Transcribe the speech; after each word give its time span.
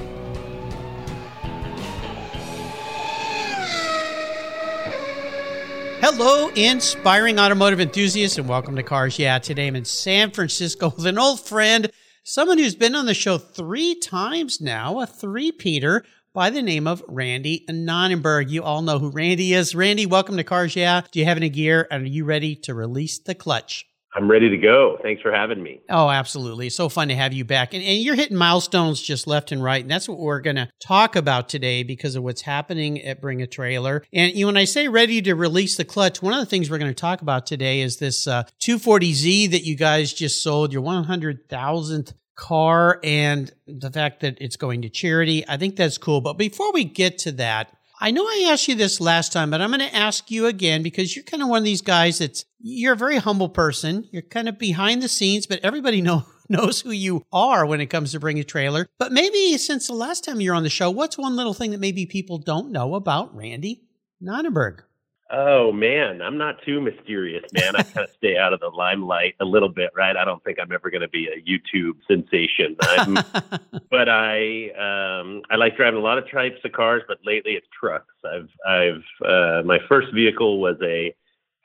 Hello, 6.00 6.50
inspiring 6.50 7.41
automotive 7.41 7.80
enthusiasts, 7.80 8.38
and 8.38 8.48
welcome 8.48 8.77
to 8.77 8.84
Cars 8.84 9.19
Yeah. 9.19 9.41
Today 9.41 9.66
I'm 9.66 9.75
in 9.75 9.84
San 9.84 10.30
Francisco 10.30 10.95
with 10.97 11.06
an 11.06 11.19
old 11.19 11.41
friend, 11.41 11.91
someone 12.22 12.59
who's 12.59 12.77
been 12.77 12.95
on 12.95 13.06
the 13.06 13.12
show 13.12 13.38
three 13.38 13.97
times 13.97 14.61
now, 14.61 15.00
a 15.00 15.06
three-peater 15.06 16.05
by 16.34 16.51
the 16.51 16.61
name 16.61 16.88
of 16.88 17.02
Randy 17.06 17.65
Nonnenberg. 17.69 18.51
You 18.51 18.65
all 18.65 18.83
know 18.83 18.98
who 18.98 19.11
Randy 19.11 19.55
is. 19.55 19.73
Randy, 19.75 20.05
welcome 20.05 20.37
to 20.37 20.45
Cars 20.45 20.75
Yeah. 20.75 21.02
Do 21.12 21.20
you 21.20 21.25
have 21.27 21.37
any 21.37 21.48
gear? 21.48 21.87
And 21.91 22.05
are 22.05 22.09
you 22.09 22.25
ready 22.25 22.56
to 22.56 22.75
release 22.75 23.20
the 23.20 23.37
clutch? 23.37 23.87
I'm 24.16 24.30
ready 24.30 24.48
to 24.48 24.56
go. 24.56 24.98
Thanks 25.03 25.23
for 25.23 25.33
having 25.33 25.62
me. 25.62 25.81
Oh, 25.89 26.08
absolutely. 26.08 26.70
So 26.70 26.89
fun 26.89 27.08
to 27.08 27.17
have 27.17 27.33
you 27.33 27.45
back. 27.45 27.75
And, 27.75 27.83
and 27.83 27.98
you're 27.98 28.14
hitting 28.14 28.36
milestones 28.36 29.00
just 29.00 29.27
left 29.27 29.50
and 29.50 29.62
right. 29.62 29.83
And 29.83 29.91
that's 29.91 30.08
what 30.08 30.19
we're 30.19 30.41
going 30.41 30.56
to 30.56 30.69
talk 30.81 31.17
about 31.17 31.48
today 31.48 31.83
because 31.83 32.14
of 32.14 32.23
what's 32.23 32.42
happening 32.42 33.01
at 33.03 33.20
Bring 33.20 33.42
a 33.42 33.47
Trailer. 33.47 34.05
And 34.12 34.33
you 34.33 34.42
know, 34.42 34.48
when 34.48 34.56
I 34.56 34.64
say 34.64 34.86
ready 34.86 35.20
to 35.23 35.34
release 35.34 35.77
the 35.77 35.84
clutch, 35.84 36.23
one 36.23 36.33
of 36.33 36.39
the 36.41 36.47
things 36.47 36.70
we're 36.70 36.78
going 36.78 36.92
to 36.92 37.01
talk 37.01 37.23
about 37.23 37.47
today 37.47 37.80
is 37.80 37.97
this 37.97 38.28
uh, 38.28 38.45
240Z 38.61 39.51
that 39.51 39.64
you 39.64 39.77
guys 39.77 40.12
just 40.12 40.42
sold, 40.42 40.73
your 40.73 40.83
100,000th 40.83 42.12
car, 42.36 43.00
and 43.02 43.52
the 43.66 43.90
fact 43.90 44.20
that 44.20 44.38
it's 44.40 44.56
going 44.56 44.82
to 44.82 44.88
charity. 44.88 45.44
I 45.48 45.56
think 45.56 45.77
that's 45.77 45.98
cool. 45.98 46.20
But 46.20 46.34
before 46.34 46.72
we 46.72 46.84
get 46.84 47.18
to 47.18 47.32
that, 47.32 47.77
I 48.00 48.10
know 48.10 48.24
I 48.24 48.48
asked 48.50 48.68
you 48.68 48.74
this 48.74 49.00
last 49.00 49.32
time, 49.32 49.50
but 49.50 49.60
I'm 49.60 49.70
going 49.70 49.80
to 49.80 49.94
ask 49.94 50.30
you 50.30 50.46
again 50.46 50.82
because 50.82 51.14
you're 51.14 51.24
kind 51.24 51.42
of 51.42 51.48
one 51.48 51.58
of 51.58 51.64
these 51.64 51.82
guys 51.82 52.18
that's 52.18 52.44
you're 52.60 52.94
a 52.94 52.96
very 52.96 53.16
humble 53.16 53.48
person. 53.48 54.08
You're 54.10 54.22
kind 54.22 54.48
of 54.48 54.58
behind 54.58 55.02
the 55.02 55.08
scenes, 55.08 55.46
but 55.46 55.60
everybody 55.62 56.00
know, 56.02 56.24
knows 56.48 56.80
who 56.80 56.90
you 56.90 57.24
are 57.32 57.64
when 57.64 57.80
it 57.80 57.86
comes 57.86 58.12
to 58.12 58.20
bring 58.20 58.38
a 58.38 58.44
trailer. 58.44 58.86
But 58.98 59.12
maybe 59.12 59.56
since 59.58 59.86
the 59.86 59.94
last 59.94 60.24
time 60.24 60.40
you're 60.40 60.55
on 60.55 60.64
the 60.64 60.70
show, 60.70 60.90
what's 60.90 61.16
one 61.16 61.36
little 61.36 61.55
thing 61.55 61.70
that 61.70 61.80
maybe 61.80 62.06
people 62.06 62.38
don't 62.38 62.72
know 62.72 62.94
about 62.94 63.34
Randy 63.34 63.82
Nonnenberg? 64.20 64.82
Oh 65.30 65.72
man, 65.72 66.20
I'm 66.20 66.36
not 66.36 66.62
too 66.62 66.80
mysterious, 66.80 67.44
man. 67.53 67.75
I 67.77 67.83
kind 67.83 68.06
of 68.06 68.11
stay 68.11 68.36
out 68.36 68.53
of 68.53 68.61
the 68.61 68.69
limelight 68.69 69.34
a 69.41 69.44
little 69.44 69.70
bit, 69.70 69.91
right? 69.97 70.17
I 70.17 70.25
don't 70.25 70.42
think 70.44 70.58
I'm 70.61 70.70
ever 70.70 70.91
going 70.91 71.00
to 71.00 71.08
be 71.08 71.28
a 71.28 71.41
YouTube 71.41 71.94
sensation. 72.06 72.77
I'm, 72.83 73.14
but 73.91 74.08
I 74.08 74.69
um, 74.72 75.42
I 75.50 75.56
like 75.56 75.77
driving 75.77 75.98
a 75.98 76.02
lot 76.02 76.19
of 76.19 76.30
types 76.30 76.61
of 76.64 76.72
cars, 76.72 77.02
but 77.08 77.19
lately 77.25 77.52
it's 77.52 77.67
trucks. 77.78 78.14
I've 78.25 78.50
I've 78.67 79.02
uh, 79.27 79.62
my 79.64 79.78
first 79.89 80.12
vehicle 80.12 80.61
was 80.61 80.77
a 80.83 81.14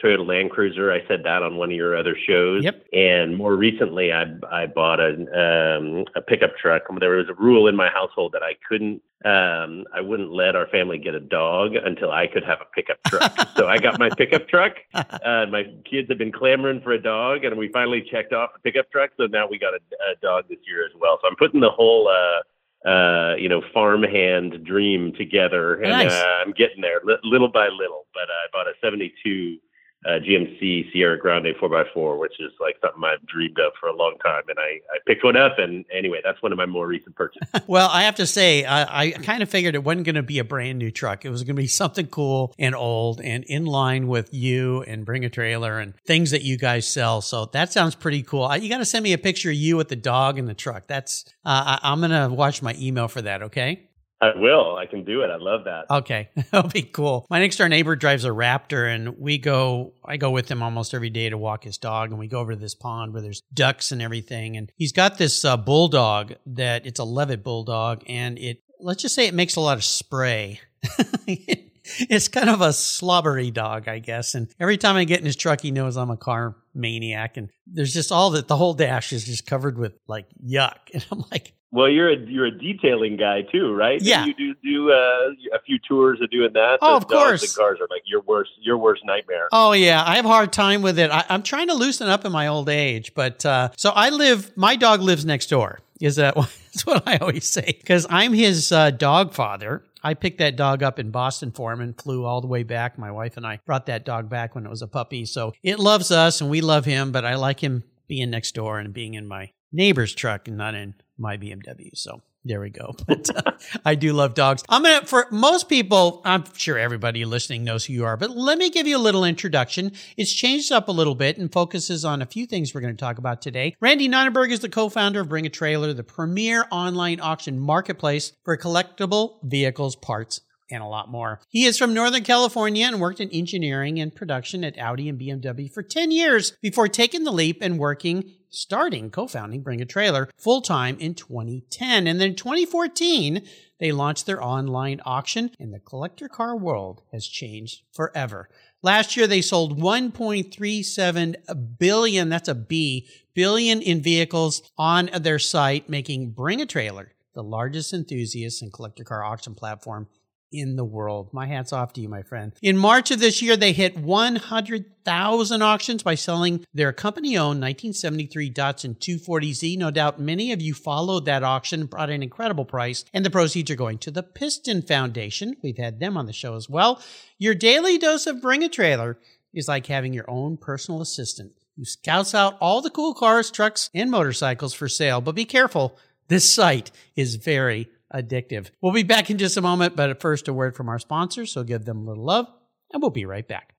Toyota 0.04 0.26
Land 0.26 0.52
Cruiser. 0.52 0.92
I 0.92 1.06
said 1.08 1.24
that 1.24 1.44
on 1.44 1.58
one 1.58 1.70
of 1.70 1.76
your 1.76 1.96
other 1.98 2.16
shows. 2.28 2.64
Yep. 2.64 2.86
And 2.94 3.38
more 3.38 3.56
recently, 3.56 4.12
I 4.14 4.26
I 4.52 4.66
bought 4.68 5.00
a 5.00 5.12
um, 5.12 6.06
a 6.16 6.22
pickup 6.22 6.58
truck. 6.58 6.84
There 7.00 7.18
was 7.18 7.30
a 7.30 7.34
rule 7.34 7.68
in 7.68 7.76
my 7.76 7.90
household 7.90 8.32
that 8.34 8.44
I 8.44 8.56
couldn't 8.68 9.02
um, 9.26 9.84
I 9.94 10.00
wouldn't 10.00 10.32
let 10.32 10.56
our 10.56 10.68
family 10.68 10.98
get 10.98 11.14
a 11.14 11.20
dog 11.20 11.76
until 11.76 12.10
I 12.10 12.26
could 12.28 12.44
have 12.46 12.60
a 12.62 12.66
pickup 12.74 13.04
truck. 13.06 13.50
so 13.58 13.68
I 13.68 13.78
got 13.78 14.00
my 14.00 14.10
pickup 14.10 14.48
truck. 14.48 14.76
Uh, 14.94 15.46
my 15.50 15.66
kids 15.90 16.08
have 16.08 16.18
been 16.18 16.32
clamoring 16.32 16.80
for 16.82 16.94
a 16.94 17.02
dog, 17.02 17.44
and 17.44 17.58
we 17.58 17.68
finally 17.68 18.02
checked 18.10 18.32
off 18.32 18.52
the 18.54 18.60
pickup 18.60 18.90
truck. 18.92 19.12
So 19.18 19.26
now 19.26 19.46
we 19.46 19.60
got 19.60 19.74
a, 19.74 19.80
a 20.12 20.16
dog 20.22 20.46
this 20.48 20.60
year 20.66 20.86
as 20.86 20.92
well. 20.98 21.20
So 21.22 21.28
I'm 21.28 21.36
putting 21.36 21.60
the 21.62 21.70
whole. 21.70 22.08
Uh, 22.08 22.42
uh, 22.86 23.36
you 23.38 23.50
know, 23.50 23.62
farmhand 23.74 24.64
dream 24.64 25.12
together, 25.18 25.82
and 25.82 25.90
Nice. 25.92 26.14
uh, 26.14 26.40
I'm 26.42 26.54
getting 26.54 26.80
there 26.80 27.02
li- 27.04 27.18
little 27.26 27.50
by 27.50 27.68
little. 27.68 28.06
But 28.14 28.30
I 28.30 28.48
bought 28.54 28.68
a 28.68 28.74
'72 28.82 29.58
uh, 30.06 30.12
GMC 30.20 30.92
Sierra 30.92 31.18
Grande 31.18 31.54
4x4, 31.62 32.20
which 32.20 32.40
is 32.40 32.52
like 32.60 32.76
something 32.82 33.04
I've 33.04 33.26
dreamed 33.28 33.60
of 33.60 33.74
for 33.80 33.90
a 33.90 33.96
long 33.96 34.16
time. 34.24 34.44
And 34.48 34.58
I, 34.58 34.80
I 34.94 34.98
picked 35.06 35.24
one 35.24 35.36
up. 35.36 35.60
And 35.60 35.84
anyway, 35.94 36.22
that's 36.24 36.42
one 36.42 36.52
of 36.52 36.58
my 36.58 36.66
more 36.66 36.88
recent 36.88 37.16
purchases. 37.16 37.48
Well, 37.68 37.90
I 37.92 38.04
have 38.04 38.16
to 38.16 38.26
say, 38.26 38.66
I, 38.66 39.04
I 39.04 39.12
kind 39.12 39.44
of 39.44 39.50
figured 39.50 39.76
it 39.76 39.84
wasn't 39.84 40.06
going 40.06 40.16
to 40.16 40.24
be 40.24 40.40
a 40.40 40.44
brand 40.44 40.80
new 40.80 40.90
truck. 40.90 41.24
It 41.24 41.30
was 41.30 41.44
going 41.44 41.56
to 41.56 41.62
be 41.62 41.68
something 41.68 42.08
cool 42.08 42.54
and 42.58 42.74
old 42.74 43.22
and 43.22 43.44
in 43.44 43.66
line 43.66 44.08
with 44.08 44.34
you 44.34 44.82
and 44.84 45.06
Bring 45.06 45.24
a 45.24 45.30
Trailer 45.30 45.78
and 45.78 45.94
things 46.06 46.32
that 46.32 46.42
you 46.42 46.58
guys 46.58 46.88
sell. 46.88 47.22
So 47.22 47.46
that 47.48 47.72
sounds 47.72 47.96
pretty 47.96 48.24
cool. 48.24 48.44
I, 48.44 48.56
you 48.56 48.70
got 48.70 48.80
to 48.80 48.86
send 48.86 49.04
me 49.04 49.14
a 49.14 49.18
picture 49.20 49.50
of 49.50 49.56
you 49.56 49.78
with 49.78 49.90
the 49.90 49.96
dog 49.96 50.40
and 50.40 50.48
the 50.48 50.54
truck. 50.56 50.88
That's 50.88 51.26
uh, 51.46 51.78
I, 51.84 51.92
I'm 51.92 52.00
going 52.00 52.12
to 52.12 52.34
watch 52.34 52.62
my 52.62 52.76
email 52.80 53.08
for 53.08 53.22
that. 53.22 53.44
Okay. 53.44 53.89
I 54.22 54.36
will. 54.36 54.76
I 54.76 54.86
can 54.86 55.06
do 55.06 55.22
it. 55.22 55.30
I 55.30 55.38
love 55.38 55.64
that. 55.64 55.86
Okay, 55.90 56.30
that'll 56.52 56.70
be 56.70 56.82
cool. 56.82 57.26
My 57.30 57.40
next 57.40 57.56
door 57.56 57.70
neighbor 57.70 57.96
drives 57.96 58.26
a 58.26 58.30
Raptor, 58.30 58.94
and 58.94 59.18
we 59.18 59.38
go. 59.38 59.94
I 60.04 60.18
go 60.18 60.32
with 60.32 60.50
him 60.50 60.62
almost 60.62 60.94
every 60.94 61.10
day 61.10 61.30
to 61.30 61.38
walk 61.38 61.64
his 61.64 61.78
dog, 61.78 62.10
and 62.10 62.20
we 62.20 62.28
go 62.28 62.40
over 62.40 62.54
to 62.54 62.60
this 62.60 62.76
pond 62.76 63.14
where 63.14 63.22
there's 63.22 63.42
ducks 63.54 63.92
and 63.92 64.02
everything. 64.02 64.58
And 64.58 64.72
he's 64.76 64.92
got 64.92 65.18
this 65.18 65.46
uh, 65.46 65.56
bulldog 65.56 66.34
that 66.48 66.86
it's 66.86 67.00
a 67.00 67.06
Leavitt 67.06 67.44
bulldog, 67.44 68.04
and 68.08 68.38
it 68.38 68.62
let's 68.80 69.02
just 69.02 69.16
say 69.16 69.28
it 69.28 69.34
makes 69.34 69.56
a 69.56 69.62
lot 69.62 69.78
of 69.78 69.84
spray. 69.86 70.60
it's 71.26 72.28
kind 72.28 72.50
of 72.50 72.60
a 72.62 72.74
slobbery 72.74 73.52
dog, 73.52 73.88
I 73.88 74.00
guess. 74.00 74.36
And 74.36 74.50
every 74.60 74.78
time 74.78 74.98
I 74.98 75.06
get 75.06 75.20
in 75.20 75.26
his 75.26 75.36
truck, 75.38 75.62
he 75.62 75.72
knows 75.72 75.96
I'm 75.96 76.10
a 76.10 76.18
car 76.18 76.58
maniac, 76.74 77.38
and 77.38 77.50
there's 77.68 77.94
just 77.94 78.12
all 78.12 78.32
that. 78.32 78.50
The 78.50 78.58
whole 78.58 78.74
dash 78.74 79.14
is 79.14 79.24
just 79.24 79.46
covered 79.46 79.78
with 79.78 79.94
like 80.08 80.26
yuck, 80.46 80.78
and 80.94 81.06
I'm 81.10 81.24
like. 81.32 81.54
Well, 81.72 81.88
you're 81.88 82.10
a 82.10 82.18
you're 82.18 82.48
a 82.48 82.52
detailing 82.52 83.18
guy 83.18 83.44
too, 83.44 83.74
right? 83.74 84.02
Yeah. 84.02 84.26
You 84.26 84.34
do 84.34 84.56
do 84.64 84.92
uh, 84.92 85.56
a 85.56 85.62
few 85.66 85.78
tours 85.88 86.20
of 86.22 86.32
doing 86.32 86.54
that. 86.54 86.80
Oh, 86.82 86.98
of 86.98 87.08
dogs 87.08 87.12
course. 87.12 87.44
And 87.44 87.56
cars 87.56 87.80
are 87.80 87.88
like 87.92 88.02
your 88.06 88.22
worst 88.22 88.52
your 88.60 88.78
worst 88.78 89.04
nightmare. 89.06 89.50
Oh 89.52 89.74
yeah, 89.74 90.04
I 90.04 90.16
have 90.16 90.26
a 90.26 90.30
hard 90.30 90.52
time 90.52 90.82
with 90.82 90.98
it. 90.98 91.12
I, 91.12 91.26
I'm 91.30 91.44
trying 91.44 91.68
to 91.68 91.76
loosen 91.76 92.10
up 92.10 92.26
in 92.26 92.32
my 92.32 92.48
old 92.48 92.70
age, 92.70 93.14
but 93.14 93.46
uh, 93.46 93.70
so 93.78 93.92
I 93.92 94.10
live. 94.10 94.56
My 94.58 94.76
dog 94.76 95.02
lives 95.02 95.26
next 95.26 95.48
door. 95.48 95.80
Is 96.02 96.16
that 96.16 96.36
that's 96.36 96.86
what 96.86 97.08
I 97.08 97.18
always 97.18 97.48
say? 97.48 97.66
Because 97.78 98.08
I'm 98.10 98.34
his 98.34 98.72
uh, 98.72 98.90
dog 98.90 99.34
father. 99.34 99.84
I 100.02 100.14
picked 100.14 100.40
that 100.40 100.56
dog 100.56 100.82
up 100.82 100.98
in 100.98 101.12
Boston 101.12 101.52
for 101.52 101.74
him 101.74 101.82
and 101.82 102.00
flew 102.00 102.24
all 102.26 102.42
the 102.42 102.48
way 102.48 102.64
back. 102.64 102.98
My 102.98 103.12
wife 103.12 103.38
and 103.38 103.46
I 103.46 103.60
brought 103.66 103.88
that 103.88 104.06
dog 104.06 104.30
back 104.30 104.56
when 104.56 104.66
it 104.66 104.70
was 104.70 104.82
a 104.82 104.88
puppy. 104.88 105.26
So 105.26 105.54
it 105.62 105.78
loves 105.78 106.10
us 106.10 106.40
and 106.40 106.50
we 106.50 106.62
love 106.62 106.86
him, 106.86 107.12
but 107.12 107.26
I 107.26 107.36
like 107.36 107.60
him 107.60 107.84
being 108.08 108.30
next 108.30 108.56
door 108.56 108.80
and 108.80 108.94
being 108.94 109.14
in 109.14 109.28
my 109.28 109.52
neighbor's 109.72 110.14
truck 110.14 110.48
and 110.48 110.58
not 110.58 110.76
in 110.76 110.96
my 111.18 111.38
BMW. 111.38 111.96
So 111.96 112.22
there 112.46 112.62
we 112.62 112.70
go. 112.70 112.96
But 113.08 113.36
uh, 113.36 113.52
I 113.84 113.96
do 113.96 114.14
love 114.14 114.34
dogs. 114.34 114.64
I'm 114.70 114.84
gonna 114.84 115.06
for 115.06 115.28
most 115.32 115.68
people, 115.68 116.22
I'm 116.24 116.44
sure 116.56 116.78
everybody 116.78 117.26
listening 117.26 117.64
knows 117.64 117.86
who 117.86 117.94
you 117.94 118.06
are, 118.06 118.18
but 118.18 118.30
let 118.32 118.58
me 118.58 118.70
give 118.70 118.88
you 118.88 118.98
a 118.98 119.00
little 119.00 119.26
introduction. 119.26 119.92
It's 120.16 120.32
changed 120.32 120.72
up 120.72 120.88
a 120.88 120.92
little 120.92 121.16
bit 121.16 121.38
and 121.38 121.52
focuses 121.52 122.06
on 122.06 122.22
a 122.22 122.26
few 122.26 122.46
things 122.46 122.74
we're 122.74 122.82
going 122.82 122.96
to 122.96 123.00
talk 123.00 123.18
about 123.18 123.42
today. 123.42 123.76
Randy 123.80 124.08
Nonnenberg 124.08 124.52
is 124.52 124.60
the 124.60 124.70
co-founder 124.70 125.22
of 125.22 125.30
Bring 125.30 125.46
a 125.46 125.50
Trailer, 125.50 125.94
the 125.94 126.04
premier 126.04 126.66
online 126.72 127.20
auction 127.20 127.60
marketplace 127.60 128.32
for 128.46 128.56
collectible 128.58 129.38
vehicles, 129.44 129.96
parts, 129.96 130.42
and 130.72 130.84
a 130.84 130.88
lot 130.88 131.10
more. 131.10 131.42
He 131.50 131.66
is 131.66 131.78
from 131.78 131.94
Northern 131.94 132.24
California 132.24 132.86
and 132.86 133.02
worked 133.02 133.20
in 133.20 133.30
engineering 133.30 134.00
and 134.00 134.14
production 134.14 134.64
at 134.64 134.78
Audi 134.78 135.10
and 135.10 135.20
BMW 135.20 135.72
for 135.72 135.84
10 135.84 136.12
years 136.12 136.54
before 136.62 136.88
taking 136.88 137.24
the 137.24 137.32
leap 137.32 137.60
and 137.62 137.80
working, 137.80 138.32
starting, 138.50 139.10
co 139.10 139.28
founding 139.28 139.62
Bring 139.62 139.82
a 139.82 139.86
Trailer 139.86 140.30
full 140.38 140.62
time 140.62 140.98
in 141.00 141.16
2010. 141.16 142.08
And 142.08 142.20
then 142.20 142.36
2014, 142.36 143.48
they 143.80 143.92
launched 143.92 144.26
their 144.26 144.44
online 144.44 145.02
auction, 145.06 145.52
and 145.60 145.74
the 145.74 145.80
collector 145.80 146.28
car 146.28 146.56
world 146.56 147.02
has 147.12 147.26
changed 147.28 147.82
forever. 147.94 148.50
Last 148.82 149.18
year, 149.18 149.28
they 149.28 149.42
sold 149.42 149.80
1.37 149.80 151.78
billion, 151.78 152.30
that's 152.30 152.48
a 152.48 152.56
B, 152.56 153.08
billion 153.34 153.82
in 153.82 154.02
vehicles 154.02 154.62
on 154.78 155.10
their 155.20 155.40
site, 155.40 155.90
making 155.90 156.32
Bring 156.32 156.62
a 156.62 156.66
Trailer 156.66 157.14
the 157.40 157.44
largest 157.44 157.94
enthusiast 157.94 158.62
and 158.62 158.74
collector 158.74 159.04
car 159.04 159.24
auction 159.24 159.56
platform 159.56 160.08
in 160.52 160.76
the 160.76 160.86
world. 160.86 161.30
My 161.34 161.48
hat's 161.48 161.74
off 161.74 161.94
to 161.94 162.02
you, 162.02 162.10
my 162.10 162.24
friend. 162.24 162.54
In 162.62 162.78
March 162.78 163.12
of 163.12 163.20
this 163.20 163.42
year, 163.42 163.56
they 163.56 163.72
hit 163.72 163.98
100,000 163.98 165.62
auctions 165.62 166.04
by 166.04 166.16
selling 166.16 166.66
their 166.74 166.92
company 166.92 167.38
owned 167.38 167.62
1973 167.62 168.52
Datsun 168.52 168.98
240Z. 168.98 169.78
No 169.78 169.92
doubt 169.92 170.20
many 170.20 170.52
of 170.52 170.62
you 170.62 170.74
followed 170.74 171.26
that 171.26 171.44
auction, 171.44 171.86
brought 171.86 172.10
an 172.10 172.24
incredible 172.24 172.66
price, 172.66 173.06
and 173.14 173.26
the 173.26 173.30
proceeds 173.30 173.72
are 173.72 173.76
going 173.76 173.98
to 174.00 174.12
the 174.12 174.24
Piston 174.24 174.82
Foundation. 174.82 175.56
We've 175.62 175.78
had 175.78 176.00
them 176.00 176.18
on 176.18 176.26
the 176.26 176.34
show 176.34 176.56
as 176.56 176.70
well. 176.70 177.02
Your 177.38 177.56
daily 177.56 177.98
dose 177.98 178.28
of 178.28 178.42
Bring 178.42 178.64
a 178.64 178.70
Trailer 178.70 179.18
is 179.54 179.68
like 179.68 179.88
having 179.88 180.14
your 180.14 180.30
own 180.30 180.58
personal 180.58 181.02
assistant 181.02 181.54
who 181.80 181.86
scouts 181.86 182.36
out 182.36 182.58
all 182.60 182.82
the 182.82 182.90
cool 182.90 183.14
cars, 183.14 183.50
trucks, 183.50 183.90
and 183.94 184.12
motorcycles 184.12 184.74
for 184.74 184.90
sale. 184.90 185.22
But 185.22 185.36
be 185.36 185.46
careful, 185.46 185.98
this 186.28 186.54
site 186.54 186.92
is 187.16 187.36
very 187.36 187.90
addictive. 188.14 188.72
We'll 188.82 188.94
be 188.94 189.04
back 189.04 189.30
in 189.30 189.38
just 189.38 189.58
a 189.58 189.62
moment, 189.62 189.96
but 189.96 190.20
first, 190.20 190.48
a 190.48 190.54
word 190.54 190.76
from 190.76 190.90
our 190.90 191.00
sponsors, 191.00 191.52
so 191.52 191.64
give 191.64 191.86
them 191.86 192.00
a 192.00 192.10
little 192.10 192.26
love, 192.26 192.48
and 192.92 193.02
we'll 193.02 193.12
be 193.12 193.26
right 193.26 193.48
back. 193.48 193.76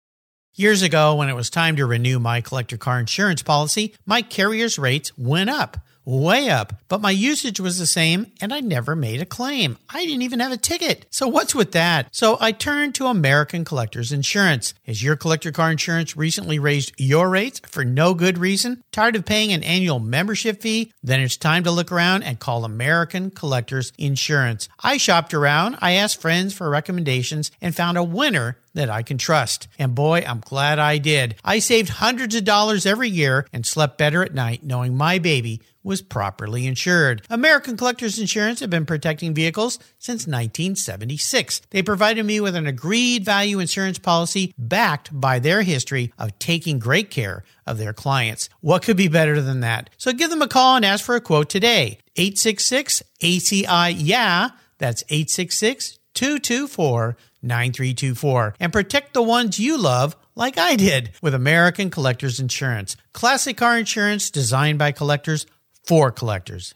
Years 0.54 0.82
ago, 0.82 1.14
when 1.14 1.28
it 1.28 1.36
was 1.36 1.48
time 1.48 1.76
to 1.76 1.86
renew 1.86 2.18
my 2.18 2.40
collector 2.40 2.76
car 2.76 2.98
insurance 2.98 3.42
policy, 3.42 3.94
my 4.04 4.20
carrier's 4.20 4.78
rates 4.78 5.16
went 5.16 5.48
up 5.48 5.78
way 6.04 6.48
up, 6.48 6.74
but 6.88 7.00
my 7.00 7.10
usage 7.10 7.60
was 7.60 7.78
the 7.78 7.86
same 7.86 8.32
and 8.40 8.52
I 8.52 8.60
never 8.60 8.96
made 8.96 9.20
a 9.20 9.26
claim. 9.26 9.78
I 9.88 10.04
didn't 10.04 10.22
even 10.22 10.40
have 10.40 10.52
a 10.52 10.56
ticket. 10.56 11.06
So 11.10 11.28
what's 11.28 11.54
with 11.54 11.72
that? 11.72 12.08
So 12.12 12.36
I 12.40 12.52
turned 12.52 12.94
to 12.96 13.06
American 13.06 13.64
Collectors 13.64 14.12
Insurance. 14.12 14.74
Has 14.86 15.02
your 15.02 15.16
collector 15.16 15.52
car 15.52 15.70
insurance 15.70 16.16
recently 16.16 16.58
raised 16.58 16.92
your 16.98 17.28
rates 17.28 17.60
for 17.66 17.84
no 17.84 18.14
good 18.14 18.38
reason? 18.38 18.82
Tired 18.92 19.16
of 19.16 19.24
paying 19.24 19.52
an 19.52 19.62
annual 19.62 19.98
membership 19.98 20.60
fee? 20.60 20.92
Then 21.02 21.20
it's 21.20 21.36
time 21.36 21.64
to 21.64 21.70
look 21.70 21.92
around 21.92 22.22
and 22.22 22.38
call 22.40 22.64
American 22.64 23.30
Collectors 23.30 23.92
Insurance. 23.98 24.68
I 24.82 24.96
shopped 24.96 25.34
around, 25.34 25.76
I 25.80 25.92
asked 25.92 26.20
friends 26.20 26.54
for 26.54 26.68
recommendations 26.68 27.50
and 27.60 27.74
found 27.74 27.98
a 27.98 28.04
winner 28.04 28.56
that 28.74 28.90
I 28.90 29.02
can 29.02 29.18
trust. 29.18 29.68
And 29.78 29.94
boy, 29.94 30.22
I'm 30.26 30.40
glad 30.40 30.78
I 30.78 30.98
did. 30.98 31.36
I 31.44 31.58
saved 31.58 31.88
hundreds 31.88 32.34
of 32.34 32.44
dollars 32.44 32.86
every 32.86 33.08
year 33.08 33.46
and 33.52 33.66
slept 33.66 33.98
better 33.98 34.22
at 34.22 34.34
night 34.34 34.62
knowing 34.62 34.96
my 34.96 35.18
baby 35.18 35.60
was 35.82 36.02
properly 36.02 36.66
insured. 36.66 37.22
American 37.30 37.76
Collectors 37.76 38.18
Insurance 38.18 38.60
have 38.60 38.70
been 38.70 38.86
protecting 38.86 39.34
vehicles 39.34 39.78
since 39.98 40.26
1976. 40.26 41.62
They 41.70 41.82
provided 41.82 42.24
me 42.24 42.40
with 42.40 42.54
an 42.54 42.66
agreed 42.66 43.24
value 43.24 43.58
insurance 43.58 43.98
policy 43.98 44.54
backed 44.58 45.08
by 45.18 45.38
their 45.38 45.62
history 45.62 46.12
of 46.18 46.38
taking 46.38 46.78
great 46.78 47.10
care 47.10 47.44
of 47.66 47.78
their 47.78 47.92
clients. 47.92 48.48
What 48.60 48.82
could 48.82 48.96
be 48.96 49.08
better 49.08 49.40
than 49.40 49.60
that? 49.60 49.90
So 49.96 50.12
give 50.12 50.30
them 50.30 50.42
a 50.42 50.48
call 50.48 50.76
and 50.76 50.84
ask 50.84 51.04
for 51.04 51.14
a 51.14 51.20
quote 51.20 51.48
today. 51.48 51.98
866 52.16 53.02
ACI 53.22 53.94
Yeah. 53.96 54.50
That's 54.78 55.04
866 55.08 55.98
224 56.14 57.16
9324 57.42 58.54
and 58.60 58.72
protect 58.72 59.14
the 59.14 59.22
ones 59.22 59.58
you 59.58 59.78
love 59.78 60.16
like 60.34 60.58
I 60.58 60.76
did 60.76 61.10
with 61.22 61.34
American 61.34 61.90
Collectors 61.90 62.40
Insurance. 62.40 62.96
Classic 63.12 63.56
car 63.56 63.78
insurance 63.78 64.30
designed 64.30 64.78
by 64.78 64.92
collectors 64.92 65.46
for 65.84 66.10
collectors. 66.10 66.74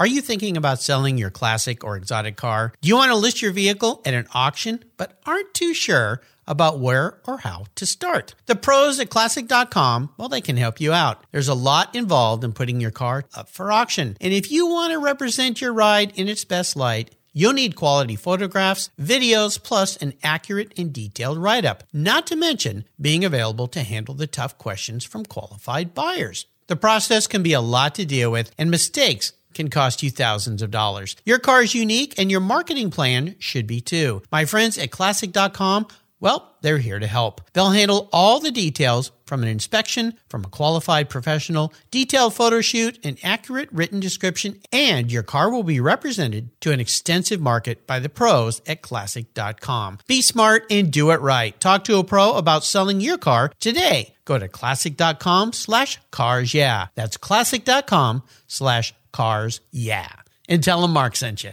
Are 0.00 0.06
you 0.06 0.22
thinking 0.22 0.56
about 0.56 0.80
selling 0.80 1.18
your 1.18 1.28
classic 1.28 1.84
or 1.84 1.94
exotic 1.94 2.36
car? 2.36 2.72
Do 2.80 2.88
you 2.88 2.96
want 2.96 3.10
to 3.10 3.16
list 3.16 3.42
your 3.42 3.52
vehicle 3.52 4.00
at 4.06 4.14
an 4.14 4.26
auction 4.32 4.82
but 4.96 5.20
aren't 5.26 5.52
too 5.52 5.74
sure 5.74 6.22
about 6.46 6.80
where 6.80 7.20
or 7.26 7.36
how 7.36 7.66
to 7.74 7.84
start? 7.84 8.34
The 8.46 8.56
pros 8.56 8.98
at 8.98 9.10
classic.com, 9.10 10.14
well, 10.16 10.30
they 10.30 10.40
can 10.40 10.56
help 10.56 10.80
you 10.80 10.94
out. 10.94 11.22
There's 11.32 11.48
a 11.48 11.54
lot 11.54 11.94
involved 11.94 12.44
in 12.44 12.54
putting 12.54 12.80
your 12.80 12.90
car 12.90 13.24
up 13.34 13.50
for 13.50 13.70
auction. 13.70 14.16
And 14.22 14.32
if 14.32 14.50
you 14.50 14.66
want 14.66 14.92
to 14.92 14.98
represent 14.98 15.60
your 15.60 15.74
ride 15.74 16.18
in 16.18 16.28
its 16.28 16.46
best 16.46 16.76
light, 16.76 17.14
You'll 17.32 17.52
need 17.52 17.76
quality 17.76 18.16
photographs, 18.16 18.90
videos, 19.00 19.62
plus 19.62 19.96
an 19.98 20.14
accurate 20.20 20.72
and 20.76 20.92
detailed 20.92 21.38
write 21.38 21.64
up, 21.64 21.84
not 21.92 22.26
to 22.26 22.34
mention 22.34 22.86
being 23.00 23.24
available 23.24 23.68
to 23.68 23.84
handle 23.84 24.16
the 24.16 24.26
tough 24.26 24.58
questions 24.58 25.04
from 25.04 25.24
qualified 25.24 25.94
buyers. 25.94 26.46
The 26.70 26.76
process 26.76 27.26
can 27.26 27.42
be 27.42 27.52
a 27.52 27.60
lot 27.60 27.96
to 27.96 28.06
deal 28.06 28.30
with, 28.30 28.52
and 28.56 28.70
mistakes 28.70 29.32
can 29.54 29.70
cost 29.70 30.04
you 30.04 30.10
thousands 30.12 30.62
of 30.62 30.70
dollars. 30.70 31.16
Your 31.24 31.40
car 31.40 31.62
is 31.62 31.74
unique, 31.74 32.14
and 32.16 32.30
your 32.30 32.38
marketing 32.38 32.92
plan 32.92 33.34
should 33.40 33.66
be 33.66 33.80
too. 33.80 34.22
My 34.30 34.44
friends 34.44 34.78
at 34.78 34.92
Classic.com 34.92 35.88
well, 36.20 36.56
they're 36.60 36.78
here 36.78 36.98
to 36.98 37.06
help. 37.06 37.40
They'll 37.52 37.70
handle 37.70 38.08
all 38.12 38.40
the 38.40 38.50
details 38.50 39.10
from 39.24 39.42
an 39.42 39.48
inspection 39.48 40.14
from 40.28 40.44
a 40.44 40.48
qualified 40.48 41.08
professional, 41.08 41.72
detailed 41.90 42.34
photo 42.34 42.60
shoot, 42.60 42.98
an 43.04 43.16
accurate 43.22 43.68
written 43.72 44.00
description, 44.00 44.60
and 44.70 45.10
your 45.10 45.22
car 45.22 45.50
will 45.50 45.62
be 45.62 45.80
represented 45.80 46.50
to 46.60 46.72
an 46.72 46.80
extensive 46.80 47.40
market 47.40 47.86
by 47.86 47.98
the 47.98 48.08
pros 48.08 48.60
at 48.66 48.82
classic.com. 48.82 49.98
Be 50.06 50.20
smart 50.20 50.64
and 50.70 50.92
do 50.92 51.10
it 51.10 51.20
right. 51.20 51.58
Talk 51.58 51.84
to 51.84 51.98
a 51.98 52.04
pro 52.04 52.34
about 52.34 52.64
selling 52.64 53.00
your 53.00 53.18
car 53.18 53.52
today. 53.60 54.14
Go 54.24 54.38
to 54.38 54.48
classic.com 54.48 55.52
slash 55.52 55.98
cars 56.10 56.52
yeah. 56.54 56.88
That's 56.94 57.16
classic.com 57.16 58.22
slash 58.46 58.94
cars 59.12 59.60
yeah. 59.70 60.12
And 60.48 60.62
tell 60.62 60.82
them 60.82 60.92
Mark 60.92 61.16
sent 61.16 61.44
you. 61.44 61.52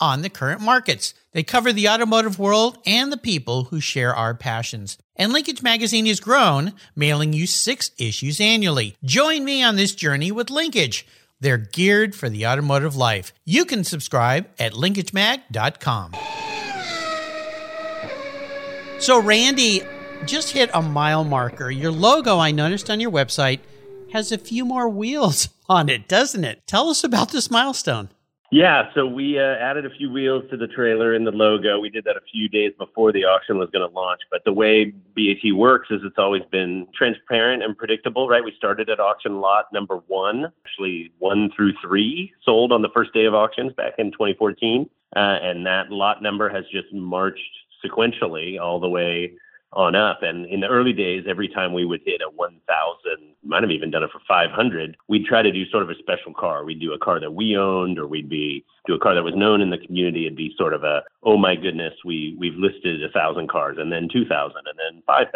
on 0.00 0.22
the 0.22 0.30
current 0.30 0.60
markets. 0.60 1.14
They 1.32 1.42
cover 1.42 1.72
the 1.72 1.88
automotive 1.88 2.38
world 2.38 2.78
and 2.86 3.12
the 3.12 3.16
people 3.16 3.64
who 3.64 3.80
share 3.80 4.14
our 4.14 4.34
passions. 4.34 4.98
And 5.16 5.32
Linkage 5.32 5.62
Magazine 5.62 6.06
has 6.06 6.20
grown, 6.20 6.72
mailing 6.94 7.32
you 7.32 7.46
six 7.46 7.90
issues 7.98 8.40
annually. 8.40 8.96
Join 9.04 9.44
me 9.44 9.62
on 9.62 9.76
this 9.76 9.94
journey 9.94 10.30
with 10.30 10.50
Linkage. 10.50 11.06
They're 11.40 11.58
geared 11.58 12.14
for 12.14 12.28
the 12.28 12.46
automotive 12.46 12.96
life. 12.96 13.32
You 13.44 13.64
can 13.64 13.84
subscribe 13.84 14.48
at 14.58 14.72
linkagemag.com. 14.72 16.12
So, 18.98 19.20
Randy 19.20 19.82
just 20.24 20.52
hit 20.52 20.70
a 20.72 20.80
mile 20.80 21.24
marker. 21.24 21.70
Your 21.70 21.92
logo, 21.92 22.38
I 22.38 22.50
noticed 22.50 22.88
on 22.88 23.00
your 23.00 23.10
website, 23.10 23.60
has 24.12 24.32
a 24.32 24.38
few 24.38 24.64
more 24.64 24.88
wheels 24.88 25.50
on 25.68 25.88
it, 25.88 26.08
doesn't 26.08 26.44
it? 26.44 26.66
Tell 26.66 26.88
us 26.88 27.04
about 27.04 27.30
this 27.30 27.50
milestone. 27.50 28.08
Yeah, 28.56 28.88
so 28.94 29.06
we 29.06 29.38
uh, 29.38 29.56
added 29.60 29.84
a 29.84 29.90
few 29.90 30.10
wheels 30.10 30.44
to 30.48 30.56
the 30.56 30.66
trailer 30.66 31.12
and 31.12 31.26
the 31.26 31.30
logo. 31.30 31.78
We 31.78 31.90
did 31.90 32.04
that 32.04 32.16
a 32.16 32.22
few 32.32 32.48
days 32.48 32.72
before 32.78 33.12
the 33.12 33.22
auction 33.22 33.58
was 33.58 33.68
going 33.68 33.86
to 33.86 33.94
launch. 33.94 34.22
But 34.30 34.44
the 34.46 34.52
way 34.54 34.94
BAT 35.14 35.52
works 35.52 35.88
is 35.90 36.00
it's 36.02 36.16
always 36.16 36.40
been 36.50 36.86
transparent 36.96 37.62
and 37.62 37.76
predictable, 37.76 38.30
right? 38.30 38.42
We 38.42 38.54
started 38.56 38.88
at 38.88 38.98
auction 38.98 39.42
lot 39.42 39.66
number 39.74 39.96
one, 40.06 40.50
actually 40.64 41.12
one 41.18 41.50
through 41.54 41.74
three 41.82 42.32
sold 42.46 42.72
on 42.72 42.80
the 42.80 42.88
first 42.94 43.12
day 43.12 43.26
of 43.26 43.34
auctions 43.34 43.74
back 43.74 43.92
in 43.98 44.10
2014. 44.12 44.88
Uh, 45.14 45.18
and 45.18 45.66
that 45.66 45.90
lot 45.90 46.22
number 46.22 46.48
has 46.48 46.64
just 46.72 46.90
marched 46.94 47.42
sequentially 47.84 48.58
all 48.58 48.80
the 48.80 48.88
way 48.88 49.34
on 49.72 49.94
up. 49.94 50.22
And 50.22 50.46
in 50.46 50.60
the 50.60 50.68
early 50.68 50.92
days, 50.92 51.24
every 51.28 51.48
time 51.48 51.72
we 51.72 51.84
would 51.84 52.00
hit 52.04 52.20
a 52.20 52.30
1,000, 52.30 53.34
might 53.44 53.62
have 53.62 53.70
even 53.70 53.90
done 53.90 54.02
it 54.02 54.10
for 54.10 54.20
500, 54.26 54.96
we'd 55.08 55.26
try 55.26 55.42
to 55.42 55.52
do 55.52 55.68
sort 55.68 55.82
of 55.82 55.90
a 55.90 55.98
special 55.98 56.32
car. 56.34 56.64
We'd 56.64 56.80
do 56.80 56.92
a 56.92 56.98
car 56.98 57.20
that 57.20 57.34
we 57.34 57.56
owned, 57.56 57.98
or 57.98 58.06
we'd 58.06 58.28
be 58.28 58.64
do 58.86 58.94
a 58.94 58.98
car 58.98 59.14
that 59.14 59.22
was 59.22 59.34
known 59.34 59.60
in 59.60 59.70
the 59.70 59.78
community. 59.78 60.26
It'd 60.26 60.36
be 60.36 60.54
sort 60.56 60.74
of 60.74 60.84
a, 60.84 61.02
oh 61.22 61.36
my 61.36 61.56
goodness, 61.56 61.94
we 62.04 62.36
we've 62.38 62.54
listed 62.54 63.02
a 63.02 63.10
thousand 63.10 63.48
cars, 63.48 63.76
and 63.78 63.92
then 63.92 64.08
2,000, 64.12 64.56
and 64.56 64.78
then 64.78 65.02
5,000, 65.06 65.32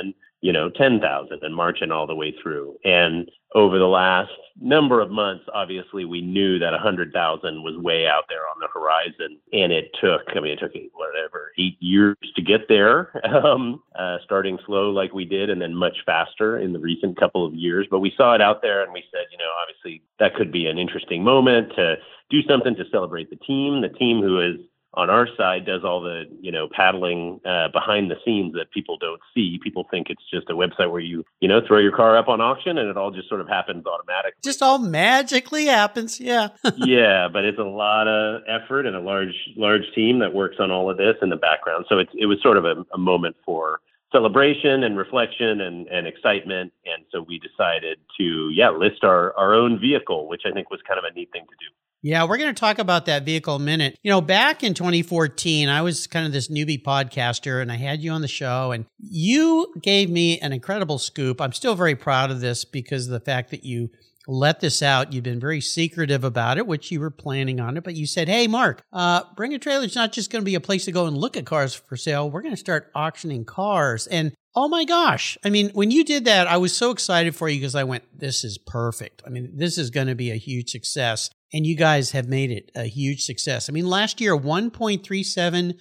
and 0.00 0.14
you 0.40 0.52
know, 0.52 0.70
10,000 0.70 1.38
and 1.42 1.54
marching 1.54 1.90
all 1.90 2.06
the 2.06 2.14
way 2.14 2.34
through. 2.42 2.76
And 2.84 3.28
over 3.54 3.78
the 3.78 3.86
last 3.86 4.30
number 4.60 5.00
of 5.00 5.10
months, 5.10 5.44
obviously, 5.52 6.04
we 6.04 6.20
knew 6.20 6.58
that 6.58 6.72
100,000 6.72 7.62
was 7.62 7.76
way 7.78 8.06
out 8.06 8.24
there 8.28 8.42
on 8.42 8.60
the 8.60 8.68
horizon. 8.72 9.38
And 9.52 9.72
it 9.72 9.90
took, 10.00 10.22
I 10.36 10.40
mean, 10.40 10.52
it 10.52 10.60
took 10.60 10.72
whatever, 10.92 11.52
eight 11.58 11.76
years 11.80 12.16
to 12.36 12.42
get 12.42 12.68
there, 12.68 13.10
um, 13.44 13.82
uh, 13.98 14.18
starting 14.24 14.58
slow 14.66 14.90
like 14.90 15.12
we 15.12 15.24
did, 15.24 15.50
and 15.50 15.60
then 15.60 15.74
much 15.74 15.96
faster 16.06 16.58
in 16.58 16.72
the 16.72 16.78
recent 16.78 17.18
couple 17.18 17.44
of 17.44 17.54
years. 17.54 17.86
But 17.90 18.00
we 18.00 18.12
saw 18.16 18.34
it 18.34 18.42
out 18.42 18.62
there 18.62 18.84
and 18.84 18.92
we 18.92 19.02
said, 19.10 19.26
you 19.32 19.38
know, 19.38 19.50
obviously, 19.62 20.02
that 20.20 20.34
could 20.34 20.52
be 20.52 20.66
an 20.66 20.78
interesting 20.78 21.24
moment 21.24 21.72
to 21.76 21.96
do 22.30 22.42
something 22.42 22.76
to 22.76 22.84
celebrate 22.92 23.30
the 23.30 23.36
team, 23.36 23.80
the 23.80 23.88
team 23.88 24.20
who 24.20 24.40
is 24.40 24.60
on 24.98 25.08
our 25.10 25.28
side 25.36 25.64
does 25.64 25.84
all 25.84 26.00
the 26.00 26.24
you 26.40 26.50
know 26.50 26.68
paddling 26.70 27.40
uh, 27.46 27.68
behind 27.68 28.10
the 28.10 28.16
scenes 28.24 28.52
that 28.54 28.70
people 28.72 28.98
don't 28.98 29.20
see. 29.32 29.60
People 29.62 29.86
think 29.90 30.10
it's 30.10 30.22
just 30.28 30.50
a 30.50 30.54
website 30.54 30.90
where 30.90 31.00
you 31.00 31.24
you 31.40 31.48
know 31.48 31.60
throw 31.66 31.78
your 31.78 31.94
car 31.94 32.18
up 32.18 32.28
on 32.28 32.40
auction 32.40 32.76
and 32.76 32.90
it 32.90 32.96
all 32.96 33.12
just 33.12 33.28
sort 33.28 33.40
of 33.40 33.48
happens 33.48 33.86
automatically. 33.86 34.40
Just 34.42 34.60
all 34.60 34.78
magically 34.78 35.66
happens, 35.66 36.18
yeah. 36.18 36.48
yeah, 36.76 37.28
but 37.32 37.44
it's 37.44 37.58
a 37.58 37.62
lot 37.62 38.08
of 38.08 38.42
effort 38.48 38.86
and 38.86 38.96
a 38.96 39.00
large 39.00 39.34
large 39.56 39.84
team 39.94 40.18
that 40.18 40.34
works 40.34 40.56
on 40.58 40.72
all 40.72 40.90
of 40.90 40.96
this 40.96 41.14
in 41.22 41.30
the 41.30 41.36
background. 41.36 41.86
So 41.88 41.98
it's 41.98 42.12
it 42.18 42.26
was 42.26 42.42
sort 42.42 42.56
of 42.56 42.64
a, 42.64 42.84
a 42.92 42.98
moment 42.98 43.36
for 43.46 43.80
celebration 44.10 44.84
and 44.84 44.96
reflection 44.96 45.60
and, 45.60 45.86
and 45.88 46.06
excitement. 46.06 46.72
And 46.86 47.04
so 47.12 47.22
we 47.22 47.38
decided 47.38 47.98
to, 48.18 48.50
yeah, 48.50 48.70
list 48.70 49.04
our, 49.04 49.36
our 49.36 49.54
own 49.54 49.78
vehicle, 49.78 50.28
which 50.28 50.42
I 50.46 50.50
think 50.50 50.70
was 50.70 50.80
kind 50.86 50.98
of 50.98 51.04
a 51.04 51.14
neat 51.14 51.30
thing 51.30 51.44
to 51.44 51.56
do. 51.58 51.70
Yeah, 52.02 52.24
we're 52.24 52.38
going 52.38 52.54
to 52.54 52.58
talk 52.58 52.78
about 52.78 53.06
that 53.06 53.24
vehicle 53.24 53.56
a 53.56 53.60
minute. 53.60 53.98
You 54.02 54.12
know, 54.12 54.20
back 54.20 54.62
in 54.62 54.74
2014, 54.74 55.68
I 55.68 55.82
was 55.82 56.06
kind 56.06 56.26
of 56.26 56.32
this 56.32 56.48
newbie 56.48 56.82
podcaster 56.82 57.60
and 57.60 57.72
I 57.72 57.76
had 57.76 58.00
you 58.00 58.12
on 58.12 58.22
the 58.22 58.28
show 58.28 58.70
and 58.70 58.86
you 58.98 59.74
gave 59.82 60.08
me 60.08 60.38
an 60.38 60.52
incredible 60.52 60.98
scoop. 60.98 61.40
I'm 61.40 61.52
still 61.52 61.74
very 61.74 61.96
proud 61.96 62.30
of 62.30 62.40
this 62.40 62.64
because 62.64 63.06
of 63.06 63.12
the 63.12 63.20
fact 63.20 63.50
that 63.50 63.64
you 63.64 63.90
let 64.28 64.60
this 64.60 64.80
out. 64.80 65.12
You've 65.12 65.24
been 65.24 65.40
very 65.40 65.60
secretive 65.60 66.22
about 66.22 66.58
it, 66.58 66.66
which 66.66 66.92
you 66.92 67.00
were 67.00 67.10
planning 67.10 67.58
on 67.58 67.76
it, 67.76 67.82
but 67.82 67.96
you 67.96 68.06
said, 68.06 68.28
Hey, 68.28 68.46
Mark, 68.46 68.82
uh, 68.92 69.22
Bring 69.34 69.54
a 69.54 69.58
Trailer 69.58 69.86
is 69.86 69.96
not 69.96 70.12
just 70.12 70.30
going 70.30 70.42
to 70.42 70.46
be 70.46 70.54
a 70.54 70.60
place 70.60 70.84
to 70.84 70.92
go 70.92 71.06
and 71.06 71.16
look 71.16 71.36
at 71.36 71.46
cars 71.46 71.74
for 71.74 71.96
sale. 71.96 72.30
We're 72.30 72.42
going 72.42 72.54
to 72.54 72.60
start 72.60 72.92
auctioning 72.94 73.44
cars. 73.44 74.06
And 74.06 74.34
oh 74.58 74.66
my 74.66 74.84
gosh. 74.84 75.38
I 75.44 75.50
mean, 75.50 75.70
when 75.70 75.92
you 75.92 76.02
did 76.02 76.24
that, 76.24 76.48
I 76.48 76.56
was 76.56 76.74
so 76.74 76.90
excited 76.90 77.36
for 77.36 77.48
you 77.48 77.60
because 77.60 77.76
I 77.76 77.84
went, 77.84 78.02
this 78.18 78.42
is 78.42 78.58
perfect. 78.58 79.22
I 79.24 79.30
mean, 79.30 79.52
this 79.54 79.78
is 79.78 79.90
going 79.90 80.08
to 80.08 80.16
be 80.16 80.32
a 80.32 80.36
huge 80.36 80.70
success. 80.70 81.30
And 81.52 81.64
you 81.64 81.76
guys 81.76 82.10
have 82.10 82.28
made 82.28 82.50
it 82.50 82.72
a 82.74 82.82
huge 82.82 83.24
success. 83.24 83.70
I 83.70 83.72
mean, 83.72 83.86
last 83.86 84.20
year, 84.20 84.36
1.37 84.36 85.78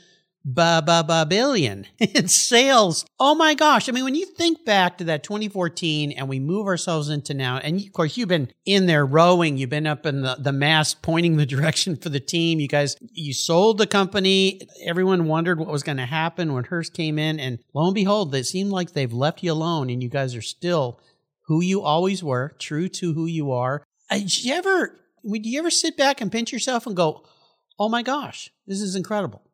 billion 0.54 1.86
in 2.00 2.28
sales. 2.28 3.06
Oh 3.20 3.36
my 3.36 3.54
gosh. 3.54 3.90
I 3.90 3.92
mean, 3.92 4.04
when 4.04 4.16
you 4.16 4.26
think 4.26 4.66
back 4.66 4.98
to 4.98 5.04
that 5.06 5.24
2014 5.24 6.12
and 6.12 6.30
we 6.30 6.40
move 6.40 6.68
ourselves 6.68 7.10
into 7.10 7.34
now, 7.34 7.58
and 7.58 7.80
of 7.80 7.94
course 7.94 8.18
you've 8.18 8.30
been 8.30 8.52
in 8.66 8.86
there 8.86 9.06
rowing, 9.06 9.58
you've 9.58 9.70
been 9.70 9.88
up 9.88 10.06
in 10.06 10.22
the, 10.22 10.36
the 10.40 10.52
mast 10.52 11.02
pointing 11.02 11.38
the 11.38 11.46
direction 11.58 11.96
for 11.96 12.10
the 12.10 12.20
team. 12.20 12.60
You 12.60 12.68
guys, 12.68 12.96
you 13.12 13.34
sold 13.34 13.78
the 13.78 13.88
company. 13.88 14.62
Everyone 14.84 15.26
wondered 15.26 15.60
what 15.60 15.70
was 15.70 15.84
going 15.84 15.98
to 15.98 16.06
happen 16.06 16.54
when 16.54 16.66
Hearst 16.66 16.94
came 16.94 17.20
in. 17.20 17.40
And 17.40 17.60
lo 17.74 17.86
and 17.86 17.96
behold, 17.96 18.34
it 18.34 18.46
seemed 18.46 18.72
like 18.72 18.94
they've 18.94 19.14
left 19.14 19.44
you 19.44 19.52
alone 19.52 19.90
and 19.90 20.02
you 20.02 20.10
guys 20.10 20.36
are 20.36 20.42
still 20.42 21.00
who 21.48 21.62
you 21.62 21.82
always 21.82 22.24
were, 22.24 22.54
true 22.60 22.90
to 22.90 23.14
who 23.14 23.26
you 23.26 23.52
are. 23.52 23.84
Uh, 24.10 24.18
did 24.20 24.44
you 24.44 24.54
ever, 24.54 25.00
would 25.24 25.46
you 25.46 25.60
ever 25.60 25.70
sit 25.70 25.96
back 25.96 26.20
and 26.22 26.32
pinch 26.32 26.52
yourself 26.52 26.86
and 26.86 26.96
go, 26.96 27.24
oh 27.80 27.90
my 27.90 28.02
gosh, 28.02 28.52
this 28.66 28.82
is 28.82 28.96
incredible? 28.96 29.47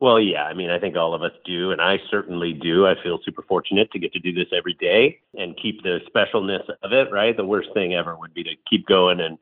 Well, 0.00 0.18
yeah, 0.18 0.44
I 0.44 0.54
mean, 0.54 0.70
I 0.70 0.78
think 0.78 0.96
all 0.96 1.12
of 1.12 1.22
us 1.22 1.32
do, 1.44 1.72
and 1.72 1.80
I 1.80 1.98
certainly 2.10 2.54
do. 2.54 2.86
I 2.86 2.94
feel 3.02 3.20
super 3.22 3.42
fortunate 3.42 3.90
to 3.92 3.98
get 3.98 4.14
to 4.14 4.18
do 4.18 4.32
this 4.32 4.48
every 4.50 4.72
day 4.74 5.20
and 5.38 5.54
keep 5.60 5.82
the 5.82 6.00
specialness 6.08 6.66
of 6.82 6.92
it, 6.92 7.12
right? 7.12 7.36
The 7.36 7.44
worst 7.44 7.68
thing 7.74 7.92
ever 7.92 8.16
would 8.16 8.32
be 8.32 8.42
to 8.44 8.54
keep 8.68 8.86
going 8.86 9.20
and 9.20 9.36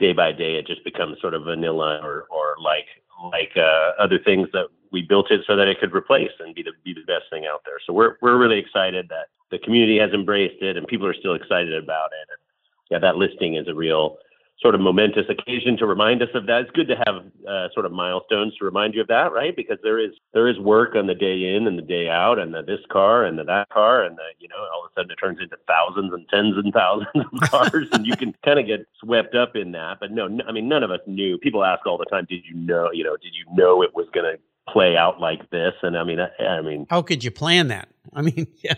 day 0.00 0.12
by 0.12 0.32
day 0.32 0.56
it 0.56 0.66
just 0.66 0.82
becomes 0.84 1.20
sort 1.20 1.34
of 1.34 1.44
vanilla 1.44 2.00
or 2.02 2.26
or 2.30 2.56
like 2.60 2.86
like 3.32 3.52
uh, 3.56 3.92
other 3.98 4.18
things 4.18 4.48
that 4.52 4.66
we 4.90 5.02
built 5.02 5.30
it 5.30 5.42
so 5.46 5.56
that 5.56 5.68
it 5.68 5.78
could 5.80 5.94
replace 5.94 6.30
and 6.40 6.54
be 6.54 6.62
the 6.62 6.72
be 6.84 6.94
the 6.94 7.00
best 7.06 7.24
thing 7.30 7.46
out 7.46 7.62
there. 7.64 7.78
So 7.86 7.92
we're 7.92 8.16
we're 8.20 8.38
really 8.38 8.58
excited 8.58 9.08
that 9.08 9.26
the 9.50 9.58
community 9.58 9.98
has 9.98 10.12
embraced 10.12 10.62
it 10.62 10.76
and 10.76 10.86
people 10.86 11.06
are 11.06 11.14
still 11.14 11.34
excited 11.34 11.74
about 11.74 12.10
it. 12.12 12.28
And 12.30 12.38
yeah, 12.90 12.98
that 12.98 13.16
listing 13.16 13.54
is 13.54 13.68
a 13.68 13.74
real 13.74 14.18
sort 14.64 14.74
of 14.74 14.80
momentous 14.80 15.26
occasion 15.28 15.76
to 15.76 15.84
remind 15.84 16.22
us 16.22 16.30
of 16.32 16.46
that. 16.46 16.62
It's 16.62 16.70
good 16.70 16.88
to 16.88 16.96
have 17.04 17.16
uh, 17.46 17.68
sort 17.74 17.84
of 17.84 17.92
milestones 17.92 18.56
to 18.56 18.64
remind 18.64 18.94
you 18.94 19.02
of 19.02 19.08
that, 19.08 19.30
right? 19.30 19.54
Because 19.54 19.76
there 19.82 19.98
is 19.98 20.12
there 20.32 20.48
is 20.48 20.58
work 20.58 20.94
on 20.96 21.06
the 21.06 21.14
day 21.14 21.54
in 21.54 21.66
and 21.66 21.76
the 21.76 21.82
day 21.82 22.08
out, 22.08 22.38
and 22.38 22.54
the 22.54 22.62
this 22.62 22.80
car 22.90 23.26
and 23.26 23.38
the 23.38 23.44
that 23.44 23.68
car, 23.68 24.02
and 24.02 24.16
the, 24.16 24.22
you 24.38 24.48
know 24.48 24.56
all 24.56 24.86
of 24.86 24.90
a 24.90 24.94
sudden 24.98 25.10
it 25.10 25.16
turns 25.16 25.38
into 25.38 25.56
thousands 25.68 26.14
and 26.14 26.26
tens 26.30 26.56
and 26.56 26.72
thousands 26.72 27.08
of 27.14 27.40
cars, 27.50 27.88
and 27.92 28.06
you 28.06 28.16
can 28.16 28.34
kind 28.42 28.58
of 28.58 28.66
get 28.66 28.86
swept 29.00 29.34
up 29.34 29.54
in 29.54 29.72
that. 29.72 29.98
But 30.00 30.12
no, 30.12 30.30
I 30.48 30.52
mean 30.52 30.66
none 30.66 30.82
of 30.82 30.90
us 30.90 31.00
knew. 31.06 31.36
People 31.36 31.62
ask 31.62 31.86
all 31.86 31.98
the 31.98 32.06
time, 32.06 32.26
"Did 32.26 32.44
you 32.48 32.56
know? 32.56 32.88
You 32.90 33.04
know, 33.04 33.18
did 33.18 33.34
you 33.34 33.44
know 33.54 33.82
it 33.82 33.94
was 33.94 34.06
going 34.14 34.24
to 34.24 34.40
play 34.68 34.96
out 34.96 35.20
like 35.20 35.50
this. 35.50 35.72
And 35.82 35.96
I 35.96 36.04
mean, 36.04 36.18
I, 36.20 36.44
I, 36.44 36.60
mean, 36.62 36.86
how 36.88 37.02
could 37.02 37.22
you 37.22 37.30
plan 37.30 37.68
that? 37.68 37.88
I 38.12 38.22
mean, 38.22 38.46
yeah, 38.62 38.74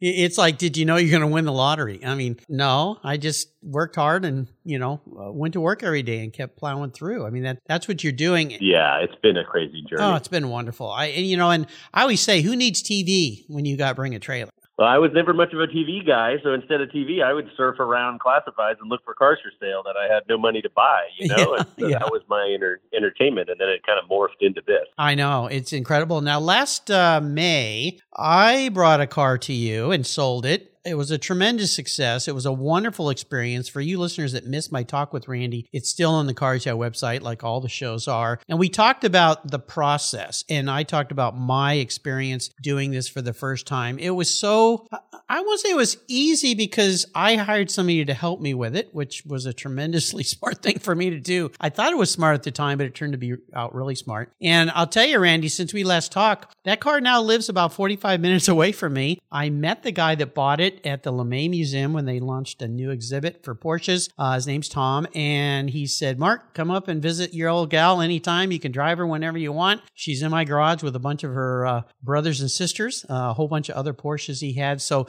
it's 0.00 0.38
like, 0.38 0.58
did 0.58 0.76
you 0.76 0.84
know 0.84 0.96
you're 0.96 1.10
going 1.10 1.28
to 1.28 1.34
win 1.34 1.44
the 1.44 1.52
lottery? 1.52 2.04
I 2.04 2.14
mean, 2.14 2.38
no, 2.48 2.98
I 3.02 3.16
just 3.16 3.48
worked 3.62 3.96
hard 3.96 4.24
and, 4.24 4.48
you 4.64 4.78
know, 4.78 5.00
uh, 5.18 5.32
went 5.32 5.54
to 5.54 5.60
work 5.60 5.82
every 5.82 6.02
day 6.02 6.22
and 6.22 6.32
kept 6.32 6.56
plowing 6.56 6.90
through. 6.90 7.26
I 7.26 7.30
mean, 7.30 7.44
that 7.44 7.58
that's 7.66 7.88
what 7.88 8.02
you're 8.02 8.12
doing. 8.12 8.56
Yeah. 8.60 8.98
It's 8.98 9.14
been 9.22 9.36
a 9.36 9.44
crazy 9.44 9.82
journey. 9.82 10.02
Oh, 10.02 10.14
it's 10.16 10.28
been 10.28 10.48
wonderful. 10.48 10.90
I, 10.90 11.06
and, 11.06 11.26
you 11.26 11.36
know, 11.36 11.50
and 11.50 11.66
I 11.94 12.02
always 12.02 12.20
say, 12.20 12.42
who 12.42 12.56
needs 12.56 12.82
TV 12.82 13.44
when 13.48 13.64
you 13.64 13.76
got 13.76 13.96
bring 13.96 14.14
a 14.14 14.18
trailer? 14.18 14.50
Well, 14.80 14.88
I 14.88 14.96
was 14.96 15.10
never 15.12 15.34
much 15.34 15.52
of 15.52 15.60
a 15.60 15.66
TV 15.66 16.06
guy, 16.06 16.36
so 16.42 16.54
instead 16.54 16.80
of 16.80 16.88
TV, 16.88 17.22
I 17.22 17.34
would 17.34 17.50
surf 17.54 17.78
around 17.78 18.18
classifieds 18.18 18.80
and 18.80 18.88
look 18.88 19.04
for 19.04 19.12
cars 19.12 19.38
for 19.42 19.52
sale 19.60 19.82
that 19.82 19.94
I 19.94 20.10
had 20.10 20.22
no 20.26 20.38
money 20.38 20.62
to 20.62 20.70
buy. 20.70 21.02
You 21.18 21.28
know, 21.28 21.36
yeah, 21.58 21.64
so 21.78 21.86
yeah. 21.88 21.98
that 21.98 22.10
was 22.10 22.22
my 22.28 22.50
inter- 22.50 22.80
entertainment, 22.96 23.50
and 23.50 23.60
then 23.60 23.68
it 23.68 23.86
kind 23.86 24.00
of 24.02 24.08
morphed 24.08 24.40
into 24.40 24.62
this. 24.66 24.86
I 24.96 25.14
know 25.14 25.48
it's 25.48 25.74
incredible. 25.74 26.22
Now, 26.22 26.40
last 26.40 26.90
uh, 26.90 27.20
May, 27.22 27.98
I 28.16 28.70
brought 28.70 29.02
a 29.02 29.06
car 29.06 29.36
to 29.36 29.52
you 29.52 29.90
and 29.90 30.06
sold 30.06 30.46
it 30.46 30.72
it 30.84 30.94
was 30.94 31.10
a 31.10 31.18
tremendous 31.18 31.72
success. 31.72 32.26
It 32.26 32.34
was 32.34 32.46
a 32.46 32.52
wonderful 32.52 33.10
experience 33.10 33.68
for 33.68 33.80
you 33.80 33.98
listeners 33.98 34.32
that 34.32 34.46
missed 34.46 34.72
my 34.72 34.82
talk 34.82 35.12
with 35.12 35.28
Randy. 35.28 35.66
It's 35.72 35.90
still 35.90 36.12
on 36.12 36.26
the 36.26 36.34
Cars 36.34 36.64
Yeah 36.64 36.72
website, 36.72 37.20
like 37.20 37.44
all 37.44 37.60
the 37.60 37.68
shows 37.68 38.08
are. 38.08 38.40
And 38.48 38.58
we 38.58 38.68
talked 38.68 39.04
about 39.04 39.50
the 39.50 39.58
process, 39.58 40.44
and 40.48 40.70
I 40.70 40.82
talked 40.82 41.12
about 41.12 41.36
my 41.36 41.74
experience 41.74 42.50
doing 42.62 42.90
this 42.90 43.08
for 43.08 43.20
the 43.20 43.34
first 43.34 43.66
time. 43.66 43.98
It 43.98 44.10
was 44.10 44.32
so, 44.32 44.86
I 45.28 45.40
won't 45.40 45.60
say 45.60 45.70
it 45.70 45.76
was 45.76 45.98
easy 46.08 46.54
because 46.54 47.06
I 47.14 47.36
hired 47.36 47.70
somebody 47.70 48.04
to 48.04 48.14
help 48.14 48.40
me 48.40 48.54
with 48.54 48.74
it, 48.74 48.94
which 48.94 49.24
was 49.26 49.46
a 49.46 49.52
tremendously 49.52 50.22
smart 50.24 50.62
thing 50.62 50.78
for 50.78 50.94
me 50.94 51.10
to 51.10 51.20
do. 51.20 51.50
I 51.60 51.68
thought 51.68 51.92
it 51.92 51.98
was 51.98 52.10
smart 52.10 52.34
at 52.34 52.42
the 52.42 52.50
time, 52.50 52.78
but 52.78 52.86
it 52.86 52.94
turned 52.94 53.12
to 53.12 53.18
be 53.18 53.34
out 53.54 53.74
really 53.74 53.94
smart. 53.94 54.32
And 54.40 54.70
I'll 54.70 54.86
tell 54.86 55.06
you, 55.06 55.18
Randy, 55.18 55.48
since 55.48 55.74
we 55.74 55.84
last 55.84 56.10
talked, 56.10 56.56
that 56.64 56.80
car 56.80 57.00
now 57.00 57.20
lives 57.20 57.48
about 57.48 57.74
45 57.74 58.20
minutes 58.20 58.48
away 58.48 58.72
from 58.72 58.94
me. 58.94 59.18
I 59.30 59.50
met 59.50 59.82
the 59.82 59.92
guy 59.92 60.14
that 60.14 60.34
bought 60.34 60.60
it 60.60 60.69
it 60.74 60.86
at 60.86 61.02
the 61.02 61.12
LeMay 61.12 61.48
Museum 61.50 61.92
when 61.92 62.04
they 62.04 62.20
launched 62.20 62.62
a 62.62 62.68
new 62.68 62.90
exhibit 62.90 63.44
for 63.44 63.54
Porsches. 63.54 64.10
Uh, 64.18 64.34
his 64.34 64.46
name's 64.46 64.68
Tom, 64.68 65.06
and 65.14 65.70
he 65.70 65.86
said, 65.86 66.18
Mark, 66.18 66.54
come 66.54 66.70
up 66.70 66.88
and 66.88 67.02
visit 67.02 67.34
your 67.34 67.48
old 67.48 67.70
gal 67.70 68.00
anytime. 68.00 68.52
You 68.52 68.60
can 68.60 68.72
drive 68.72 68.98
her 68.98 69.06
whenever 69.06 69.38
you 69.38 69.52
want. 69.52 69.82
She's 69.94 70.22
in 70.22 70.30
my 70.30 70.44
garage 70.44 70.82
with 70.82 70.96
a 70.96 71.00
bunch 71.00 71.24
of 71.24 71.32
her 71.32 71.66
uh, 71.66 71.82
brothers 72.02 72.40
and 72.40 72.50
sisters, 72.50 73.04
uh, 73.08 73.30
a 73.30 73.32
whole 73.34 73.48
bunch 73.48 73.68
of 73.68 73.76
other 73.76 73.94
Porsches 73.94 74.40
he 74.40 74.54
had. 74.54 74.80
So 74.80 75.06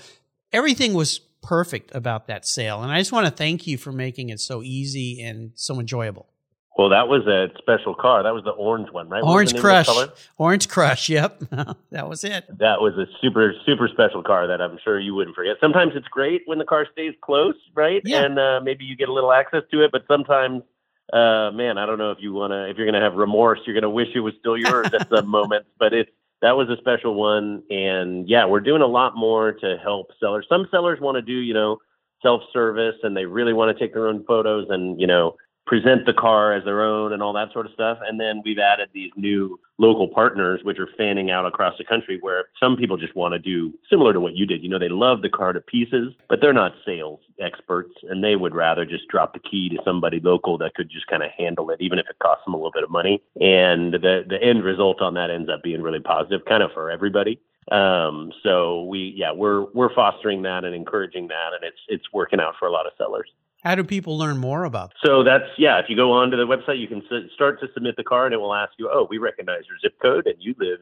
everything 0.51 0.93
was 0.93 1.19
perfect 1.41 1.93
about 1.95 2.27
that 2.27 2.45
sale. 2.45 2.83
And 2.83 2.91
I 2.91 2.99
just 2.99 3.11
want 3.11 3.25
to 3.25 3.31
thank 3.31 3.67
you 3.67 3.77
for 3.77 3.91
making 3.91 4.29
it 4.29 4.39
so 4.39 4.61
easy 4.61 5.21
and 5.21 5.51
so 5.55 5.79
enjoyable. 5.79 6.30
Well, 6.77 6.89
that 6.89 7.09
was 7.09 7.27
a 7.27 7.49
special 7.57 7.93
car. 7.93 8.23
That 8.23 8.33
was 8.33 8.45
the 8.45 8.51
orange 8.51 8.89
one, 8.91 9.09
right? 9.09 9.21
Orange 9.21 9.55
Crush. 9.55 9.89
Orange 10.37 10.69
Crush. 10.69 11.09
Yep, 11.09 11.43
that 11.91 12.07
was 12.07 12.23
it. 12.23 12.45
That 12.59 12.79
was 12.81 12.93
a 12.97 13.05
super 13.21 13.53
super 13.65 13.89
special 13.89 14.23
car 14.23 14.47
that 14.47 14.61
I'm 14.61 14.79
sure 14.83 14.99
you 14.99 15.13
wouldn't 15.13 15.35
forget. 15.35 15.57
Sometimes 15.59 15.93
it's 15.95 16.07
great 16.07 16.43
when 16.45 16.59
the 16.59 16.65
car 16.65 16.87
stays 16.91 17.13
close, 17.21 17.55
right? 17.75 18.01
Yeah. 18.05 18.23
And 18.23 18.39
uh, 18.39 18.61
maybe 18.63 18.85
you 18.85 18.95
get 18.95 19.09
a 19.09 19.13
little 19.13 19.33
access 19.33 19.63
to 19.71 19.83
it, 19.83 19.91
but 19.91 20.03
sometimes, 20.07 20.63
uh, 21.11 21.51
man, 21.51 21.77
I 21.77 21.85
don't 21.85 21.97
know 21.97 22.11
if 22.11 22.19
you 22.21 22.31
want 22.31 22.51
to. 22.51 22.69
If 22.69 22.77
you're 22.77 22.87
going 22.87 22.99
to 22.99 23.05
have 23.05 23.15
remorse, 23.15 23.59
you're 23.65 23.75
going 23.75 23.83
to 23.83 23.89
wish 23.89 24.07
it 24.15 24.21
was 24.21 24.33
still 24.39 24.57
yours 24.57 24.93
at 24.93 25.09
some 25.09 25.27
moments. 25.39 25.67
But 25.77 25.93
it's 25.93 26.11
that 26.41 26.55
was 26.55 26.69
a 26.69 26.77
special 26.77 27.15
one, 27.15 27.63
and 27.69 28.29
yeah, 28.29 28.45
we're 28.45 28.61
doing 28.61 28.81
a 28.81 28.87
lot 28.87 29.17
more 29.17 29.51
to 29.51 29.77
help 29.83 30.11
sellers. 30.21 30.45
Some 30.47 30.67
sellers 30.71 30.99
want 31.01 31.15
to 31.15 31.21
do, 31.21 31.33
you 31.33 31.53
know, 31.53 31.79
self 32.21 32.43
service, 32.53 32.95
and 33.03 33.15
they 33.15 33.25
really 33.25 33.53
want 33.53 33.77
to 33.77 33.83
take 33.83 33.93
their 33.93 34.07
own 34.07 34.23
photos, 34.23 34.67
and 34.69 34.99
you 34.99 35.05
know 35.05 35.35
present 35.65 36.05
the 36.05 36.13
car 36.13 36.53
as 36.53 36.63
their 36.65 36.81
own 36.83 37.13
and 37.13 37.21
all 37.21 37.33
that 37.33 37.51
sort 37.53 37.65
of 37.65 37.71
stuff. 37.73 37.97
And 38.05 38.19
then 38.19 38.41
we've 38.43 38.59
added 38.59 38.89
these 38.93 39.11
new 39.15 39.59
local 39.77 40.07
partners, 40.07 40.61
which 40.63 40.79
are 40.79 40.89
fanning 40.97 41.31
out 41.31 41.45
across 41.45 41.77
the 41.77 41.83
country, 41.83 42.17
where 42.21 42.45
some 42.59 42.75
people 42.75 42.97
just 42.97 43.15
want 43.15 43.33
to 43.33 43.39
do 43.39 43.73
similar 43.89 44.13
to 44.13 44.19
what 44.19 44.35
you 44.35 44.45
did. 44.45 44.63
You 44.63 44.69
know, 44.69 44.79
they 44.79 44.89
love 44.89 45.21
the 45.21 45.29
car 45.29 45.53
to 45.53 45.61
pieces, 45.61 46.13
but 46.29 46.39
they're 46.41 46.53
not 46.53 46.73
sales 46.85 47.19
experts, 47.39 47.93
and 48.09 48.23
they 48.23 48.35
would 48.35 48.53
rather 48.53 48.85
just 48.85 49.07
drop 49.07 49.33
the 49.33 49.39
key 49.39 49.69
to 49.69 49.77
somebody 49.83 50.19
local 50.19 50.57
that 50.59 50.75
could 50.75 50.89
just 50.89 51.07
kind 51.07 51.23
of 51.23 51.31
handle 51.37 51.69
it, 51.69 51.81
even 51.81 51.99
if 51.99 52.05
it 52.09 52.19
costs 52.19 52.45
them 52.45 52.53
a 52.53 52.57
little 52.57 52.71
bit 52.71 52.83
of 52.83 52.91
money. 52.91 53.21
And 53.39 53.93
the 53.93 54.23
the 54.27 54.41
end 54.41 54.63
result 54.63 55.01
on 55.01 55.13
that 55.15 55.31
ends 55.31 55.49
up 55.49 55.63
being 55.63 55.81
really 55.81 55.99
positive, 55.99 56.45
kind 56.45 56.63
of 56.63 56.71
for 56.73 56.91
everybody. 56.91 57.39
Um, 57.71 58.31
so 58.43 58.83
we, 58.85 59.13
yeah, 59.15 59.31
we're 59.31 59.65
we're 59.73 59.93
fostering 59.93 60.41
that 60.43 60.65
and 60.65 60.75
encouraging 60.75 61.27
that, 61.27 61.53
and 61.53 61.63
it's 61.63 61.79
it's 61.87 62.05
working 62.13 62.39
out 62.39 62.55
for 62.59 62.67
a 62.67 62.71
lot 62.71 62.87
of 62.87 62.93
sellers. 62.97 63.29
How 63.61 63.75
do 63.75 63.83
people 63.83 64.17
learn 64.17 64.37
more 64.37 64.63
about 64.63 64.93
So 65.05 65.23
that's, 65.23 65.45
yeah, 65.57 65.79
if 65.79 65.85
you 65.87 65.95
go 65.95 66.11
onto 66.11 66.35
the 66.35 66.47
website, 66.47 66.79
you 66.79 66.87
can 66.87 67.03
start 67.33 67.59
to 67.61 67.67
submit 67.73 67.95
the 67.95 68.03
card 68.03 68.33
and 68.33 68.39
it 68.39 68.41
will 68.41 68.55
ask 68.55 68.73
you, 68.77 68.89
oh, 68.91 69.07
we 69.09 69.19
recognize 69.19 69.63
your 69.67 69.77
zip 69.79 69.99
code 70.01 70.25
and 70.25 70.35
you 70.39 70.55
live 70.59 70.79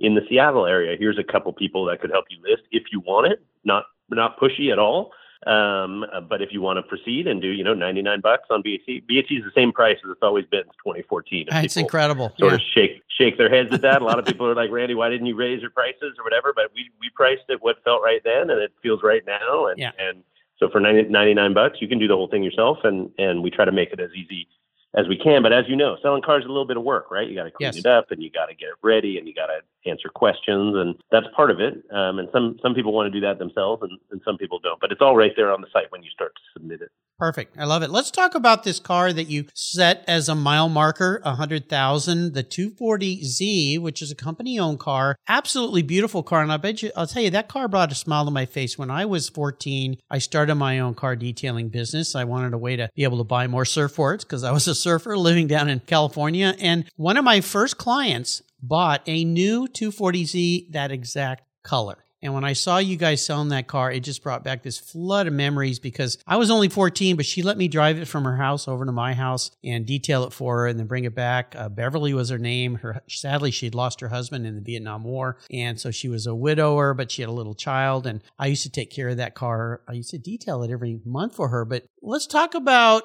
in 0.00 0.14
the 0.14 0.22
Seattle 0.28 0.66
area. 0.66 0.96
Here's 0.98 1.18
a 1.18 1.24
couple 1.24 1.52
people 1.52 1.84
that 1.86 2.00
could 2.00 2.10
help 2.10 2.26
you 2.28 2.38
list 2.42 2.64
if 2.72 2.84
you 2.92 3.00
want 3.00 3.32
it. 3.32 3.44
Not, 3.64 3.84
not 4.10 4.38
pushy 4.40 4.72
at 4.72 4.78
all. 4.78 5.12
Um, 5.46 6.04
but 6.28 6.42
if 6.42 6.48
you 6.50 6.60
want 6.60 6.78
to 6.78 6.82
proceed 6.82 7.28
and 7.28 7.40
do, 7.40 7.48
you 7.48 7.62
know, 7.62 7.74
99 7.74 8.20
bucks 8.20 8.48
on 8.50 8.62
BAT, 8.62 9.06
BAT 9.06 9.30
is 9.30 9.44
the 9.44 9.52
same 9.54 9.70
price 9.70 9.98
as 10.04 10.10
it's 10.10 10.22
always 10.22 10.46
been 10.46 10.62
since 10.62 10.74
2014. 10.82 11.46
It's 11.52 11.76
incredible. 11.76 12.34
Sort 12.38 12.50
yeah. 12.50 12.56
of 12.56 12.60
shake, 12.74 13.02
shake 13.16 13.38
their 13.38 13.48
heads 13.48 13.72
at 13.72 13.82
that. 13.82 14.02
a 14.02 14.04
lot 14.04 14.18
of 14.18 14.24
people 14.26 14.46
are 14.46 14.56
like, 14.56 14.70
Randy, 14.72 14.94
why 14.94 15.10
didn't 15.10 15.26
you 15.26 15.36
raise 15.36 15.60
your 15.60 15.70
prices 15.70 16.14
or 16.18 16.24
whatever? 16.24 16.52
But 16.56 16.72
we, 16.74 16.90
we 17.00 17.10
priced 17.14 17.44
it 17.48 17.62
what 17.62 17.76
felt 17.84 18.02
right 18.02 18.20
then 18.24 18.50
and 18.50 18.60
it 18.60 18.72
feels 18.82 19.04
right 19.04 19.22
now. 19.24 19.66
And, 19.66 19.78
yeah. 19.78 19.92
and, 20.00 20.24
so 20.58 20.68
for 20.70 20.80
90, 20.80 21.10
99 21.10 21.54
bucks, 21.54 21.78
you 21.80 21.88
can 21.88 21.98
do 21.98 22.08
the 22.08 22.14
whole 22.14 22.28
thing 22.28 22.42
yourself, 22.42 22.78
and 22.84 23.10
and 23.18 23.42
we 23.42 23.50
try 23.50 23.64
to 23.64 23.72
make 23.72 23.92
it 23.92 24.00
as 24.00 24.10
easy 24.14 24.48
as 24.94 25.06
we 25.08 25.16
can. 25.16 25.42
But 25.42 25.52
as 25.52 25.66
you 25.68 25.76
know, 25.76 25.96
selling 26.02 26.22
cars 26.22 26.42
is 26.42 26.46
a 26.46 26.52
little 26.52 26.66
bit 26.66 26.76
of 26.76 26.82
work, 26.82 27.10
right? 27.10 27.28
You 27.28 27.36
got 27.36 27.44
to 27.44 27.50
clean 27.50 27.66
yes. 27.66 27.76
it 27.76 27.86
up, 27.86 28.10
and 28.10 28.22
you 28.22 28.30
got 28.30 28.46
to 28.46 28.54
get 28.54 28.68
it 28.68 28.74
ready, 28.82 29.18
and 29.18 29.28
you 29.28 29.34
got 29.34 29.46
to 29.46 29.60
answer 29.88 30.08
questions, 30.08 30.74
and 30.76 30.94
that's 31.10 31.26
part 31.34 31.50
of 31.50 31.60
it. 31.60 31.84
Um, 31.92 32.18
and 32.18 32.28
some 32.32 32.58
some 32.62 32.74
people 32.74 32.92
want 32.92 33.12
to 33.12 33.20
do 33.20 33.24
that 33.26 33.38
themselves, 33.38 33.82
and, 33.82 33.98
and 34.10 34.20
some 34.24 34.38
people 34.38 34.58
don't. 34.58 34.80
But 34.80 34.92
it's 34.92 35.02
all 35.02 35.16
right 35.16 35.32
there 35.36 35.52
on 35.52 35.60
the 35.60 35.68
site 35.72 35.92
when 35.92 36.02
you 36.02 36.10
start 36.10 36.34
to 36.34 36.42
submit 36.54 36.80
it. 36.80 36.90
Perfect. 37.18 37.56
I 37.58 37.64
love 37.64 37.82
it. 37.82 37.88
Let's 37.88 38.10
talk 38.10 38.34
about 38.34 38.62
this 38.62 38.78
car 38.78 39.10
that 39.10 39.28
you 39.28 39.46
set 39.54 40.04
as 40.06 40.28
a 40.28 40.34
mile 40.34 40.68
marker, 40.68 41.20
100,000, 41.24 42.34
the 42.34 42.44
240Z, 42.44 43.80
which 43.80 44.02
is 44.02 44.10
a 44.10 44.14
company 44.14 44.58
owned 44.58 44.80
car. 44.80 45.16
Absolutely 45.26 45.80
beautiful 45.80 46.22
car. 46.22 46.42
And 46.42 46.52
I 46.52 46.58
bet 46.58 46.82
you, 46.82 46.90
I'll 46.94 47.06
tell 47.06 47.22
you, 47.22 47.30
that 47.30 47.48
car 47.48 47.68
brought 47.68 47.90
a 47.90 47.94
smile 47.94 48.26
to 48.26 48.30
my 48.30 48.44
face. 48.44 48.76
When 48.76 48.90
I 48.90 49.06
was 49.06 49.30
14, 49.30 49.96
I 50.10 50.18
started 50.18 50.56
my 50.56 50.78
own 50.78 50.94
car 50.94 51.16
detailing 51.16 51.70
business. 51.70 52.14
I 52.14 52.24
wanted 52.24 52.52
a 52.52 52.58
way 52.58 52.76
to 52.76 52.90
be 52.94 53.04
able 53.04 53.18
to 53.18 53.24
buy 53.24 53.46
more 53.46 53.64
surfboards 53.64 54.20
because 54.20 54.44
I 54.44 54.52
was 54.52 54.68
a 54.68 54.74
surfer 54.74 55.16
living 55.16 55.46
down 55.46 55.70
in 55.70 55.80
California. 55.80 56.54
And 56.58 56.84
one 56.96 57.16
of 57.16 57.24
my 57.24 57.40
first 57.40 57.78
clients 57.78 58.42
bought 58.60 59.02
a 59.06 59.24
new 59.24 59.66
240Z, 59.68 60.72
that 60.72 60.92
exact 60.92 61.44
color. 61.62 61.96
And 62.22 62.32
when 62.32 62.44
I 62.44 62.54
saw 62.54 62.78
you 62.78 62.96
guys 62.96 63.24
selling 63.24 63.50
that 63.50 63.66
car, 63.66 63.92
it 63.92 64.00
just 64.00 64.22
brought 64.22 64.42
back 64.42 64.62
this 64.62 64.78
flood 64.78 65.26
of 65.26 65.32
memories 65.32 65.78
because 65.78 66.18
I 66.26 66.36
was 66.36 66.50
only 66.50 66.68
14, 66.68 67.14
but 67.16 67.26
she 67.26 67.42
let 67.42 67.58
me 67.58 67.68
drive 67.68 67.98
it 67.98 68.06
from 68.06 68.24
her 68.24 68.36
house 68.36 68.66
over 68.66 68.86
to 68.86 68.92
my 68.92 69.12
house 69.12 69.50
and 69.62 69.86
detail 69.86 70.24
it 70.24 70.32
for 70.32 70.58
her 70.58 70.66
and 70.66 70.78
then 70.78 70.86
bring 70.86 71.04
it 71.04 71.14
back. 71.14 71.54
Uh, 71.56 71.68
Beverly 71.68 72.14
was 72.14 72.30
her 72.30 72.38
name. 72.38 72.76
Her 72.76 73.02
sadly 73.08 73.50
she'd 73.50 73.74
lost 73.74 74.00
her 74.00 74.08
husband 74.08 74.46
in 74.46 74.54
the 74.54 74.60
Vietnam 74.60 75.04
War, 75.04 75.38
and 75.50 75.78
so 75.78 75.90
she 75.90 76.08
was 76.08 76.26
a 76.26 76.34
widower, 76.34 76.94
but 76.94 77.10
she 77.10 77.22
had 77.22 77.28
a 77.28 77.32
little 77.32 77.54
child. 77.54 78.06
And 78.06 78.22
I 78.38 78.46
used 78.46 78.62
to 78.62 78.70
take 78.70 78.90
care 78.90 79.08
of 79.08 79.18
that 79.18 79.34
car. 79.34 79.82
I 79.86 79.92
used 79.92 80.10
to 80.10 80.18
detail 80.18 80.62
it 80.62 80.70
every 80.70 81.00
month 81.04 81.34
for 81.36 81.48
her. 81.48 81.64
But 81.64 81.84
let's 82.02 82.26
talk 82.26 82.54
about 82.54 83.02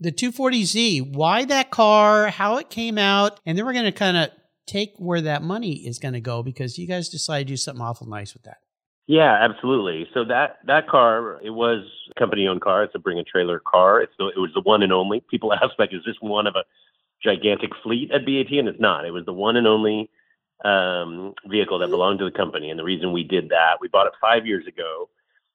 the 0.00 0.12
240Z. 0.12 1.14
Why 1.14 1.44
that 1.46 1.70
car? 1.70 2.28
How 2.28 2.58
it 2.58 2.68
came 2.68 2.98
out? 2.98 3.40
And 3.46 3.56
then 3.56 3.64
we're 3.64 3.72
going 3.72 3.84
to 3.86 3.92
kind 3.92 4.16
of 4.16 4.30
take 4.66 4.94
where 4.96 5.20
that 5.20 5.42
money 5.42 5.86
is 5.86 5.98
going 5.98 6.14
to 6.14 6.20
go 6.20 6.42
because 6.42 6.78
you 6.78 6.86
guys 6.86 7.08
decided 7.08 7.46
to 7.48 7.52
do 7.52 7.56
something 7.56 7.82
awful 7.82 8.06
nice 8.06 8.34
with 8.34 8.44
that. 8.44 8.58
Yeah, 9.06 9.36
absolutely. 9.42 10.08
So 10.14 10.24
that 10.24 10.58
that 10.66 10.88
car, 10.88 11.38
it 11.42 11.50
was 11.50 11.84
a 12.10 12.18
company-owned 12.18 12.62
car. 12.62 12.84
It's 12.84 12.94
a 12.94 12.98
bring 12.98 13.18
a 13.18 13.24
trailer 13.24 13.60
car. 13.60 14.00
It's 14.00 14.14
the, 14.18 14.28
it 14.28 14.38
was 14.38 14.50
the 14.54 14.62
one 14.62 14.82
and 14.82 14.92
only. 14.92 15.22
People 15.30 15.52
ask 15.62 15.78
like, 15.78 15.92
is 15.92 16.02
this 16.06 16.16
one 16.20 16.46
of 16.46 16.54
a 16.56 16.64
gigantic 17.22 17.70
fleet 17.82 18.10
at 18.12 18.24
BAT? 18.24 18.58
And 18.58 18.68
it's 18.68 18.80
not. 18.80 19.04
It 19.04 19.10
was 19.10 19.26
the 19.26 19.32
one 19.32 19.56
and 19.56 19.66
only 19.66 20.10
um, 20.64 21.34
vehicle 21.46 21.78
that 21.80 21.90
belonged 21.90 22.20
to 22.20 22.24
the 22.24 22.30
company. 22.30 22.70
And 22.70 22.78
the 22.78 22.84
reason 22.84 23.12
we 23.12 23.24
did 23.24 23.50
that, 23.50 23.76
we 23.80 23.88
bought 23.88 24.06
it 24.06 24.14
five 24.20 24.46
years 24.46 24.66
ago 24.66 25.10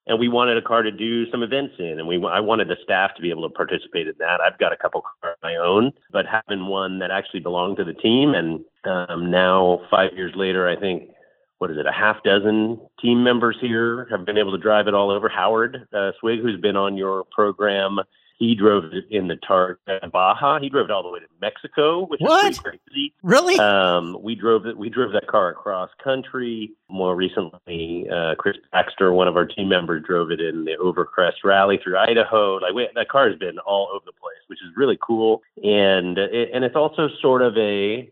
and 0.09 0.19
we 0.19 0.27
wanted 0.27 0.57
a 0.57 0.61
car 0.61 0.81
to 0.81 0.91
do 0.91 1.29
some 1.29 1.43
events 1.43 1.75
in, 1.77 1.99
and 1.99 2.07
we 2.07 2.21
I 2.25 2.39
wanted 2.39 2.67
the 2.67 2.77
staff 2.83 3.11
to 3.15 3.21
be 3.21 3.29
able 3.29 3.47
to 3.47 3.53
participate 3.53 4.07
in 4.07 4.15
that. 4.17 4.41
I've 4.41 4.57
got 4.57 4.73
a 4.73 4.77
couple 4.77 5.01
cars 5.01 5.37
of 5.37 5.43
my 5.43 5.55
own, 5.55 5.93
but 6.11 6.25
having 6.25 6.65
one 6.65 6.97
that 6.99 7.11
actually 7.11 7.41
belonged 7.41 7.77
to 7.77 7.83
the 7.85 7.93
team, 7.93 8.33
and 8.33 8.65
um, 8.85 9.29
now 9.29 9.81
five 9.89 10.11
years 10.13 10.33
later, 10.35 10.67
I 10.67 10.75
think 10.75 11.11
what 11.59 11.69
is 11.69 11.77
it, 11.77 11.85
a 11.85 11.91
half 11.91 12.23
dozen 12.23 12.79
team 12.99 13.23
members 13.23 13.57
here 13.61 14.07
have 14.09 14.25
been 14.25 14.37
able 14.37 14.51
to 14.51 14.57
drive 14.57 14.87
it 14.87 14.95
all 14.95 15.11
over. 15.11 15.29
Howard 15.29 15.87
uh, 15.93 16.11
Swig, 16.19 16.39
who's 16.39 16.59
been 16.59 16.75
on 16.75 16.97
your 16.97 17.25
program 17.31 17.99
he 18.39 18.55
drove 18.55 18.85
it 18.85 19.03
in 19.11 19.27
the 19.27 19.35
Targa 19.35 20.09
Baja. 20.11 20.59
He 20.59 20.69
drove 20.69 20.85
it 20.85 20.91
all 20.91 21.03
the 21.03 21.09
way 21.09 21.19
to 21.19 21.25
Mexico, 21.41 22.05
which 22.05 22.21
what? 22.21 22.49
is 22.49 22.57
pretty 22.57 22.79
crazy. 22.87 23.13
Really? 23.21 23.59
Um, 23.59 24.17
we 24.21 24.33
drove 24.33 24.65
it. 24.65 24.77
We 24.77 24.89
drove 24.89 25.11
that 25.11 25.27
car 25.27 25.49
across 25.49 25.89
country. 26.01 26.71
More 26.89 27.17
recently, 27.17 28.07
uh, 28.09 28.35
Chris 28.35 28.55
Baxter, 28.71 29.11
one 29.11 29.27
of 29.27 29.35
our 29.35 29.45
team 29.45 29.67
members, 29.67 30.03
drove 30.07 30.31
it 30.31 30.39
in 30.39 30.63
the 30.63 30.77
Overcrest 30.81 31.43
Rally 31.43 31.79
through 31.83 31.97
Idaho. 31.97 32.55
Like 32.55 32.73
we, 32.73 32.87
that 32.95 33.09
car 33.09 33.29
has 33.29 33.37
been 33.37 33.59
all 33.59 33.89
over 33.93 34.05
the 34.05 34.13
place, 34.13 34.39
which 34.47 34.59
is 34.59 34.71
really 34.77 34.97
cool. 35.05 35.41
And 35.61 36.17
it, 36.17 36.51
and 36.53 36.63
it's 36.63 36.77
also 36.77 37.09
sort 37.21 37.41
of 37.41 37.57
a 37.57 38.09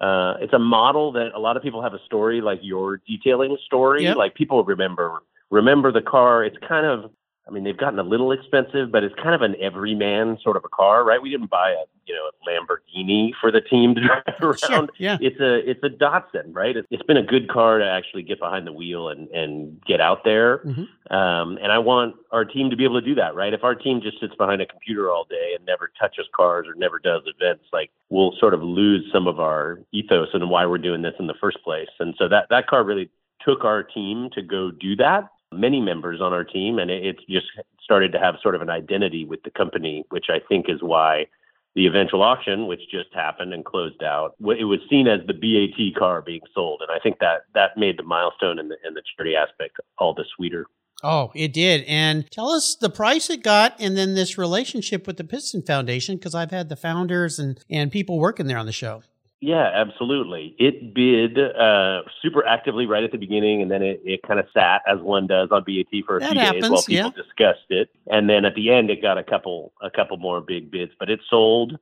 uh, 0.00 0.34
it's 0.40 0.52
a 0.52 0.58
model 0.58 1.10
that 1.12 1.32
a 1.34 1.40
lot 1.40 1.56
of 1.56 1.64
people 1.64 1.82
have 1.82 1.94
a 1.94 2.04
story 2.06 2.40
like 2.40 2.60
your 2.62 2.98
detailing 3.08 3.58
story. 3.66 4.04
Yep. 4.04 4.16
Like 4.16 4.34
people 4.36 4.62
remember 4.62 5.20
remember 5.50 5.90
the 5.90 6.02
car. 6.02 6.44
It's 6.44 6.56
kind 6.66 6.86
of 6.86 7.10
I 7.48 7.50
mean, 7.50 7.64
they've 7.64 7.76
gotten 7.76 7.98
a 7.98 8.02
little 8.02 8.30
expensive, 8.30 8.92
but 8.92 9.02
it's 9.02 9.14
kind 9.14 9.34
of 9.34 9.40
an 9.40 9.56
everyman 9.60 10.38
sort 10.42 10.56
of 10.56 10.64
a 10.64 10.68
car, 10.68 11.02
right? 11.02 11.20
We 11.20 11.30
didn't 11.30 11.50
buy 11.50 11.70
a 11.70 11.84
you 12.06 12.14
know 12.14 12.28
a 12.28 12.48
Lamborghini 12.48 13.32
for 13.40 13.50
the 13.50 13.60
team 13.60 13.94
to 13.94 14.00
drive 14.06 14.22
around. 14.40 14.58
Sure, 14.58 14.88
yeah. 14.98 15.18
It's 15.20 15.40
a 15.40 15.68
it's 15.68 15.82
a 15.82 15.88
Datsun, 15.88 16.54
right? 16.54 16.76
It's, 16.76 17.02
been 17.08 17.16
a 17.16 17.22
good 17.22 17.48
car 17.48 17.78
to 17.78 17.86
actually 17.86 18.22
get 18.22 18.38
behind 18.38 18.66
the 18.66 18.72
wheel 18.72 19.08
and 19.08 19.28
and 19.28 19.80
get 19.86 19.98
out 20.00 20.24
there. 20.24 20.58
Mhm. 20.58 20.88
Um, 21.10 21.58
and 21.62 21.72
I 21.72 21.78
want 21.78 22.16
our 22.32 22.44
team 22.44 22.68
to 22.68 22.76
be 22.76 22.84
able 22.84 23.00
to 23.00 23.06
do 23.06 23.14
that, 23.14 23.34
right? 23.34 23.54
If 23.54 23.64
our 23.64 23.74
team 23.74 24.02
just 24.02 24.20
sits 24.20 24.34
behind 24.34 24.60
a 24.60 24.66
computer 24.66 25.10
all 25.10 25.24
day 25.24 25.54
and 25.56 25.64
never 25.64 25.90
touches 25.98 26.26
cars 26.36 26.66
or 26.68 26.74
never 26.74 26.98
does 26.98 27.22
events, 27.24 27.64
like 27.72 27.90
we'll 28.10 28.32
sort 28.38 28.52
of 28.52 28.62
lose 28.62 29.10
some 29.10 29.26
of 29.26 29.40
our 29.40 29.78
ethos 29.92 30.28
and 30.34 30.50
why 30.50 30.66
we're 30.66 30.76
doing 30.76 31.00
this 31.00 31.14
in 31.18 31.26
the 31.26 31.34
first 31.40 31.62
place. 31.64 31.88
And 31.98 32.14
so 32.18 32.28
that 32.28 32.48
that 32.50 32.66
car 32.66 32.84
really 32.84 33.10
took 33.40 33.64
our 33.64 33.82
team 33.82 34.28
to 34.34 34.42
go 34.42 34.70
do 34.70 34.96
that 34.96 35.30
many 35.52 35.80
members 35.80 36.20
on 36.20 36.32
our 36.32 36.44
team, 36.44 36.78
and 36.78 36.90
it, 36.90 37.18
just 37.28 37.46
started 37.82 38.12
to 38.12 38.18
have 38.18 38.36
sort 38.42 38.54
of 38.54 38.62
an 38.62 38.70
identity 38.70 39.24
with 39.24 39.42
the 39.44 39.50
company, 39.50 40.04
which 40.10 40.26
I 40.28 40.38
think 40.46 40.66
is 40.68 40.82
why 40.82 41.26
the 41.74 41.86
eventual 41.86 42.22
auction, 42.22 42.66
which 42.66 42.80
just 42.90 43.08
happened 43.14 43.52
and 43.54 43.64
closed 43.64 44.02
out, 44.02 44.34
it 44.40 44.64
was 44.64 44.80
seen 44.90 45.06
as 45.06 45.20
the 45.26 45.32
BAT 45.32 45.98
car 45.98 46.22
being 46.22 46.40
sold, 46.54 46.82
and 46.82 46.90
I 46.94 47.00
think 47.00 47.18
that 47.20 47.42
that 47.54 47.76
made 47.76 47.98
the 47.98 48.02
milestone 48.02 48.58
and 48.58 48.70
the, 48.70 48.76
and 48.84 48.96
the 48.96 49.02
charity 49.16 49.36
aspect 49.36 49.76
all 49.98 50.14
the 50.14 50.24
sweeter. 50.36 50.66
Oh, 51.02 51.30
it 51.34 51.52
did. 51.52 51.84
And 51.86 52.28
tell 52.30 52.50
us 52.50 52.74
the 52.74 52.90
price 52.90 53.30
it 53.30 53.44
got 53.44 53.76
and 53.78 53.96
then 53.96 54.14
this 54.14 54.36
relationship 54.36 55.06
with 55.06 55.16
the 55.16 55.22
Piston 55.22 55.62
Foundation 55.62 56.16
because 56.16 56.34
I've 56.34 56.50
had 56.50 56.68
the 56.68 56.76
founders 56.76 57.38
and, 57.38 57.60
and 57.70 57.92
people 57.92 58.18
working 58.18 58.48
there 58.48 58.58
on 58.58 58.66
the 58.66 58.72
show. 58.72 59.02
Yeah, 59.40 59.70
absolutely. 59.72 60.56
It 60.58 60.94
bid 60.94 61.38
uh, 61.38 62.02
super 62.20 62.44
actively 62.44 62.86
right 62.86 63.04
at 63.04 63.12
the 63.12 63.18
beginning, 63.18 63.62
and 63.62 63.70
then 63.70 63.82
it, 63.82 64.00
it 64.04 64.22
kind 64.22 64.40
of 64.40 64.46
sat 64.52 64.82
as 64.86 64.98
one 65.00 65.28
does 65.28 65.50
on 65.52 65.62
BAT 65.62 66.04
for 66.06 66.16
a 66.16 66.20
That 66.20 66.32
few 66.32 66.40
days 66.40 66.70
while 66.70 66.82
people 66.82 66.94
yeah. 66.94 67.10
discussed 67.10 67.70
it, 67.70 67.88
and 68.10 68.28
then 68.28 68.44
at 68.44 68.56
the 68.56 68.72
end 68.72 68.90
it 68.90 69.00
got 69.00 69.16
a 69.16 69.22
couple 69.22 69.72
a 69.80 69.90
couple 69.90 70.16
more 70.16 70.40
big 70.40 70.72
bids, 70.72 70.92
but 70.98 71.08
it 71.08 71.20
sold 71.30 71.74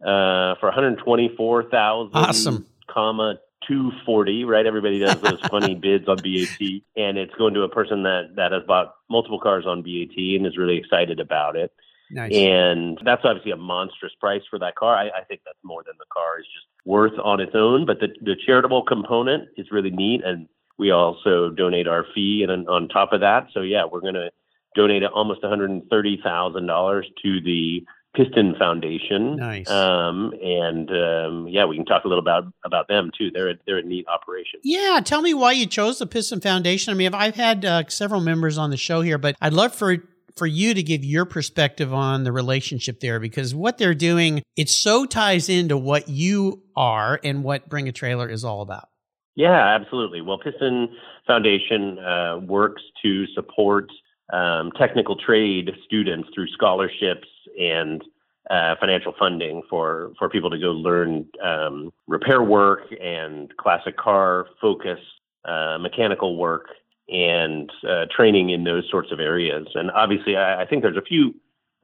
uh, 0.00 0.56
for 0.56 0.66
one 0.66 0.72
hundred 0.72 0.98
twenty 0.98 1.32
four 1.36 1.62
thousand. 1.64 2.16
Awesome. 2.16 2.66
comma. 2.88 3.38
240 3.66 4.44
right 4.44 4.66
everybody 4.66 4.98
does 4.98 5.18
those 5.22 5.40
funny 5.48 5.74
bids 5.82 6.06
on 6.06 6.16
BAT 6.16 6.60
and 6.98 7.16
it's 7.16 7.34
going 7.36 7.54
to 7.54 7.62
a 7.62 7.68
person 7.70 8.02
that 8.02 8.34
that 8.36 8.52
has 8.52 8.62
bought 8.66 8.96
multiple 9.08 9.40
cars 9.40 9.64
on 9.66 9.80
BAT 9.80 10.18
and 10.18 10.46
is 10.46 10.58
really 10.58 10.76
excited 10.76 11.18
about 11.18 11.56
it 11.56 11.72
Nice. 12.14 12.32
and 12.32 12.98
that's 13.04 13.22
obviously 13.24 13.50
a 13.50 13.56
monstrous 13.56 14.12
price 14.20 14.42
for 14.48 14.58
that 14.60 14.76
car. 14.76 14.94
I, 14.94 15.08
I 15.08 15.24
think 15.28 15.40
that's 15.44 15.58
more 15.64 15.82
than 15.84 15.94
the 15.98 16.06
car 16.12 16.38
is 16.38 16.46
just 16.46 16.66
worth 16.84 17.18
on 17.22 17.40
its 17.40 17.52
own. 17.54 17.86
But 17.86 18.00
the, 18.00 18.08
the 18.20 18.36
charitable 18.46 18.84
component 18.84 19.48
is 19.56 19.66
really 19.70 19.90
neat. 19.90 20.22
And 20.24 20.48
we 20.78 20.90
also 20.90 21.50
donate 21.50 21.88
our 21.88 22.04
fee 22.14 22.46
and 22.48 22.68
on, 22.68 22.88
top 22.88 23.12
of 23.12 23.20
that. 23.20 23.48
So, 23.52 23.62
yeah, 23.62 23.84
we're 23.90 24.00
going 24.00 24.14
to 24.14 24.30
donate 24.74 25.02
almost 25.04 25.42
$130,000 25.42 27.02
to 27.22 27.40
the 27.40 27.84
Piston 28.14 28.54
Foundation. 28.58 29.36
Nice. 29.36 29.68
Um, 29.68 30.32
and 30.40 30.88
um, 30.90 31.48
yeah, 31.48 31.64
we 31.64 31.76
can 31.76 31.84
talk 31.84 32.04
a 32.04 32.08
little 32.08 32.22
about 32.22 32.44
about 32.64 32.86
them 32.86 33.10
too. 33.16 33.30
They're 33.32 33.50
a, 33.50 33.54
they're 33.66 33.78
a 33.78 33.82
neat 33.82 34.06
operation. 34.06 34.60
Yeah, 34.62 35.00
tell 35.04 35.20
me 35.20 35.34
why 35.34 35.52
you 35.52 35.66
chose 35.66 35.98
the 35.98 36.06
Piston 36.06 36.40
Foundation. 36.40 36.92
I 36.92 36.96
mean, 36.96 37.12
I've 37.12 37.34
had 37.34 37.64
uh, 37.64 37.82
several 37.88 38.20
members 38.20 38.56
on 38.56 38.70
the 38.70 38.76
show 38.76 39.00
here, 39.00 39.18
but 39.18 39.36
I'd 39.40 39.52
love 39.52 39.74
for 39.74 39.96
for 40.36 40.46
you 40.46 40.74
to 40.74 40.82
give 40.82 41.04
your 41.04 41.24
perspective 41.24 41.92
on 41.92 42.24
the 42.24 42.32
relationship 42.32 43.00
there 43.00 43.20
because 43.20 43.54
what 43.54 43.78
they're 43.78 43.94
doing 43.94 44.42
it 44.56 44.68
so 44.68 45.06
ties 45.06 45.48
into 45.48 45.76
what 45.76 46.08
you 46.08 46.62
are 46.76 47.20
and 47.22 47.44
what 47.44 47.68
Bring 47.68 47.88
a 47.88 47.92
Trailer 47.92 48.28
is 48.28 48.44
all 48.44 48.60
about. 48.60 48.88
Yeah, 49.36 49.74
absolutely. 49.80 50.20
Well, 50.20 50.38
Piston 50.38 50.88
Foundation 51.26 51.98
uh, 51.98 52.38
works 52.38 52.82
to 53.02 53.26
support 53.34 53.90
um, 54.32 54.70
technical 54.72 55.16
trade 55.16 55.70
students 55.84 56.28
through 56.34 56.48
scholarships 56.48 57.28
and 57.58 58.02
uh, 58.50 58.74
financial 58.78 59.14
funding 59.18 59.62
for, 59.68 60.12
for 60.18 60.28
people 60.28 60.50
to 60.50 60.58
go 60.58 60.70
learn 60.70 61.26
um, 61.42 61.92
repair 62.06 62.42
work 62.42 62.82
and 63.02 63.54
classic 63.56 63.96
car 63.96 64.46
focus, 64.60 64.98
uh, 65.46 65.78
mechanical 65.80 66.36
work, 66.36 66.66
and 67.08 67.70
uh, 67.88 68.06
training 68.10 68.50
in 68.50 68.64
those 68.64 68.88
sorts 68.90 69.12
of 69.12 69.20
areas. 69.20 69.66
And 69.74 69.90
obviously, 69.90 70.36
I, 70.36 70.62
I 70.62 70.66
think 70.66 70.82
there's 70.82 70.96
a 70.96 71.02
few 71.02 71.34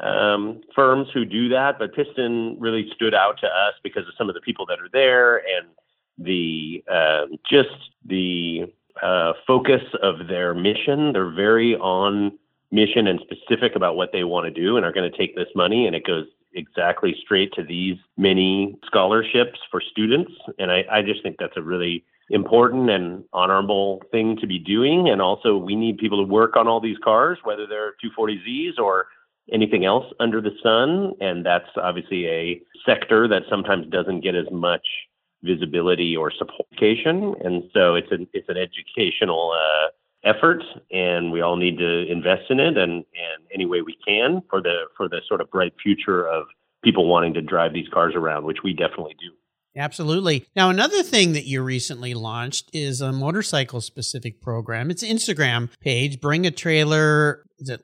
um, 0.01 0.61
firms 0.75 1.09
who 1.13 1.25
do 1.25 1.49
that, 1.51 1.79
but 1.79 1.95
Piston 1.95 2.57
really 2.59 2.91
stood 2.95 3.15
out 3.15 3.39
to 3.41 3.47
us 3.47 3.75
because 3.83 4.07
of 4.09 4.15
some 4.17 4.29
of 4.29 4.35
the 4.35 4.41
people 4.41 4.65
that 4.67 4.79
are 4.81 4.89
there 4.93 5.37
and 5.39 5.69
the 6.19 6.83
uh, 6.91 7.27
just 7.49 7.69
the 8.05 8.73
uh, 9.03 9.33
focus 9.47 9.83
of 10.03 10.27
their 10.29 10.55
mission. 10.55 11.13
They're 11.13 11.31
very 11.31 11.77
on 11.77 12.39
mission 12.71 13.07
and 13.07 13.21
specific 13.21 13.75
about 13.75 13.97
what 13.97 14.13
they 14.13 14.25
want 14.25 14.47
to 14.47 14.61
do, 14.61 14.77
and 14.77 14.87
are 14.87 14.93
going 14.93 15.11
to 15.11 15.17
take 15.17 15.37
this 15.37 15.49
money, 15.55 15.87
and 15.87 15.97
it 15.97 16.07
goes 16.07 16.27
exactly 16.55 17.17
straight 17.23 17.53
to 17.53 17.63
these 17.63 17.97
many 18.17 18.77
scholarships 18.85 19.59
for 19.71 19.81
students. 19.81 20.33
And 20.59 20.71
I, 20.71 20.85
I 20.91 21.03
just 21.03 21.23
think 21.23 21.37
that's 21.39 21.57
a 21.57 21.63
really 21.63 22.05
important 22.31 22.89
and 22.89 23.25
honorable 23.33 24.03
thing 24.11 24.37
to 24.41 24.47
be 24.47 24.59
doing. 24.59 25.09
And 25.09 25.21
also, 25.21 25.57
we 25.57 25.77
need 25.77 25.99
people 25.99 26.25
to 26.25 26.33
work 26.33 26.57
on 26.57 26.69
all 26.69 26.81
these 26.81 26.99
cars, 27.03 27.39
whether 27.43 27.67
they're 27.67 27.95
240Zs 28.05 28.79
or 28.79 29.07
anything 29.53 29.85
else 29.85 30.07
under 30.21 30.41
the 30.41 30.53
sun. 30.63 31.13
And 31.21 31.45
that's 31.45 31.69
obviously 31.77 32.27
a 32.27 32.63
sector 32.87 33.29
that 33.29 33.43
sometimes 33.51 33.89
doesn't 33.89 34.21
get 34.21 34.35
as 34.35 34.51
much 34.51 34.87
visibility 35.43 36.17
or 36.17 36.31
supportation. 36.31 37.35
And 37.45 37.65
so 37.75 37.95
it's 37.95 38.11
an 38.13 38.29
it's 38.33 38.49
an 38.49 38.57
educational 38.57 39.53
uh, 39.53 39.89
effort, 40.25 40.63
and 40.91 41.33
we 41.33 41.41
all 41.41 41.57
need 41.57 41.79
to 41.79 42.11
invest 42.11 42.51
in 42.51 42.61
it 42.61 42.77
and 42.77 42.93
and 42.93 43.43
any 43.53 43.67
way 43.67 43.83
we 43.83 43.97
can 44.07 44.43
for 44.49 44.61
the 44.61 44.85
for 44.97 45.09
the 45.09 45.21
sort 45.27 45.41
of 45.41 45.51
bright 45.51 45.75
future 45.83 46.29
of 46.29 46.47
people 46.85 47.07
wanting 47.07 47.35
to 47.35 47.43
drive 47.43 47.73
these 47.73 47.89
cars 47.89 48.15
around, 48.15 48.45
which 48.45 48.59
we 48.63 48.73
definitely 48.73 49.17
do. 49.19 49.31
Absolutely. 49.77 50.47
Now, 50.57 50.71
another 50.71 51.03
thing 51.03 51.33
that 51.33 51.45
you 51.45 51.63
recently 51.63 52.15
launched 52.15 52.71
is 52.73 53.01
a 53.01 53.13
motorcycle 53.13 53.81
specific 53.81 54.41
program. 54.41 54.91
It's 54.91 55.05
Instagram 55.05 55.71
page. 55.81 56.21
Bring 56.21 56.47
a 56.47 56.51
trailer. 56.51 57.45
Is 57.59 57.69
it 57.69 57.83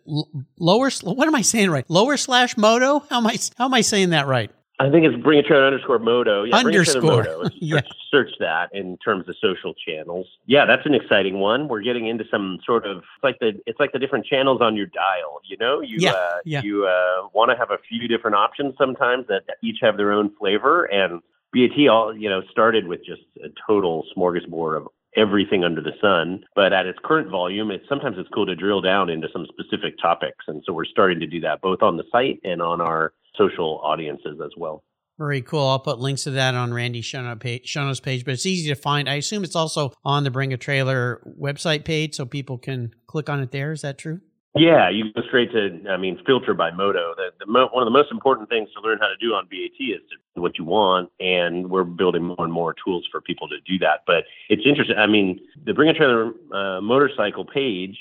lower? 0.58 0.90
What 1.02 1.28
am 1.28 1.34
I 1.34 1.42
saying 1.42 1.70
right? 1.70 1.84
Lower 1.88 2.16
slash 2.16 2.56
moto. 2.56 3.04
How 3.10 3.18
am 3.18 3.26
I? 3.26 3.38
How 3.56 3.66
am 3.66 3.74
I 3.74 3.82
saying 3.82 4.10
that 4.10 4.26
right? 4.26 4.50
I 4.78 4.90
think 4.90 5.06
it's 5.06 5.16
bring 5.22 5.38
a 5.38 5.42
trailer 5.42 5.66
underscore 5.66 5.98
moto. 5.98 6.44
Yeah, 6.44 6.56
underscore. 6.56 7.02
Moto. 7.02 7.42
Search, 7.44 7.52
yeah. 7.60 7.80
search 8.10 8.30
that 8.40 8.68
in 8.74 8.98
terms 8.98 9.26
of 9.28 9.34
social 9.40 9.74
channels. 9.74 10.26
Yeah, 10.44 10.66
that's 10.66 10.84
an 10.84 10.94
exciting 10.94 11.38
one. 11.38 11.68
We're 11.68 11.80
getting 11.80 12.08
into 12.08 12.24
some 12.30 12.58
sort 12.66 12.86
of 12.86 12.98
it's 12.98 13.22
like 13.22 13.38
the 13.38 13.52
it's 13.66 13.80
like 13.80 13.92
the 13.92 13.98
different 13.98 14.26
channels 14.26 14.60
on 14.60 14.76
your 14.76 14.86
dial. 14.86 15.40
You 15.48 15.56
know, 15.56 15.80
you 15.80 15.96
yeah, 16.00 16.10
uh, 16.10 16.36
yeah. 16.44 16.62
you 16.62 16.86
uh, 16.86 17.28
want 17.32 17.50
to 17.52 17.56
have 17.56 17.70
a 17.70 17.78
few 17.88 18.06
different 18.06 18.36
options 18.36 18.74
sometimes 18.76 19.26
that 19.28 19.44
each 19.62 19.78
have 19.80 19.96
their 19.96 20.12
own 20.12 20.30
flavor. 20.38 20.84
And 20.84 21.22
BAT 21.56 21.88
all 21.88 22.16
you 22.16 22.28
know 22.28 22.42
started 22.50 22.86
with 22.86 23.00
just 23.04 23.22
a 23.44 23.48
total 23.66 24.04
smorgasbord 24.16 24.76
of 24.76 24.88
everything 25.16 25.64
under 25.64 25.80
the 25.80 25.92
sun. 26.00 26.44
But 26.54 26.72
at 26.72 26.86
its 26.86 26.98
current 27.02 27.30
volume, 27.30 27.70
it's 27.70 27.88
sometimes 27.88 28.16
it's 28.18 28.28
cool 28.34 28.46
to 28.46 28.54
drill 28.54 28.82
down 28.82 29.08
into 29.08 29.28
some 29.32 29.46
specific 29.46 29.94
topics. 30.00 30.44
And 30.46 30.62
so 30.66 30.72
we're 30.72 30.84
starting 30.84 31.20
to 31.20 31.26
do 31.26 31.40
that 31.40 31.62
both 31.62 31.82
on 31.82 31.96
the 31.96 32.04
site 32.12 32.40
and 32.44 32.60
on 32.60 32.80
our 32.80 33.14
social 33.36 33.80
audiences 33.82 34.38
as 34.44 34.50
well. 34.56 34.84
Very 35.18 35.40
cool. 35.40 35.66
I'll 35.66 35.78
put 35.78 35.98
links 35.98 36.24
to 36.24 36.30
that 36.32 36.54
on 36.54 36.70
show 37.00 37.22
notes 37.22 38.00
page, 38.00 38.24
but 38.24 38.34
it's 38.34 38.44
easy 38.44 38.68
to 38.68 38.74
find. 38.74 39.08
I 39.08 39.14
assume 39.14 39.44
it's 39.44 39.56
also 39.56 39.92
on 40.04 40.24
the 40.24 40.30
Bring 40.30 40.52
a 40.52 40.58
Trailer 40.58 41.22
website 41.40 41.86
page 41.86 42.14
so 42.14 42.26
people 42.26 42.58
can 42.58 42.94
click 43.06 43.30
on 43.30 43.40
it 43.40 43.50
there. 43.50 43.72
Is 43.72 43.80
that 43.80 43.96
true? 43.96 44.20
Yeah, 44.56 44.88
you 44.88 45.12
go 45.12 45.22
straight 45.22 45.52
to, 45.52 45.82
I 45.90 45.96
mean, 45.96 46.18
filter 46.26 46.54
by 46.54 46.70
moto. 46.70 47.14
The, 47.16 47.30
the 47.38 47.46
mo- 47.46 47.68
one 47.72 47.82
of 47.82 47.86
the 47.86 47.96
most 47.96 48.10
important 48.10 48.48
things 48.48 48.68
to 48.74 48.80
learn 48.80 48.98
how 48.98 49.08
to 49.08 49.16
do 49.20 49.34
on 49.34 49.46
BAT 49.50 49.78
is 49.78 50.00
to 50.34 50.40
what 50.40 50.58
you 50.58 50.64
want, 50.64 51.10
and 51.20 51.68
we're 51.68 51.84
building 51.84 52.22
more 52.22 52.40
and 52.40 52.52
more 52.52 52.74
tools 52.84 53.06
for 53.10 53.20
people 53.20 53.48
to 53.48 53.56
do 53.66 53.78
that. 53.78 54.04
But 54.06 54.24
it's 54.48 54.62
interesting. 54.64 54.96
I 54.96 55.06
mean, 55.06 55.40
the 55.64 55.74
Bring 55.74 55.90
a 55.90 55.94
Trailer 55.94 56.32
uh, 56.52 56.80
motorcycle 56.80 57.44
page 57.44 57.98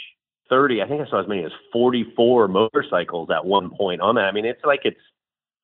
30 0.49 0.81
i 0.81 0.87
think 0.87 1.01
i 1.01 1.09
saw 1.09 1.21
as 1.21 1.27
many 1.27 1.43
as 1.43 1.51
44 1.73 2.47
motorcycles 2.47 3.29
at 3.31 3.45
one 3.45 3.69
point 3.71 4.01
on 4.01 4.15
that 4.15 4.25
i 4.25 4.31
mean 4.31 4.45
it's 4.45 4.63
like 4.63 4.81
it's 4.83 4.99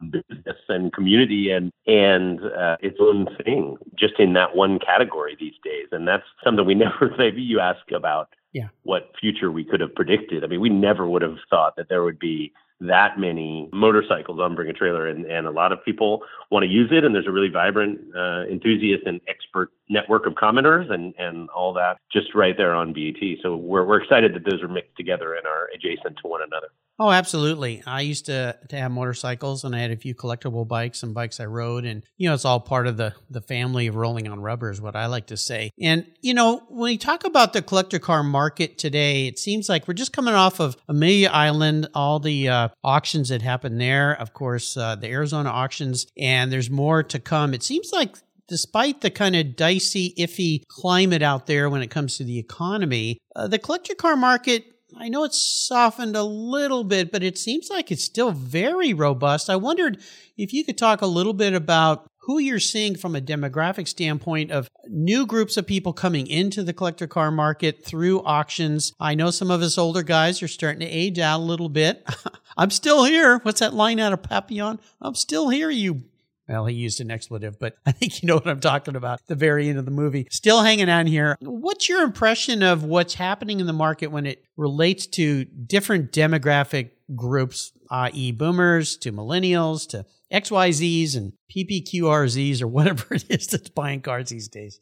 business 0.10 0.58
and 0.70 0.92
community 0.94 1.52
and 1.52 1.72
and 1.86 2.40
uh, 2.44 2.78
its 2.82 2.98
own 3.00 3.28
thing 3.44 3.78
just 3.96 4.20
in 4.20 4.34
that 4.34 4.56
one 4.56 4.80
category 4.80 5.38
these 5.40 5.54
days 5.64 5.88
and 5.92 6.08
that's 6.08 6.24
something 6.44 6.66
we 6.66 6.74
never 6.86 7.14
maybe 7.18 7.42
you 7.42 7.60
ask 7.60 7.92
about 7.92 8.30
yeah 8.54 8.68
what 8.84 9.12
future 9.20 9.52
we 9.52 9.64
could 9.64 9.80
have 9.80 9.94
predicted 9.96 10.44
i 10.44 10.48
mean 10.48 10.62
we 10.62 10.70
never 10.70 11.08
would 11.08 11.22
have 11.22 11.38
thought 11.50 11.76
that 11.76 11.88
there 11.90 12.04
would 12.04 12.20
be 12.20 12.52
that 12.82 13.20
many 13.20 13.70
motorcycles 13.72 14.40
on 14.40 14.56
Bring 14.56 14.70
a 14.70 14.74
Trailer, 14.74 15.08
and, 15.08 15.26
and 15.26 15.46
a 15.46 15.52
lot 15.52 15.72
of 15.72 15.86
people 15.86 16.24
want 16.50 16.64
to 16.64 16.70
use 16.70 16.90
it. 16.92 17.06
And 17.06 17.14
there's 17.14 17.28
a 17.28 17.32
really 17.32 17.50
vibrant 17.50 18.00
uh, 18.16 18.46
enthusiast 18.52 19.04
and 19.06 19.22
expert 19.28 19.72
network 19.88 20.26
of 20.26 20.34
commenters 20.34 20.92
and, 20.92 21.14
and 21.18 21.50
all 21.52 21.74
that 21.74 21.98
just 22.12 22.34
right 22.34 22.58
there 22.58 22.74
on 22.74 22.92
BAT. 22.92 23.22
So 23.44 23.56
we're, 23.56 23.86
we're 23.86 24.02
excited 24.02 24.34
that 24.34 24.50
those 24.50 24.64
are 24.64 24.68
mixed 24.68 24.98
together 24.98 25.36
and 25.36 25.46
are 25.46 25.70
adjacent 25.76 26.18
to 26.24 26.28
one 26.28 26.42
another. 26.42 26.68
Oh, 27.02 27.10
absolutely. 27.10 27.82
I 27.88 28.02
used 28.02 28.28
to, 28.28 28.56
to 28.70 28.76
have 28.76 28.92
motorcycles 28.92 29.64
and 29.64 29.76
I 29.76 29.80
had 29.80 29.90
a 29.90 29.98
few 29.98 30.14
collectible 30.14 30.68
bikes 30.68 31.02
and 31.02 31.16
bikes 31.16 31.40
I 31.40 31.46
rode. 31.46 31.84
And, 31.84 32.04
you 32.16 32.30
know, 32.30 32.36
it's 32.36 32.46
all 32.46 32.60
part 32.60 32.86
of 32.86 32.96
the, 32.96 33.16
the 33.28 33.42
family 33.42 33.88
of 33.88 33.96
rolling 33.96 34.28
on 34.28 34.40
rubber, 34.40 34.70
is 34.70 34.80
what 34.80 34.96
I 34.96 35.08
like 35.08 35.26
to 35.28 35.36
say. 35.36 35.72
And, 35.82 36.06
you 36.22 36.36
know, 36.36 36.62
when 36.70 36.92
you 36.92 37.00
talk 37.00 37.24
about 37.24 37.54
the 37.54 37.64
collector 37.64 37.98
car 37.98 38.22
market 38.22 38.78
today, 38.78 39.26
it 39.26 39.40
seems 39.40 39.68
like 39.68 39.88
we're 39.88 39.96
just 39.96 40.14
coming 40.14 40.36
off 40.36 40.60
of 40.60 40.78
Amelia 40.88 41.30
Island, 41.30 41.88
all 41.96 42.20
the 42.20 42.50
uh, 42.50 42.68
auctions 42.84 43.30
that 43.30 43.42
happened 43.42 43.82
there, 43.82 44.14
of 44.14 44.36
course, 44.36 44.78
uh, 44.78 44.96
the 44.96 45.10
Arizona 45.10 45.50
auctions, 45.50 46.06
and 46.20 46.52
there's 46.52 46.70
more 46.70 47.02
to 47.02 47.18
come. 47.18 47.56
It 47.56 47.64
seems 47.64 47.90
like 47.92 48.16
despite 48.48 49.02
the 49.02 49.10
kind 49.10 49.36
of 49.36 49.56
dicey, 49.56 50.14
iffy 50.20 50.62
climate 50.68 51.24
out 51.24 51.48
there 51.48 51.68
when 51.68 51.82
it 51.82 51.90
comes 51.90 52.18
to 52.18 52.24
the 52.24 52.38
economy, 52.38 53.18
uh, 53.36 53.48
the 53.48 53.58
collector 53.58 53.96
car 53.96 54.16
market 54.16 54.66
I 54.98 55.10
know 55.10 55.24
it's 55.24 55.42
softened 55.42 56.16
a 56.16 56.24
little 56.24 56.84
bit, 56.84 57.12
but 57.12 57.24
it 57.24 57.38
seems 57.38 57.70
like 57.70 57.92
it's 57.92 58.04
still 58.04 58.32
very 58.32 58.94
robust. 58.94 59.50
I 59.50 59.56
wondered 59.56 60.00
if 60.38 60.54
you 60.54 60.64
could 60.64 60.78
talk 60.78 61.02
a 61.02 61.08
little 61.08 61.34
bit 61.34 61.54
about 61.54 62.08
who 62.22 62.38
you're 62.38 62.60
seeing 62.60 62.96
from 62.96 63.16
a 63.16 63.22
demographic 63.22 63.88
standpoint 63.88 64.52
of 64.52 64.70
new 64.88 65.26
groups 65.26 65.58
of 65.58 65.66
people 65.66 65.92
coming 65.92 66.28
into 66.28 66.64
the 66.64 66.74
collector 66.74 67.08
car 67.08 67.32
market 67.32 67.84
through 67.84 68.22
auctions. 68.22 68.94
I 69.00 69.16
know 69.16 69.32
some 69.32 69.50
of 69.50 69.62
us 69.62 69.78
older 69.78 70.04
guys 70.04 70.44
are 70.44 70.48
starting 70.48 70.82
to 70.82 70.86
age 70.86 71.18
out 71.18 71.40
a 71.40 71.44
little 71.44 71.70
bit. 71.70 72.08
I'm 72.58 72.70
still 72.70 73.06
here. 73.06 73.40
What's 73.40 73.62
that 73.62 73.74
line 73.74 74.00
out 74.00 74.14
of 74.14 74.22
Papillon? 74.22 74.80
I'm 75.02 75.16
still 75.16 75.50
here, 75.50 75.72
you 75.72 76.04
well, 76.52 76.66
he 76.66 76.76
used 76.76 77.00
an 77.00 77.10
expletive, 77.10 77.58
but 77.58 77.76
I 77.86 77.92
think 77.92 78.22
you 78.22 78.28
know 78.28 78.36
what 78.36 78.48
I'm 78.48 78.60
talking 78.60 78.96
about. 78.96 79.26
The 79.28 79.36
very 79.36 79.70
end 79.70 79.80
of 79.80 79.86
the 79.86 79.92
movie. 79.92 80.28
Still 80.30 80.62
hanging 80.62 80.90
on 80.90 81.08
here. 81.08 81.38
What's 81.40 81.88
your 81.88 82.04
impression 82.04 82.62
of 82.62 82.84
what's 82.84 83.14
happening 83.14 83.60
in 83.60 83.68
the 83.68 83.74
market 83.74 84.08
when 84.08 84.26
it 84.26 84.44
relates 84.58 85.08
to 85.08 85.46
different 85.46 86.12
demographic 86.12 86.92
groups, 87.16 87.72
i.e., 87.90 88.32
boomers 88.32 88.98
to 88.98 89.12
millennials 89.12 89.88
to 89.90 90.06
XYZs 90.32 91.16
and 91.16 91.34
PPQRZs 91.56 92.62
or 92.62 92.68
whatever 92.68 93.16
it 93.16 93.26
is 93.30 93.48
that's 93.48 93.70
buying 93.70 94.02
cars 94.02 94.30
these 94.30 94.48
days? 94.48 94.80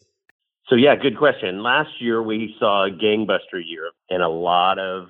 So, 0.67 0.75
yeah, 0.75 0.95
good 0.95 1.17
question. 1.17 1.63
Last 1.63 1.89
year 1.99 2.21
we 2.21 2.55
saw 2.59 2.85
a 2.85 2.91
gangbuster 2.91 3.61
year 3.63 3.89
and 4.09 4.21
a 4.21 4.27
lot 4.29 4.77
of 4.77 5.07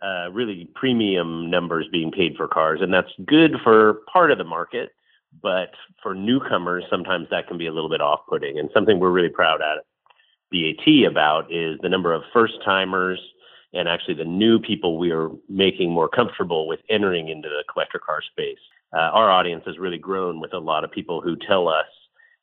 uh, 0.00 0.30
really 0.30 0.68
premium 0.74 1.50
numbers 1.50 1.86
being 1.90 2.10
paid 2.12 2.36
for 2.36 2.46
cars. 2.48 2.80
And 2.80 2.92
that's 2.92 3.10
good 3.24 3.56
for 3.62 4.00
part 4.12 4.30
of 4.30 4.38
the 4.38 4.44
market 4.44 4.90
but 5.40 5.70
for 6.02 6.14
newcomers, 6.14 6.84
sometimes 6.90 7.28
that 7.30 7.48
can 7.48 7.58
be 7.58 7.66
a 7.66 7.72
little 7.72 7.90
bit 7.90 8.00
off 8.00 8.20
putting. 8.28 8.58
And 8.58 8.70
something 8.74 8.98
we're 8.98 9.10
really 9.10 9.28
proud 9.28 9.60
at 9.62 9.84
BAT 10.50 11.10
about 11.10 11.52
is 11.52 11.78
the 11.82 11.88
number 11.88 12.12
of 12.12 12.22
first 12.32 12.54
timers 12.64 13.20
and 13.72 13.88
actually 13.88 14.14
the 14.14 14.24
new 14.24 14.58
people 14.58 14.98
we 14.98 15.10
are 15.12 15.30
making 15.48 15.90
more 15.90 16.08
comfortable 16.08 16.66
with 16.68 16.80
entering 16.90 17.28
into 17.28 17.48
the 17.48 17.64
collector 17.72 17.98
car 17.98 18.20
space. 18.30 18.58
Uh, 18.92 19.10
our 19.12 19.30
audience 19.30 19.62
has 19.66 19.78
really 19.78 19.98
grown 19.98 20.40
with 20.40 20.52
a 20.52 20.58
lot 20.58 20.84
of 20.84 20.90
people 20.90 21.22
who 21.22 21.36
tell 21.36 21.68
us, 21.68 21.86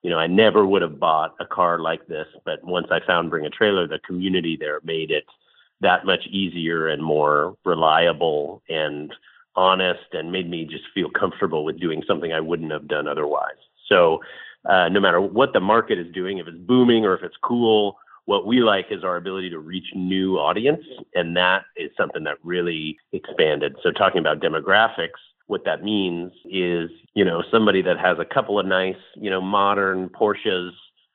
you 0.02 0.10
know, 0.10 0.18
I 0.18 0.28
never 0.28 0.66
would 0.66 0.82
have 0.82 1.00
bought 1.00 1.36
a 1.40 1.46
car 1.46 1.80
like 1.80 2.08
this, 2.08 2.26
but 2.46 2.64
once 2.64 2.88
I 2.90 3.00
found 3.06 3.30
Bring 3.30 3.46
a 3.46 3.50
Trailer, 3.50 3.88
the 3.88 4.00
community 4.00 4.58
there 4.60 4.80
made 4.84 5.12
it 5.12 5.26
that 5.82 6.06
much 6.06 6.26
easier 6.28 6.88
and 6.88 7.04
more 7.04 7.56
reliable 7.64 8.64
and 8.68 9.14
honest 9.60 10.14
and 10.14 10.32
made 10.32 10.50
me 10.50 10.64
just 10.64 10.86
feel 10.94 11.10
comfortable 11.10 11.66
with 11.66 11.80
doing 11.82 12.02
something 12.08 12.32
I 12.32 12.40
wouldn't 12.40 12.72
have 12.72 12.88
done 12.88 13.10
otherwise. 13.10 13.60
So, 13.88 14.22
uh, 14.70 14.88
no 14.88 15.02
matter 15.02 15.20
what 15.20 15.52
the 15.52 15.60
market 15.60 16.00
is 16.00 16.08
doing, 16.14 16.38
if 16.38 16.48
it's 16.48 16.58
booming 16.58 17.06
or 17.06 17.14
if 17.14 17.24
it's 17.24 17.36
cool, 17.44 17.98
what 18.24 18.46
we 18.46 18.62
like 18.62 18.86
is 18.90 19.04
our 19.04 19.18
ability 19.18 19.50
to 19.50 19.60
reach 19.60 19.88
new 19.96 20.38
audience, 20.38 20.84
and 21.14 21.36
that 21.36 21.64
is 21.76 21.92
something 21.98 22.24
that 22.24 22.38
really 22.42 22.98
expanded. 23.12 23.76
So, 23.84 23.92
talking 23.92 24.20
about 24.20 24.40
demographics, 24.40 25.20
what 25.48 25.66
that 25.66 25.84
means 25.84 26.32
is, 26.46 26.90
you 27.14 27.26
know, 27.26 27.44
somebody 27.52 27.82
that 27.82 28.00
has 28.00 28.18
a 28.18 28.26
couple 28.26 28.60
of 28.60 28.66
nice, 28.66 29.02
you 29.16 29.30
know, 29.30 29.42
modern 29.42 30.08
Porsches 30.10 30.72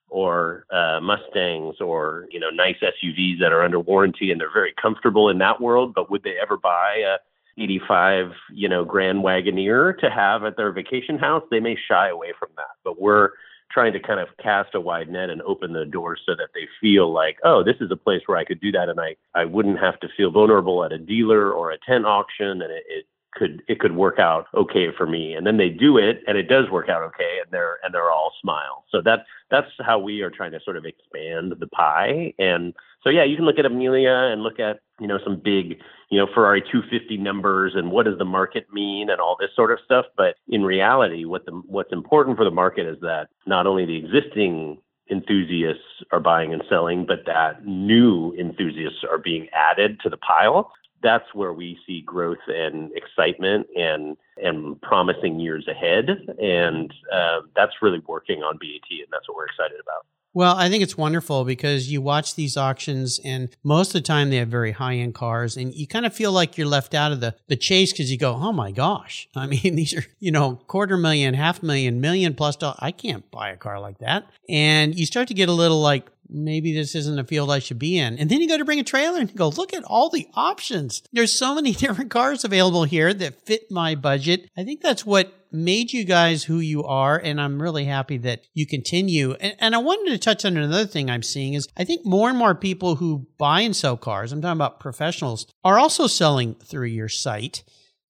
or 0.08 0.66
uh, 0.70 1.00
Mustangs 1.00 1.80
or 1.80 2.26
you 2.30 2.38
know 2.38 2.50
nice 2.50 2.76
SUVs 2.80 3.40
that 3.40 3.52
are 3.52 3.64
under 3.64 3.80
warranty 3.80 4.30
and 4.30 4.40
they're 4.40 4.52
very 4.52 4.74
comfortable 4.80 5.28
in 5.28 5.38
that 5.38 5.60
world. 5.60 5.94
But 5.94 6.10
would 6.10 6.22
they 6.22 6.36
ever 6.40 6.56
buy 6.56 7.02
a 7.04 7.16
85, 7.58 8.32
you 8.52 8.68
know, 8.68 8.84
Grand 8.84 9.22
Wagoneer 9.22 9.98
to 9.98 10.10
have 10.10 10.44
at 10.44 10.56
their 10.56 10.72
vacation 10.72 11.18
house, 11.18 11.42
they 11.50 11.60
may 11.60 11.76
shy 11.88 12.08
away 12.08 12.32
from 12.38 12.50
that. 12.56 12.70
But 12.82 13.00
we're 13.00 13.30
trying 13.70 13.92
to 13.92 14.00
kind 14.00 14.20
of 14.20 14.28
cast 14.42 14.74
a 14.74 14.80
wide 14.80 15.08
net 15.08 15.30
and 15.30 15.42
open 15.42 15.72
the 15.72 15.84
door 15.84 16.16
so 16.24 16.34
that 16.36 16.50
they 16.54 16.68
feel 16.80 17.12
like, 17.12 17.38
oh, 17.44 17.62
this 17.64 17.76
is 17.80 17.90
a 17.90 17.96
place 17.96 18.22
where 18.26 18.38
I 18.38 18.44
could 18.44 18.60
do 18.60 18.72
that, 18.72 18.88
and 18.88 19.00
I 19.00 19.16
I 19.34 19.44
wouldn't 19.44 19.80
have 19.80 19.98
to 20.00 20.08
feel 20.16 20.30
vulnerable 20.30 20.84
at 20.84 20.92
a 20.92 20.98
dealer 20.98 21.52
or 21.52 21.70
a 21.70 21.78
tent 21.78 22.06
auction, 22.06 22.62
and 22.62 22.62
it, 22.62 22.84
it 22.88 23.06
could 23.34 23.62
it 23.68 23.80
could 23.80 23.94
work 23.94 24.18
out 24.18 24.46
okay 24.54 24.88
for 24.96 25.06
me. 25.06 25.34
And 25.34 25.46
then 25.46 25.56
they 25.56 25.68
do 25.68 25.98
it 25.98 26.22
and 26.26 26.38
it 26.38 26.48
does 26.48 26.70
work 26.70 26.88
out 26.88 27.02
okay 27.02 27.38
and 27.42 27.50
they're 27.52 27.78
and 27.84 27.92
they're 27.92 28.10
all 28.10 28.32
smiles 28.40 28.84
so 28.90 29.00
that's 29.02 29.22
that's 29.50 29.68
how 29.80 29.98
we 29.98 30.22
are 30.22 30.30
trying 30.30 30.52
to 30.52 30.60
sort 30.60 30.76
of 30.76 30.84
expand 30.84 31.52
the 31.58 31.66
pie. 31.66 32.32
And 32.38 32.72
so 33.02 33.10
yeah 33.10 33.24
you 33.24 33.36
can 33.36 33.44
look 33.44 33.58
at 33.58 33.66
amelia 33.66 34.30
and 34.32 34.42
look 34.42 34.60
at 34.60 34.80
you 35.00 35.06
know 35.06 35.18
some 35.24 35.40
big 35.42 35.80
you 36.10 36.18
know 36.18 36.28
ferrari 36.32 36.60
250 36.60 37.16
numbers 37.16 37.72
and 37.74 37.90
what 37.90 38.04
does 38.04 38.18
the 38.18 38.24
market 38.24 38.66
mean 38.72 39.10
and 39.10 39.20
all 39.20 39.36
this 39.38 39.50
sort 39.56 39.72
of 39.72 39.78
stuff. 39.84 40.06
But 40.16 40.36
in 40.48 40.62
reality 40.62 41.24
what 41.24 41.44
the 41.46 41.52
what's 41.66 41.92
important 41.92 42.36
for 42.36 42.44
the 42.44 42.50
market 42.50 42.86
is 42.86 43.00
that 43.00 43.28
not 43.46 43.66
only 43.66 43.84
the 43.84 43.96
existing 43.96 44.78
enthusiasts 45.10 45.82
are 46.12 46.20
buying 46.20 46.52
and 46.52 46.62
selling 46.68 47.04
but 47.04 47.26
that 47.26 47.66
new 47.66 48.32
enthusiasts 48.38 49.04
are 49.10 49.18
being 49.18 49.48
added 49.52 50.00
to 50.00 50.08
the 50.08 50.16
pile 50.16 50.72
that's 51.04 51.32
where 51.34 51.52
we 51.52 51.78
see 51.86 52.00
growth 52.00 52.38
and 52.48 52.90
excitement 52.96 53.68
and 53.76 54.16
and 54.38 54.80
promising 54.82 55.38
years 55.38 55.68
ahead. 55.68 56.08
And 56.40 56.92
uh, 57.12 57.42
that's 57.54 57.74
really 57.80 58.02
working 58.08 58.42
on 58.42 58.56
BAT, 58.56 58.90
and 58.90 59.08
that's 59.12 59.28
what 59.28 59.36
we're 59.36 59.46
excited 59.46 59.78
about. 59.80 60.06
Well, 60.36 60.56
I 60.56 60.68
think 60.68 60.82
it's 60.82 60.98
wonderful 60.98 61.44
because 61.44 61.92
you 61.92 62.02
watch 62.02 62.34
these 62.34 62.56
auctions 62.56 63.20
and 63.24 63.56
most 63.62 63.88
of 63.88 63.92
the 63.92 64.00
time 64.00 64.30
they 64.30 64.38
have 64.38 64.48
very 64.48 64.72
high 64.72 64.96
end 64.96 65.14
cars 65.14 65.56
and 65.56 65.72
you 65.72 65.86
kind 65.86 66.04
of 66.04 66.12
feel 66.12 66.32
like 66.32 66.58
you're 66.58 66.66
left 66.66 66.92
out 66.92 67.12
of 67.12 67.20
the, 67.20 67.36
the 67.46 67.54
chase 67.54 67.92
because 67.92 68.10
you 68.10 68.18
go, 68.18 68.34
oh 68.34 68.52
my 68.52 68.72
gosh. 68.72 69.28
I 69.36 69.46
mean, 69.46 69.76
these 69.76 69.94
are, 69.94 70.04
you 70.18 70.32
know, 70.32 70.56
quarter 70.66 70.96
million, 70.96 71.34
half 71.34 71.62
million, 71.62 72.00
million 72.00 72.34
plus 72.34 72.56
dollars. 72.56 72.78
I 72.80 72.90
can't 72.90 73.30
buy 73.30 73.50
a 73.50 73.56
car 73.56 73.78
like 73.78 73.98
that. 73.98 74.28
And 74.48 74.98
you 74.98 75.06
start 75.06 75.28
to 75.28 75.34
get 75.34 75.48
a 75.48 75.52
little 75.52 75.80
like, 75.80 76.10
maybe 76.28 76.74
this 76.74 76.94
isn't 76.94 77.18
a 77.18 77.24
field 77.24 77.50
I 77.50 77.58
should 77.58 77.78
be 77.78 77.98
in. 77.98 78.18
And 78.18 78.30
then 78.30 78.40
you 78.40 78.48
go 78.48 78.58
to 78.58 78.64
bring 78.64 78.80
a 78.80 78.84
trailer 78.84 79.18
and 79.18 79.34
go, 79.34 79.48
look 79.48 79.72
at 79.72 79.84
all 79.84 80.10
the 80.10 80.28
options. 80.34 81.02
There's 81.12 81.32
so 81.32 81.54
many 81.54 81.72
different 81.74 82.10
cars 82.10 82.44
available 82.44 82.84
here 82.84 83.12
that 83.14 83.46
fit 83.46 83.70
my 83.70 83.94
budget. 83.94 84.48
I 84.56 84.64
think 84.64 84.80
that's 84.80 85.06
what 85.06 85.32
made 85.52 85.92
you 85.92 86.04
guys 86.04 86.44
who 86.44 86.58
you 86.58 86.82
are. 86.84 87.16
And 87.16 87.40
I'm 87.40 87.62
really 87.62 87.84
happy 87.84 88.18
that 88.18 88.42
you 88.54 88.66
continue. 88.66 89.32
And, 89.34 89.54
and 89.60 89.74
I 89.74 89.78
wanted 89.78 90.10
to 90.10 90.18
touch 90.18 90.44
on 90.44 90.56
another 90.56 90.86
thing 90.86 91.08
I'm 91.08 91.22
seeing 91.22 91.54
is 91.54 91.68
I 91.76 91.84
think 91.84 92.04
more 92.04 92.28
and 92.28 92.38
more 92.38 92.54
people 92.54 92.96
who 92.96 93.28
buy 93.38 93.60
and 93.60 93.74
sell 93.74 93.96
cars, 93.96 94.32
I'm 94.32 94.42
talking 94.42 94.58
about 94.58 94.80
professionals, 94.80 95.46
are 95.62 95.78
also 95.78 96.06
selling 96.06 96.54
through 96.56 96.88
your 96.88 97.08
site 97.08 97.62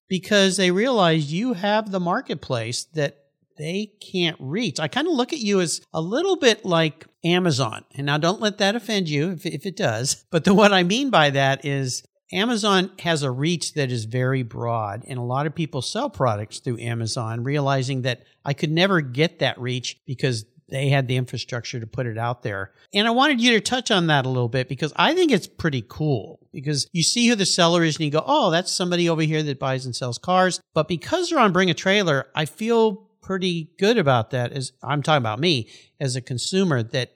because 0.07 0.57
they 0.57 0.71
realize 0.71 1.33
you 1.33 1.53
have 1.53 1.91
the 1.91 1.99
marketplace 1.99 2.85
that 2.93 3.24
they 3.57 3.91
can't 3.99 4.37
reach. 4.39 4.79
I 4.79 4.87
kind 4.87 5.07
of 5.07 5.13
look 5.13 5.33
at 5.33 5.39
you 5.39 5.61
as 5.61 5.81
a 5.93 6.01
little 6.01 6.35
bit 6.35 6.65
like 6.65 7.05
Amazon. 7.23 7.85
And 7.95 8.05
now 8.05 8.17
don't 8.17 8.41
let 8.41 8.57
that 8.59 8.75
offend 8.75 9.09
you 9.09 9.31
if, 9.31 9.45
if 9.45 9.65
it 9.65 9.75
does. 9.75 10.25
But 10.31 10.43
the, 10.43 10.53
what 10.53 10.73
I 10.73 10.83
mean 10.83 11.09
by 11.09 11.29
that 11.29 11.63
is 11.63 12.03
Amazon 12.33 12.91
has 12.99 13.23
a 13.23 13.31
reach 13.31 13.73
that 13.75 13.91
is 13.91 14.05
very 14.05 14.43
broad, 14.43 15.03
and 15.07 15.17
a 15.17 15.23
lot 15.23 15.45
of 15.45 15.55
people 15.55 15.81
sell 15.81 16.09
products 16.09 16.59
through 16.59 16.79
Amazon, 16.79 17.43
realizing 17.43 18.01
that 18.01 18.23
I 18.43 18.53
could 18.53 18.71
never 18.71 18.99
get 18.99 19.39
that 19.39 19.59
reach 19.59 20.01
because 20.05 20.45
they 20.67 20.89
had 20.89 21.07
the 21.07 21.15
infrastructure 21.15 21.79
to 21.79 21.87
put 21.87 22.07
it 22.07 22.17
out 22.17 22.41
there. 22.41 22.71
And 22.93 23.07
I 23.07 23.11
wanted 23.11 23.39
you 23.39 23.51
to 23.51 23.61
touch 23.61 23.91
on 23.91 24.07
that 24.07 24.25
a 24.25 24.29
little 24.29 24.49
bit 24.49 24.67
because 24.67 24.91
I 24.95 25.13
think 25.13 25.31
it's 25.31 25.47
pretty 25.47 25.83
cool 25.87 26.39
because 26.51 26.87
you 26.91 27.03
see 27.03 27.27
who 27.27 27.35
the 27.35 27.45
seller 27.45 27.83
is 27.83 27.97
and 27.97 28.05
you 28.05 28.11
go, 28.11 28.23
oh, 28.25 28.49
that's 28.49 28.71
somebody 28.71 29.07
over 29.07 29.21
here 29.21 29.43
that 29.43 29.59
buys 29.59 29.85
and 29.85 29.95
sells 29.95 30.17
cars. 30.17 30.59
But 30.73 30.87
because 30.87 31.29
they're 31.29 31.39
on 31.39 31.53
Bring 31.53 31.69
a 31.69 31.75
Trailer, 31.75 32.27
I 32.33 32.45
feel 32.45 33.07
pretty 33.25 33.71
good 33.79 33.97
about 33.97 34.29
that 34.29 34.51
as 34.51 34.71
I'm 34.83 35.01
talking 35.01 35.17
about 35.17 35.39
me 35.39 35.67
as 35.99 36.15
a 36.15 36.21
consumer 36.21 36.83
that 36.83 37.15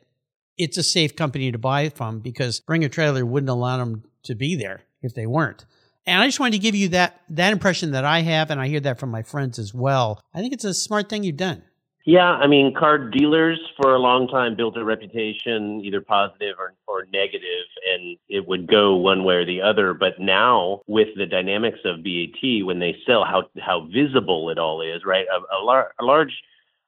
it's 0.57 0.77
a 0.77 0.83
safe 0.83 1.15
company 1.15 1.51
to 1.51 1.57
buy 1.59 1.89
from 1.89 2.19
because 2.19 2.59
Bring 2.59 2.83
a 2.83 2.89
Trailer 2.89 3.25
wouldn't 3.25 3.49
allow 3.49 3.77
them 3.77 4.03
to 4.23 4.33
be 4.33 4.55
there 4.55 4.81
if 5.03 5.13
they 5.13 5.27
weren't. 5.27 5.65
And 6.07 6.21
I 6.21 6.25
just 6.25 6.39
wanted 6.39 6.53
to 6.53 6.59
give 6.59 6.75
you 6.75 6.89
that 6.89 7.21
that 7.29 7.53
impression 7.53 7.91
that 7.91 8.05
I 8.05 8.21
have, 8.21 8.49
and 8.49 8.59
I 8.59 8.67
hear 8.67 8.79
that 8.79 8.99
from 8.99 9.11
my 9.11 9.21
friends 9.21 9.59
as 9.59 9.73
well. 9.73 10.19
I 10.33 10.41
think 10.41 10.53
it's 10.53 10.63
a 10.63 10.73
smart 10.73 11.07
thing 11.07 11.23
you've 11.23 11.37
done. 11.37 11.61
Yeah, 12.05 12.31
I 12.31 12.47
mean, 12.47 12.73
card 12.73 13.11
dealers 13.11 13.59
for 13.75 13.93
a 13.93 13.99
long 13.99 14.27
time 14.29 14.55
built 14.55 14.77
a 14.77 14.83
reputation, 14.83 15.81
either 15.83 16.01
positive 16.01 16.55
or, 16.57 16.73
or 16.87 17.05
negative, 17.11 17.67
and 17.93 18.17
it 18.29 18.47
would 18.47 18.67
go 18.67 18.95
one 18.95 19.23
way 19.25 19.35
or 19.35 19.45
the 19.45 19.61
other. 19.61 19.93
But 19.93 20.19
now, 20.19 20.81
with 20.87 21.09
the 21.17 21.25
dynamics 21.25 21.79
of 21.85 22.03
BAT, 22.03 22.65
when 22.65 22.79
they 22.79 22.95
sell, 23.05 23.25
how 23.25 23.43
how 23.59 23.87
visible 23.93 24.49
it 24.49 24.57
all 24.57 24.81
is, 24.81 25.03
right? 25.05 25.25
A, 25.27 25.57
a, 25.57 25.59
lar- 25.61 25.93
a 25.99 26.05
large 26.05 26.33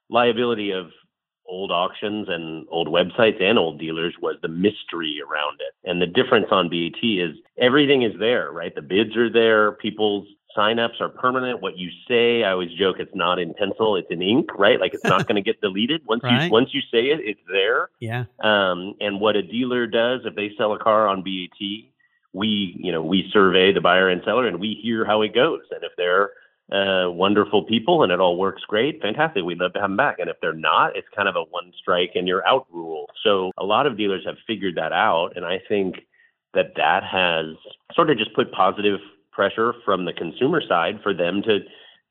liability 0.08 0.72
of 0.72 0.90
old 1.46 1.70
auctions 1.70 2.28
and 2.28 2.66
old 2.70 2.88
websites 2.88 3.40
and 3.42 3.58
old 3.58 3.78
dealers 3.78 4.14
was 4.22 4.36
the 4.42 4.48
mystery 4.48 5.20
around 5.20 5.60
it. 5.60 5.88
And 5.88 6.00
the 6.00 6.06
difference 6.06 6.46
on 6.50 6.68
BAT 6.70 7.02
is 7.02 7.36
everything 7.58 8.02
is 8.02 8.18
there, 8.18 8.50
right? 8.50 8.74
The 8.74 8.82
bids 8.82 9.16
are 9.16 9.30
there, 9.30 9.72
people's 9.72 10.26
signups 10.56 11.00
are 11.00 11.08
permanent. 11.08 11.62
What 11.62 11.78
you 11.78 11.90
say, 12.08 12.44
I 12.44 12.52
always 12.52 12.72
joke, 12.72 12.96
it's 12.98 13.14
not 13.14 13.38
in 13.38 13.54
pencil, 13.54 13.96
it's 13.96 14.10
in 14.10 14.22
ink, 14.22 14.50
right? 14.58 14.80
Like 14.80 14.94
it's 14.94 15.04
not 15.04 15.26
going 15.28 15.36
to 15.36 15.42
get 15.42 15.60
deleted 15.60 16.02
once 16.06 16.22
right. 16.22 16.44
you 16.44 16.50
once 16.50 16.70
you 16.72 16.80
say 16.80 17.06
it, 17.06 17.20
it's 17.22 17.40
there. 17.50 17.90
Yeah. 18.00 18.24
Um, 18.42 18.94
and 19.00 19.20
what 19.20 19.36
a 19.36 19.42
dealer 19.42 19.86
does 19.86 20.20
if 20.24 20.34
they 20.34 20.52
sell 20.56 20.72
a 20.72 20.78
car 20.78 21.08
on 21.08 21.22
BAT, 21.22 21.66
we 22.32 22.76
you 22.78 22.92
know 22.92 23.02
we 23.02 23.28
survey 23.32 23.72
the 23.72 23.80
buyer 23.80 24.08
and 24.08 24.22
seller 24.24 24.46
and 24.46 24.60
we 24.60 24.78
hear 24.82 25.04
how 25.04 25.22
it 25.22 25.34
goes. 25.34 25.62
And 25.70 25.82
if 25.84 25.92
they're 25.96 26.30
uh, 26.72 27.10
wonderful 27.10 27.64
people 27.64 28.02
and 28.02 28.12
it 28.12 28.20
all 28.20 28.36
works 28.36 28.62
great, 28.66 29.00
fantastic. 29.02 29.44
We'd 29.44 29.58
love 29.58 29.74
to 29.74 29.80
have 29.80 29.90
them 29.90 29.96
back. 29.96 30.18
And 30.18 30.30
if 30.30 30.36
they're 30.40 30.54
not, 30.54 30.96
it's 30.96 31.08
kind 31.14 31.28
of 31.28 31.36
a 31.36 31.42
one 31.50 31.72
strike 31.78 32.12
and 32.14 32.26
you're 32.26 32.46
out 32.46 32.66
rule. 32.72 33.10
So 33.22 33.52
a 33.58 33.64
lot 33.64 33.86
of 33.86 33.96
dealers 33.96 34.24
have 34.24 34.36
figured 34.46 34.76
that 34.76 34.92
out. 34.92 35.32
And 35.36 35.44
I 35.44 35.60
think 35.68 36.06
that 36.54 36.72
that 36.76 37.02
has 37.04 37.56
sort 37.94 38.10
of 38.10 38.18
just 38.18 38.34
put 38.34 38.52
positive 38.52 39.00
pressure 39.32 39.74
from 39.84 40.04
the 40.04 40.12
consumer 40.12 40.62
side 40.66 41.00
for 41.02 41.14
them 41.14 41.42
to 41.42 41.60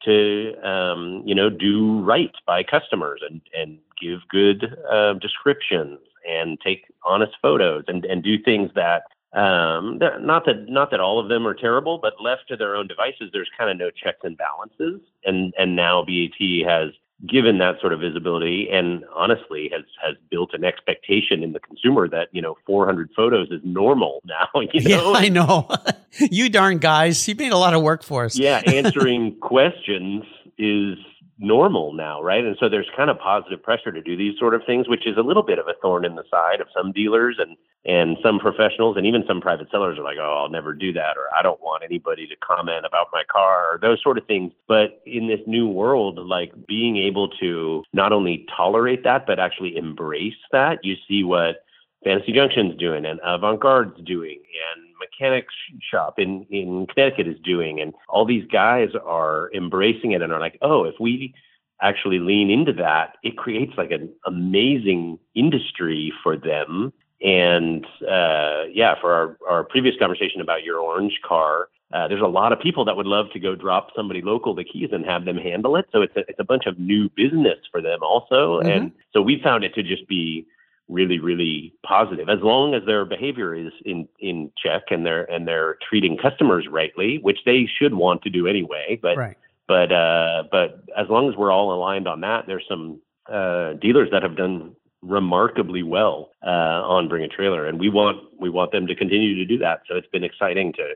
to 0.06 0.56
um, 0.68 1.22
you 1.26 1.36
know 1.36 1.50
do 1.50 2.02
right 2.02 2.34
by 2.46 2.64
customers 2.64 3.22
and 3.28 3.42
and 3.54 3.78
give 4.02 4.20
good 4.30 4.76
uh, 4.92 5.14
descriptions 5.14 6.00
and 6.28 6.60
take 6.62 6.86
honest 7.06 7.34
photos 7.42 7.84
and 7.88 8.06
and 8.06 8.24
do 8.24 8.42
things 8.42 8.72
that 8.76 9.04
um, 9.34 9.98
not 10.20 10.46
that 10.46 10.68
not 10.68 10.92
that 10.92 11.00
all 11.00 11.20
of 11.20 11.30
them 11.30 11.48
are 11.48 11.54
terrible, 11.54 11.98
but 11.98 12.14
left 12.22 12.50
to 12.50 12.58
their 12.58 12.76
own 12.76 12.88
devices, 12.88 13.30
there's 13.32 13.50
kind 13.58 13.72
of 13.72 13.78
no 13.78 13.90
checks 13.90 14.20
and 14.24 14.38
balances. 14.38 15.00
And 15.24 15.54
and 15.58 15.76
now 15.76 16.04
BAT 16.04 16.68
has 16.68 16.90
given 17.28 17.60
that 17.60 17.80
sort 17.80 17.94
of 17.94 18.00
visibility 18.00 18.68
and 18.72 19.04
honestly 19.16 19.70
has 19.72 19.84
has 20.04 20.16
built 20.30 20.54
an 20.54 20.64
expectation 20.64 21.44
in 21.44 21.54
the 21.54 21.60
consumer 21.60 22.08
that 22.08 22.30
you 22.32 22.42
know 22.42 22.58
400 22.66 23.10
photos 23.16 23.50
is 23.52 23.62
normal 23.64 24.22
now 24.26 24.48
you 24.74 24.82
know? 24.82 25.12
yeah 25.12 25.20
i 25.20 25.30
know 25.30 25.70
you 26.20 26.50
darn 26.50 26.80
guys 26.80 27.28
you 27.28 27.36
made 27.36 27.52
a 27.52 27.58
lot 27.58 27.74
of 27.74 27.82
work 27.82 28.04
for 28.04 28.26
us 28.26 28.38
yeah 28.38 28.62
answering 28.66 29.36
questions 29.42 30.24
is 30.58 30.98
normal 31.42 31.92
now, 31.94 32.22
right? 32.22 32.46
And 32.46 32.56
so 32.60 32.70
there's 32.70 32.90
kind 32.96 33.10
of 33.10 33.20
positive 33.20 33.62
pressure 33.62 33.92
to 33.92 34.02
do 34.02 34.16
these 34.16 34.38
sort 34.38 34.54
of 34.54 34.62
things, 34.66 34.88
which 34.88 35.08
is 35.08 35.18
a 35.18 35.22
little 35.22 35.44
bit 35.44 35.60
of 35.60 35.68
a 35.68 35.74
thorn 35.82 36.06
in 36.06 36.16
the 36.16 36.24
side 36.30 36.62
of 36.62 36.68
some 36.76 36.92
dealers 36.92 37.38
and 37.40 37.58
and 37.84 38.18
some 38.22 38.38
professionals 38.38 38.96
and 38.96 39.08
even 39.08 39.24
some 39.28 39.42
private 39.42 39.68
sellers 39.72 39.98
are 39.98 40.04
like, 40.04 40.20
"Oh, 40.22 40.38
I'll 40.38 40.50
never 40.50 40.72
do 40.72 40.94
that," 40.94 41.18
or 41.18 41.26
"I 41.36 41.42
don't 41.42 41.60
want 41.62 41.84
anybody 41.84 42.28
to 42.28 42.36
comment 42.36 42.86
about 42.86 43.08
my 43.12 43.24
car," 43.24 43.74
or 43.74 43.80
those 43.80 44.02
sort 44.04 44.20
of 44.20 44.26
things. 44.28 44.54
But 44.68 45.02
in 45.08 45.28
this 45.28 45.42
new 45.48 45.68
world, 45.68 46.20
like 46.20 46.54
being 46.68 46.98
able 46.98 47.30
to 47.40 47.84
not 47.92 48.14
only 48.14 48.46
tolerate 48.56 49.04
that 49.04 49.26
but 49.26 49.40
actually 49.40 49.76
embrace 49.76 50.38
that, 50.52 50.86
you 50.86 50.96
see 51.08 51.24
what 51.24 51.64
Fantasy 52.04 52.32
Junction's 52.34 52.76
doing 52.78 53.06
and 53.06 53.20
Avant 53.24 53.60
Garde's 53.60 54.00
doing 54.04 54.40
and 54.76 54.91
Mechanics 55.02 55.54
Shop 55.82 56.18
in, 56.18 56.46
in 56.50 56.88
Connecticut 56.88 57.28
is 57.28 57.40
doing. 57.44 57.82
And 57.82 57.94
all 58.08 58.26
these 58.26 58.48
guys 58.52 58.90
are 59.04 59.50
embracing 59.54 60.12
it 60.14 60.22
and 60.22 60.32
are 60.32 60.40
like, 60.40 60.58
oh, 60.62 60.86
if 60.86 60.96
we 61.00 61.34
actually 61.82 62.20
lean 62.20 62.50
into 62.50 62.74
that, 62.74 63.18
it 63.24 63.38
creates 63.38 63.74
like 63.78 63.92
an 63.92 64.10
amazing 64.26 65.20
industry 65.36 66.14
for 66.24 66.38
them. 66.38 66.94
And 67.24 67.86
uh, 68.08 68.64
yeah, 68.72 68.96
for 69.02 69.14
our, 69.14 69.38
our 69.50 69.64
previous 69.64 69.96
conversation 70.00 70.42
about 70.42 70.64
your 70.64 70.80
orange 70.80 71.20
car, 71.28 71.70
uh, 71.94 72.08
there's 72.08 72.22
a 72.22 72.28
lot 72.28 72.54
of 72.54 72.60
people 72.60 72.86
that 72.86 72.96
would 72.96 73.06
love 73.06 73.28
to 73.34 73.40
go 73.40 73.54
drop 73.54 73.90
somebody 73.96 74.22
local 74.22 74.56
the 74.56 74.64
keys 74.64 74.90
and 74.92 75.06
have 75.06 75.26
them 75.26 75.38
handle 75.38 75.76
it. 75.76 75.88
So 75.92 76.02
it's 76.02 76.16
a, 76.16 76.22
it's 76.30 76.40
a 76.40 76.44
bunch 76.44 76.66
of 76.66 76.80
new 76.80 77.10
business 77.10 77.60
for 77.70 77.82
them 77.82 78.00
also. 78.02 78.60
Mm-hmm. 78.60 78.70
And 78.70 78.92
so 79.14 79.22
we 79.22 79.42
found 79.44 79.64
it 79.64 79.74
to 79.76 79.84
just 79.84 80.08
be 80.08 80.46
really 80.92 81.20
really 81.20 81.74
positive 81.84 82.30
as 82.30 82.40
long 82.42 82.76
as 82.76 82.84
their 82.86 83.06
behavior 83.06 83.56
is 83.56 83.72
in 83.86 84.08
in 84.20 84.52
check 84.62 84.84
and 84.92 85.06
they're 85.06 85.24
and 85.32 85.48
they're 85.48 85.78
treating 85.88 86.18
customers 86.18 86.68
rightly 86.70 87.18
which 87.22 87.40
they 87.46 87.68
should 87.80 87.94
want 87.94 88.22
to 88.22 88.30
do 88.30 88.46
anyway 88.46 89.00
but 89.02 89.18
right. 89.18 89.38
but 89.68 89.92
uh 89.92 90.44
but 90.52 90.84
as 90.98 91.08
long 91.10 91.30
as 91.30 91.36
we're 91.36 91.52
all 91.52 91.74
aligned 91.74 92.08
on 92.08 92.22
that 92.22 92.46
there's 92.46 92.66
some 92.70 93.00
uh 93.32 93.74
dealers 93.74 94.10
that 94.12 94.22
have 94.22 94.36
done 94.36 94.76
remarkably 95.02 95.82
well 95.82 96.30
uh 96.46 96.84
on 96.84 97.08
bring 97.08 97.24
a 97.24 97.28
trailer 97.28 97.66
and 97.66 97.80
we 97.80 97.90
want 97.90 98.18
we 98.40 98.50
want 98.50 98.72
them 98.72 98.86
to 98.86 98.94
continue 98.94 99.34
to 99.36 99.46
do 99.46 99.58
that 99.58 99.82
so 99.88 99.96
it's 99.96 100.08
been 100.08 100.26
exciting 100.26 100.74
to 100.74 100.94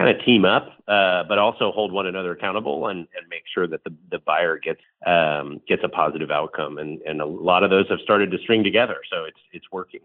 kind 0.00 0.16
of 0.16 0.24
team 0.24 0.46
up, 0.46 0.66
uh, 0.88 1.24
but 1.28 1.38
also 1.38 1.70
hold 1.72 1.92
one 1.92 2.06
another 2.06 2.32
accountable 2.32 2.86
and, 2.86 3.00
and 3.00 3.28
make 3.28 3.42
sure 3.52 3.66
that 3.66 3.84
the, 3.84 3.94
the 4.10 4.18
buyer 4.18 4.58
gets 4.58 4.80
um, 5.06 5.60
gets 5.68 5.82
a 5.84 5.88
positive 5.88 6.30
outcome. 6.30 6.78
And, 6.78 7.02
and 7.02 7.20
a 7.20 7.26
lot 7.26 7.64
of 7.64 7.70
those 7.70 7.86
have 7.90 7.98
started 8.02 8.30
to 8.30 8.38
string 8.38 8.64
together, 8.64 8.96
so 9.10 9.24
it's 9.24 9.38
it's 9.52 9.66
working. 9.70 10.00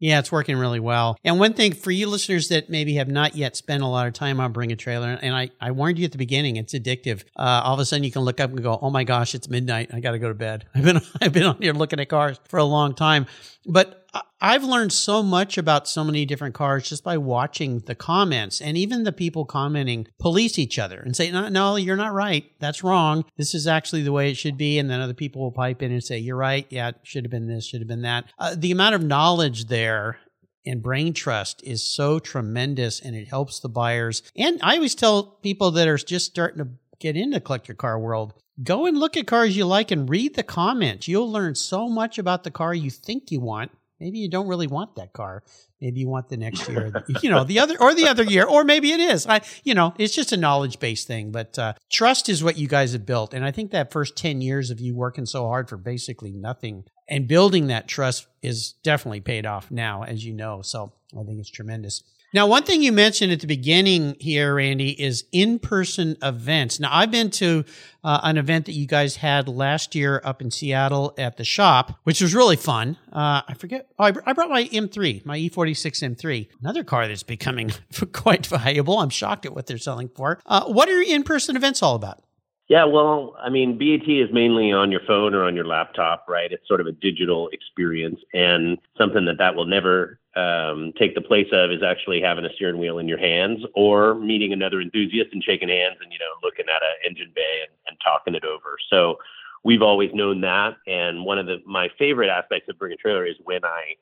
Yeah, 0.00 0.20
it's 0.20 0.30
working 0.30 0.56
really 0.56 0.78
well. 0.78 1.18
And 1.24 1.40
one 1.40 1.54
thing 1.54 1.72
for 1.72 1.90
you 1.90 2.06
listeners 2.06 2.48
that 2.48 2.70
maybe 2.70 2.94
have 2.94 3.08
not 3.08 3.34
yet 3.34 3.56
spent 3.56 3.82
a 3.82 3.86
lot 3.86 4.06
of 4.06 4.12
time 4.12 4.38
on 4.38 4.52
Bring 4.52 4.70
a 4.70 4.76
Trailer, 4.76 5.18
and 5.20 5.34
I, 5.34 5.50
I 5.60 5.72
warned 5.72 5.98
you 5.98 6.04
at 6.04 6.12
the 6.12 6.18
beginning, 6.18 6.54
it's 6.54 6.72
addictive. 6.72 7.24
Uh, 7.36 7.62
all 7.64 7.74
of 7.74 7.80
a 7.80 7.84
sudden 7.84 8.04
you 8.04 8.12
can 8.12 8.22
look 8.22 8.38
up 8.38 8.50
and 8.50 8.62
go, 8.62 8.78
oh 8.80 8.90
my 8.90 9.02
gosh, 9.02 9.34
it's 9.34 9.48
midnight. 9.48 9.90
I 9.92 9.98
got 9.98 10.12
to 10.12 10.20
go 10.20 10.28
to 10.28 10.34
bed. 10.34 10.66
I've 10.74 10.84
been, 10.84 11.00
I've 11.20 11.32
been 11.32 11.42
on 11.42 11.60
here 11.60 11.72
looking 11.72 11.98
at 11.98 12.08
cars 12.08 12.38
for 12.44 12.58
a 12.58 12.64
long 12.64 12.94
time. 12.94 13.26
But 13.66 14.07
I've 14.40 14.64
learned 14.64 14.92
so 14.92 15.22
much 15.22 15.58
about 15.58 15.88
so 15.88 16.04
many 16.04 16.24
different 16.24 16.54
cars 16.54 16.88
just 16.88 17.02
by 17.02 17.18
watching 17.18 17.80
the 17.80 17.94
comments 17.94 18.60
and 18.60 18.76
even 18.76 19.02
the 19.02 19.12
people 19.12 19.44
commenting 19.44 20.06
police 20.18 20.58
each 20.58 20.78
other 20.78 21.00
and 21.00 21.16
say, 21.16 21.30
no, 21.30 21.48
no, 21.48 21.76
you're 21.76 21.96
not 21.96 22.12
right. 22.12 22.44
That's 22.60 22.84
wrong. 22.84 23.24
This 23.36 23.54
is 23.54 23.66
actually 23.66 24.02
the 24.02 24.12
way 24.12 24.30
it 24.30 24.36
should 24.36 24.56
be. 24.56 24.78
And 24.78 24.88
then 24.88 25.00
other 25.00 25.14
people 25.14 25.42
will 25.42 25.52
pipe 25.52 25.82
in 25.82 25.92
and 25.92 26.02
say, 26.02 26.18
you're 26.18 26.36
right. 26.36 26.66
Yeah, 26.70 26.90
it 26.90 26.96
should 27.02 27.24
have 27.24 27.30
been 27.30 27.48
this, 27.48 27.66
should 27.66 27.80
have 27.80 27.88
been 27.88 28.02
that. 28.02 28.26
Uh, 28.38 28.54
the 28.56 28.70
amount 28.70 28.94
of 28.94 29.02
knowledge 29.02 29.66
there 29.66 30.18
and 30.64 30.82
brain 30.82 31.12
trust 31.12 31.62
is 31.64 31.82
so 31.82 32.18
tremendous 32.18 33.00
and 33.00 33.16
it 33.16 33.28
helps 33.28 33.60
the 33.60 33.68
buyers. 33.68 34.22
And 34.36 34.60
I 34.62 34.76
always 34.76 34.94
tell 34.94 35.22
people 35.22 35.70
that 35.72 35.88
are 35.88 35.96
just 35.96 36.26
starting 36.26 36.64
to 36.64 36.70
get 37.00 37.16
into 37.16 37.40
collector 37.40 37.74
car 37.74 37.98
world, 37.98 38.34
go 38.62 38.86
and 38.86 38.98
look 38.98 39.16
at 39.16 39.26
cars 39.26 39.56
you 39.56 39.64
like 39.64 39.90
and 39.90 40.08
read 40.08 40.34
the 40.34 40.42
comments. 40.42 41.08
You'll 41.08 41.30
learn 41.30 41.54
so 41.54 41.88
much 41.88 42.18
about 42.18 42.44
the 42.44 42.50
car 42.50 42.74
you 42.74 42.90
think 42.90 43.30
you 43.30 43.40
want. 43.40 43.70
Maybe 44.00 44.18
you 44.18 44.28
don't 44.28 44.46
really 44.46 44.66
want 44.66 44.96
that 44.96 45.12
car. 45.12 45.42
Maybe 45.80 46.00
you 46.00 46.08
want 46.08 46.28
the 46.28 46.36
next 46.36 46.68
year, 46.68 46.92
you 47.22 47.30
know, 47.30 47.44
the 47.44 47.58
other 47.58 47.76
or 47.80 47.94
the 47.94 48.08
other 48.08 48.22
year, 48.22 48.44
or 48.44 48.64
maybe 48.64 48.92
it 48.92 49.00
is. 49.00 49.26
I, 49.26 49.40
you 49.64 49.74
know, 49.74 49.94
it's 49.98 50.14
just 50.14 50.32
a 50.32 50.36
knowledge 50.36 50.78
based 50.78 51.06
thing. 51.06 51.30
But 51.30 51.58
uh, 51.58 51.74
trust 51.90 52.28
is 52.28 52.42
what 52.42 52.56
you 52.56 52.68
guys 52.68 52.92
have 52.92 53.06
built, 53.06 53.34
and 53.34 53.44
I 53.44 53.50
think 53.50 53.70
that 53.72 53.92
first 53.92 54.16
ten 54.16 54.40
years 54.40 54.70
of 54.70 54.80
you 54.80 54.94
working 54.94 55.26
so 55.26 55.46
hard 55.46 55.68
for 55.68 55.76
basically 55.76 56.32
nothing 56.32 56.84
and 57.08 57.26
building 57.26 57.68
that 57.68 57.88
trust 57.88 58.26
is 58.42 58.72
definitely 58.84 59.20
paid 59.20 59.46
off 59.46 59.70
now, 59.70 60.02
as 60.02 60.24
you 60.24 60.34
know. 60.34 60.62
So 60.62 60.92
I 61.18 61.24
think 61.24 61.40
it's 61.40 61.50
tremendous. 61.50 62.02
Now, 62.34 62.46
one 62.46 62.62
thing 62.62 62.82
you 62.82 62.92
mentioned 62.92 63.32
at 63.32 63.40
the 63.40 63.46
beginning 63.46 64.14
here, 64.20 64.56
Randy, 64.56 64.90
is 64.90 65.24
in 65.32 65.58
person 65.58 66.14
events. 66.22 66.78
Now, 66.78 66.90
I've 66.92 67.10
been 67.10 67.30
to 67.30 67.64
uh, 68.04 68.20
an 68.22 68.36
event 68.36 68.66
that 68.66 68.72
you 68.72 68.86
guys 68.86 69.16
had 69.16 69.48
last 69.48 69.94
year 69.94 70.20
up 70.22 70.42
in 70.42 70.50
Seattle 70.50 71.14
at 71.16 71.38
the 71.38 71.44
shop, 71.44 71.98
which 72.04 72.20
was 72.20 72.34
really 72.34 72.56
fun. 72.56 72.98
Uh, 73.10 73.40
I 73.48 73.54
forget. 73.54 73.88
Oh, 73.98 74.04
I, 74.04 74.12
I, 74.26 74.34
brought 74.34 74.50
my 74.50 74.64
M3, 74.64 75.24
my 75.24 75.38
E46 75.38 76.16
M3, 76.16 76.48
another 76.60 76.84
car 76.84 77.08
that's 77.08 77.22
becoming 77.22 77.72
quite 78.12 78.46
valuable. 78.46 78.98
I'm 78.98 79.08
shocked 79.08 79.46
at 79.46 79.54
what 79.54 79.66
they're 79.66 79.78
selling 79.78 80.10
for. 80.10 80.38
Uh, 80.44 80.66
what 80.66 80.90
are 80.90 81.00
in 81.00 81.22
person 81.22 81.56
events 81.56 81.82
all 81.82 81.94
about? 81.94 82.22
Yeah, 82.68 82.84
well, 82.84 83.34
I 83.42 83.48
mean, 83.48 83.78
BAT 83.78 84.06
is 84.08 84.28
mainly 84.30 84.72
on 84.72 84.90
your 84.92 85.00
phone 85.06 85.34
or 85.34 85.44
on 85.44 85.56
your 85.56 85.64
laptop, 85.64 86.26
right? 86.28 86.52
It's 86.52 86.68
sort 86.68 86.82
of 86.82 86.86
a 86.86 86.92
digital 86.92 87.48
experience, 87.48 88.20
and 88.34 88.76
something 88.98 89.24
that 89.24 89.38
that 89.38 89.54
will 89.54 89.64
never 89.64 90.20
um, 90.36 90.92
take 90.98 91.14
the 91.14 91.22
place 91.22 91.48
of 91.50 91.70
is 91.72 91.82
actually 91.82 92.20
having 92.20 92.44
a 92.44 92.52
steering 92.54 92.78
wheel 92.78 92.98
in 92.98 93.08
your 93.08 93.18
hands 93.18 93.64
or 93.74 94.14
meeting 94.16 94.52
another 94.52 94.82
enthusiast 94.82 95.30
and 95.32 95.42
shaking 95.42 95.70
hands 95.70 95.96
and 96.02 96.12
you 96.12 96.18
know 96.18 96.26
looking 96.42 96.66
at 96.68 96.82
an 96.82 97.10
engine 97.10 97.32
bay 97.34 97.60
and, 97.62 97.72
and 97.88 97.96
talking 98.04 98.34
it 98.34 98.44
over. 98.44 98.76
So 98.90 99.16
we've 99.64 99.82
always 99.82 100.10
known 100.12 100.42
that, 100.42 100.76
and 100.86 101.24
one 101.24 101.38
of 101.38 101.46
the 101.46 101.62
my 101.64 101.88
favorite 101.98 102.28
aspects 102.28 102.68
of 102.68 102.78
Bring 102.78 102.92
a 102.92 102.96
Trailer 102.96 103.24
is 103.24 103.36
when 103.44 103.64
I 103.64 103.94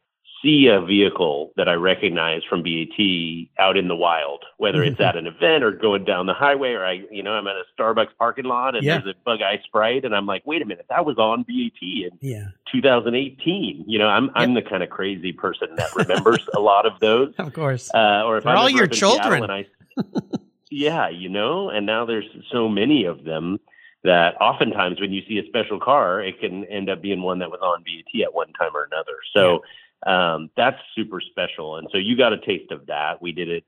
see 0.46 0.68
a 0.68 0.80
vehicle 0.80 1.52
that 1.56 1.68
I 1.68 1.74
recognize 1.74 2.42
from 2.48 2.62
BAT 2.62 3.48
out 3.58 3.76
in 3.76 3.88
the 3.88 3.96
wild, 3.96 4.44
whether 4.58 4.84
it's 4.84 5.00
at 5.00 5.16
an 5.16 5.26
event 5.26 5.64
or 5.64 5.72
going 5.72 6.04
down 6.04 6.26
the 6.26 6.34
highway, 6.34 6.72
or 6.72 6.86
I, 6.86 7.02
you 7.10 7.22
know, 7.22 7.32
I'm 7.32 7.48
at 7.48 7.56
a 7.56 7.64
Starbucks 7.76 8.16
parking 8.16 8.44
lot 8.44 8.76
and 8.76 8.84
yeah. 8.84 8.98
there's 8.98 9.16
a 9.16 9.18
Bug 9.24 9.42
Eye 9.42 9.60
Sprite, 9.64 10.04
and 10.04 10.14
I'm 10.14 10.26
like, 10.26 10.46
wait 10.46 10.62
a 10.62 10.64
minute, 10.64 10.86
that 10.88 11.04
was 11.04 11.18
on 11.18 11.42
BAT 11.42 11.82
in 11.82 12.10
yeah. 12.20 12.48
2018. 12.70 13.84
You 13.88 13.98
know, 13.98 14.06
I'm 14.06 14.26
yep. 14.26 14.32
I'm 14.36 14.54
the 14.54 14.62
kind 14.62 14.84
of 14.84 14.90
crazy 14.90 15.32
person 15.32 15.74
that 15.76 15.94
remembers 15.96 16.48
a 16.54 16.60
lot 16.60 16.86
of 16.86 17.00
those, 17.00 17.34
of 17.38 17.52
course. 17.52 17.90
Uh, 17.92 18.22
or 18.24 18.38
if 18.38 18.44
They're 18.44 18.52
I'm 18.52 18.58
all 18.58 18.70
your 18.70 18.86
children. 18.86 19.50
I, 19.50 19.66
yeah, 20.70 21.08
you 21.08 21.28
know, 21.28 21.70
and 21.70 21.86
now 21.86 22.06
there's 22.06 22.28
so 22.52 22.68
many 22.68 23.04
of 23.04 23.24
them 23.24 23.58
that 24.04 24.40
oftentimes 24.40 25.00
when 25.00 25.12
you 25.12 25.22
see 25.26 25.38
a 25.38 25.46
special 25.46 25.80
car, 25.80 26.20
it 26.20 26.38
can 26.38 26.64
end 26.66 26.88
up 26.88 27.02
being 27.02 27.22
one 27.22 27.40
that 27.40 27.50
was 27.50 27.58
on 27.60 27.82
BAT 27.82 28.22
at 28.22 28.32
one 28.32 28.52
time 28.52 28.76
or 28.76 28.84
another. 28.84 29.16
So. 29.34 29.52
Yeah 29.54 29.58
um, 30.06 30.50
that's 30.56 30.78
super 30.94 31.20
special. 31.20 31.76
And 31.76 31.88
so 31.92 31.98
you 31.98 32.16
got 32.16 32.32
a 32.32 32.38
taste 32.38 32.70
of 32.70 32.86
that. 32.86 33.20
We 33.20 33.32
did 33.32 33.48
it 33.48 33.64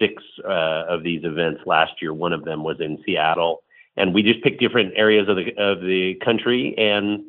six 0.00 0.22
uh, 0.44 0.84
of 0.88 1.02
these 1.02 1.22
events 1.24 1.60
last 1.66 1.92
year. 2.00 2.12
One 2.12 2.32
of 2.32 2.44
them 2.44 2.64
was 2.64 2.80
in 2.80 2.98
Seattle, 3.04 3.62
and 3.96 4.14
we 4.14 4.22
just 4.22 4.42
picked 4.42 4.60
different 4.60 4.94
areas 4.96 5.28
of 5.28 5.36
the 5.36 5.54
of 5.56 5.80
the 5.80 6.14
country, 6.24 6.74
and 6.78 7.24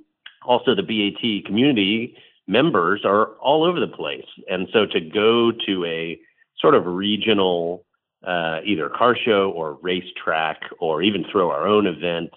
also 0.45 0.73
the 0.73 0.83
BAT 0.83 1.45
community 1.45 2.17
members 2.47 3.01
are 3.03 3.27
all 3.39 3.63
over 3.63 3.79
the 3.79 3.87
place. 3.87 4.25
And 4.49 4.67
so 4.71 4.85
to 4.85 5.01
go 5.01 5.51
to 5.65 5.85
a 5.85 6.19
sort 6.59 6.75
of 6.75 6.85
regional 6.85 7.85
uh, 8.25 8.59
either 8.63 8.89
car 8.89 9.15
show 9.15 9.51
or 9.51 9.77
racetrack 9.81 10.61
or 10.79 11.01
even 11.01 11.25
throw 11.31 11.51
our 11.51 11.67
own 11.67 11.85
event 11.85 12.31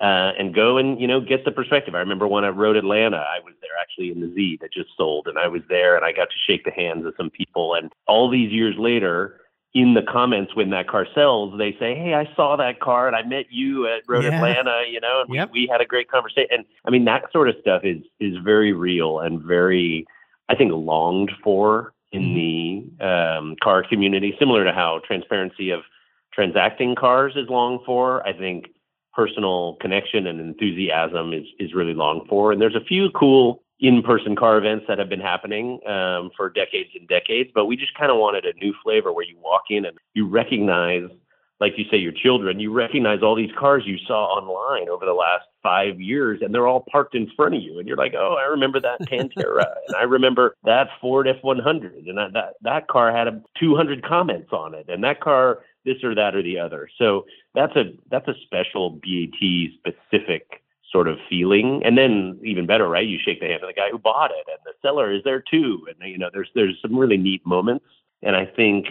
uh, 0.00 0.32
and 0.38 0.54
go 0.54 0.76
and 0.76 1.00
you 1.00 1.06
know 1.06 1.20
get 1.20 1.44
the 1.44 1.50
perspective. 1.50 1.94
I 1.94 1.98
remember 1.98 2.26
when 2.26 2.44
I 2.44 2.48
Road 2.48 2.76
Atlanta, 2.76 3.16
I 3.16 3.40
was 3.44 3.54
there 3.60 3.70
actually 3.80 4.10
in 4.10 4.20
the 4.20 4.32
Z 4.34 4.58
that 4.60 4.72
just 4.72 4.90
sold, 4.96 5.26
and 5.26 5.38
I 5.38 5.48
was 5.48 5.62
there 5.68 5.96
and 5.96 6.04
I 6.04 6.12
got 6.12 6.28
to 6.30 6.36
shake 6.46 6.64
the 6.64 6.70
hands 6.70 7.04
of 7.04 7.14
some 7.16 7.30
people. 7.30 7.74
And 7.74 7.92
all 8.06 8.30
these 8.30 8.52
years 8.52 8.76
later, 8.78 9.40
in 9.74 9.94
the 9.94 10.02
comments 10.02 10.54
when 10.54 10.70
that 10.70 10.88
car 10.88 11.06
sells, 11.14 11.58
they 11.58 11.72
say, 11.72 11.94
"Hey, 11.94 12.14
I 12.14 12.32
saw 12.36 12.56
that 12.56 12.80
car 12.80 13.06
and 13.06 13.16
I 13.16 13.22
met 13.22 13.46
you 13.50 13.86
at 13.86 14.02
Road 14.06 14.24
yeah. 14.24 14.36
Atlanta," 14.36 14.84
you 14.88 15.00
know, 15.00 15.22
and 15.26 15.34
yep. 15.34 15.50
we, 15.52 15.62
we 15.62 15.68
had 15.70 15.80
a 15.80 15.86
great 15.86 16.10
conversation. 16.10 16.48
And 16.50 16.64
I 16.84 16.90
mean, 16.90 17.04
that 17.06 17.30
sort 17.32 17.48
of 17.48 17.56
stuff 17.60 17.82
is 17.84 18.02
is 18.20 18.36
very 18.44 18.72
real 18.72 19.18
and 19.18 19.42
very, 19.42 20.06
I 20.48 20.54
think, 20.54 20.72
longed 20.72 21.32
for 21.42 21.92
in 22.12 22.22
mm-hmm. 22.22 22.98
the 22.98 23.06
um, 23.06 23.56
car 23.62 23.84
community. 23.86 24.34
Similar 24.38 24.64
to 24.64 24.72
how 24.72 25.00
transparency 25.06 25.70
of 25.70 25.80
transacting 26.32 26.94
cars 26.94 27.32
is 27.34 27.48
longed 27.48 27.80
for, 27.84 28.26
I 28.26 28.32
think 28.32 28.66
personal 29.18 29.76
connection 29.80 30.28
and 30.28 30.38
enthusiasm 30.38 31.32
is 31.32 31.44
is 31.58 31.74
really 31.74 31.92
long 31.92 32.24
for. 32.28 32.52
And 32.52 32.60
there's 32.62 32.76
a 32.76 32.84
few 32.84 33.10
cool 33.10 33.64
in-person 33.80 34.36
car 34.36 34.58
events 34.58 34.84
that 34.86 34.98
have 34.98 35.08
been 35.08 35.20
happening 35.20 35.80
um, 35.88 36.30
for 36.36 36.48
decades 36.48 36.90
and 36.94 37.08
decades, 37.08 37.50
but 37.52 37.66
we 37.66 37.76
just 37.76 37.94
kind 37.94 38.12
of 38.12 38.18
wanted 38.18 38.44
a 38.44 38.52
new 38.64 38.72
flavor 38.84 39.12
where 39.12 39.24
you 39.24 39.36
walk 39.42 39.62
in 39.70 39.84
and 39.84 39.98
you 40.14 40.28
recognize, 40.28 41.08
like 41.58 41.72
you 41.76 41.84
say, 41.90 41.96
your 41.96 42.12
children. 42.12 42.60
You 42.60 42.72
recognize 42.72 43.20
all 43.20 43.34
these 43.34 43.50
cars 43.58 43.82
you 43.86 43.98
saw 44.06 44.26
online 44.26 44.88
over 44.88 45.04
the 45.04 45.14
last 45.14 45.46
five 45.64 46.00
years, 46.00 46.40
and 46.40 46.54
they're 46.54 46.68
all 46.68 46.84
parked 46.90 47.16
in 47.16 47.28
front 47.34 47.56
of 47.56 47.62
you, 47.62 47.80
and 47.80 47.88
you're 47.88 47.96
like, 47.96 48.14
oh, 48.16 48.36
I 48.40 48.44
remember 48.44 48.80
that 48.80 49.00
Pantera, 49.00 49.66
and 49.88 49.96
I 49.96 50.04
remember 50.04 50.54
that 50.62 50.90
Ford 51.00 51.26
F100, 51.26 52.08
and 52.08 52.18
that 52.18 52.32
that 52.34 52.54
that 52.62 52.86
car 52.86 53.10
had 53.10 53.26
a 53.26 53.42
200 53.58 54.04
comments 54.04 54.52
on 54.52 54.74
it, 54.74 54.86
and 54.88 55.02
that 55.02 55.20
car 55.20 55.58
this 55.84 56.02
or 56.02 56.14
that 56.14 56.34
or 56.34 56.42
the 56.42 56.58
other. 56.58 56.88
So 56.98 57.26
that's 57.54 57.74
a 57.76 57.92
that's 58.10 58.28
a 58.28 58.34
special 58.44 58.90
BAT 58.90 59.70
specific 59.78 60.62
sort 60.90 61.08
of 61.08 61.18
feeling. 61.28 61.82
And 61.84 61.98
then 61.98 62.40
even 62.44 62.66
better, 62.66 62.88
right? 62.88 63.06
You 63.06 63.18
shake 63.22 63.40
the 63.40 63.46
hand 63.46 63.62
of 63.62 63.68
the 63.68 63.74
guy 63.74 63.90
who 63.90 63.98
bought 63.98 64.30
it, 64.30 64.46
and 64.48 64.58
the 64.64 64.72
seller 64.82 65.12
is 65.12 65.22
there 65.24 65.42
too. 65.42 65.86
And 65.88 66.10
you 66.10 66.18
know, 66.18 66.30
there's 66.32 66.48
there's 66.54 66.78
some 66.80 66.96
really 66.96 67.16
neat 67.16 67.46
moments. 67.46 67.84
And 68.22 68.34
I 68.34 68.46
think 68.46 68.86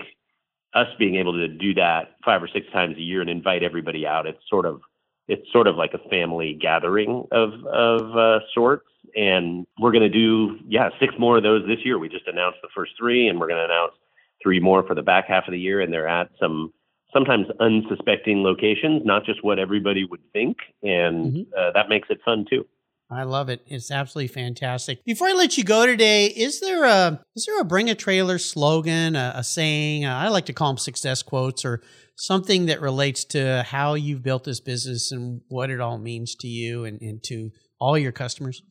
us 0.73 0.87
being 0.99 1.15
able 1.15 1.33
to 1.33 1.47
do 1.47 1.73
that 1.73 2.15
five 2.23 2.41
or 2.41 2.47
six 2.47 2.67
times 2.71 2.97
a 2.97 3.01
year 3.01 3.21
and 3.21 3.29
invite 3.29 3.63
everybody 3.63 4.05
out, 4.05 4.27
it's 4.27 4.41
sort 4.49 4.65
of 4.65 4.81
it's 5.27 5.51
sort 5.51 5.67
of 5.67 5.75
like 5.75 5.93
a 5.93 6.09
family 6.09 6.57
gathering 6.59 7.25
of 7.31 7.53
of 7.65 8.17
uh, 8.17 8.39
sorts. 8.53 8.87
And 9.15 9.65
we're 9.79 9.91
going 9.91 10.03
to 10.03 10.09
do 10.09 10.59
yeah 10.67 10.89
six 10.99 11.13
more 11.17 11.37
of 11.37 11.43
those 11.43 11.65
this 11.67 11.79
year. 11.83 11.97
We 11.97 12.09
just 12.09 12.27
announced 12.27 12.59
the 12.61 12.69
first 12.75 12.93
three, 12.97 13.27
and 13.27 13.39
we're 13.39 13.47
going 13.47 13.59
to 13.59 13.65
announce 13.65 13.93
three 14.41 14.59
more 14.59 14.83
for 14.83 14.93
the 14.93 15.01
back 15.01 15.27
half 15.27 15.47
of 15.47 15.51
the 15.51 15.59
year. 15.59 15.81
And 15.81 15.91
they're 15.91 16.07
at 16.07 16.29
some 16.39 16.71
sometimes 17.17 17.47
unsuspecting 17.59 18.43
locations, 18.43 19.01
not 19.03 19.25
just 19.25 19.43
what 19.43 19.57
everybody 19.59 20.05
would 20.05 20.21
think. 20.33 20.57
And 20.83 21.33
mm-hmm. 21.33 21.41
uh, 21.57 21.71
that 21.73 21.89
makes 21.89 22.09
it 22.09 22.19
fun 22.23 22.45
too. 22.49 22.65
I 23.09 23.23
love 23.23 23.47
it. 23.47 23.61
It's 23.67 23.89
absolutely 23.89 24.27
fantastic. 24.27 25.03
Before 25.05 25.27
I 25.27 25.33
let 25.33 25.57
you 25.57 25.63
go 25.63 25.85
today, 25.85 26.25
is 26.25 26.59
there 26.59 26.83
a 26.83 27.23
is 27.37 27.45
there 27.45 27.59
a 27.61 27.63
bring 27.63 27.89
a 27.89 27.95
trailer 27.95 28.37
slogan, 28.37 29.15
a, 29.15 29.31
a 29.35 29.43
saying? 29.45 30.03
Uh, 30.03 30.13
I 30.13 30.27
like 30.27 30.45
to 30.47 30.53
call 30.53 30.71
them 30.71 30.77
success 30.77 31.23
quotes 31.23 31.63
or 31.63 31.81
something 32.17 32.65
that 32.65 32.81
relates 32.81 33.23
to 33.25 33.63
how 33.63 33.93
you've 33.93 34.23
built 34.23 34.43
this 34.43 34.59
business 34.59 35.11
and 35.13 35.41
what 35.47 35.69
it 35.69 35.79
all 35.79 35.97
means 35.97 36.35
to 36.35 36.47
you 36.47 36.83
and, 36.83 37.01
and 37.01 37.23
to 37.23 37.51
all 37.79 37.97
your 37.97 38.11
customers. 38.11 38.61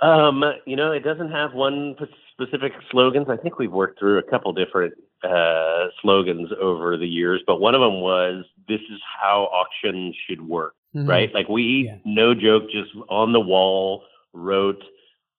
Um, 0.00 0.44
you 0.64 0.76
know, 0.76 0.92
it 0.92 1.02
doesn't 1.02 1.30
have 1.30 1.52
one 1.52 1.96
specific 2.32 2.72
slogans. 2.90 3.26
I 3.28 3.36
think 3.36 3.58
we've 3.58 3.72
worked 3.72 3.98
through 3.98 4.18
a 4.18 4.30
couple 4.30 4.52
different 4.52 4.94
uh, 5.24 5.86
slogans 6.00 6.50
over 6.60 6.96
the 6.96 7.06
years, 7.06 7.42
but 7.46 7.60
one 7.60 7.74
of 7.74 7.80
them 7.80 8.00
was 8.00 8.44
"This 8.68 8.80
is 8.80 9.00
how 9.20 9.44
auctions 9.44 10.16
should 10.28 10.46
work." 10.46 10.74
Mm-hmm. 10.94 11.08
Right? 11.08 11.32
Like 11.32 11.48
we, 11.48 11.86
yeah. 11.86 11.96
no 12.04 12.34
joke, 12.34 12.64
just 12.70 12.90
on 13.08 13.32
the 13.32 13.40
wall 13.40 14.04
wrote 14.34 14.82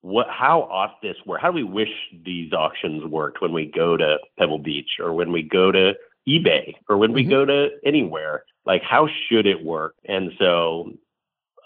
what 0.04 0.26
how 0.28 0.62
ought 0.64 1.00
this 1.00 1.16
work? 1.24 1.40
How 1.40 1.48
do 1.48 1.54
we 1.54 1.62
wish 1.62 1.88
these 2.26 2.52
auctions 2.52 3.04
worked 3.06 3.40
when 3.40 3.54
we 3.54 3.64
go 3.64 3.96
to 3.96 4.18
Pebble 4.38 4.58
Beach 4.58 4.98
or 5.00 5.14
when 5.14 5.32
we 5.32 5.42
go 5.42 5.72
to 5.72 5.94
eBay 6.28 6.74
or 6.90 6.98
when 6.98 7.14
we 7.14 7.22
mm-hmm. 7.22 7.30
go 7.30 7.44
to 7.46 7.68
anywhere? 7.86 8.44
Like 8.66 8.82
how 8.82 9.08
should 9.08 9.46
it 9.46 9.64
work? 9.64 9.94
And 10.06 10.32
so 10.38 10.92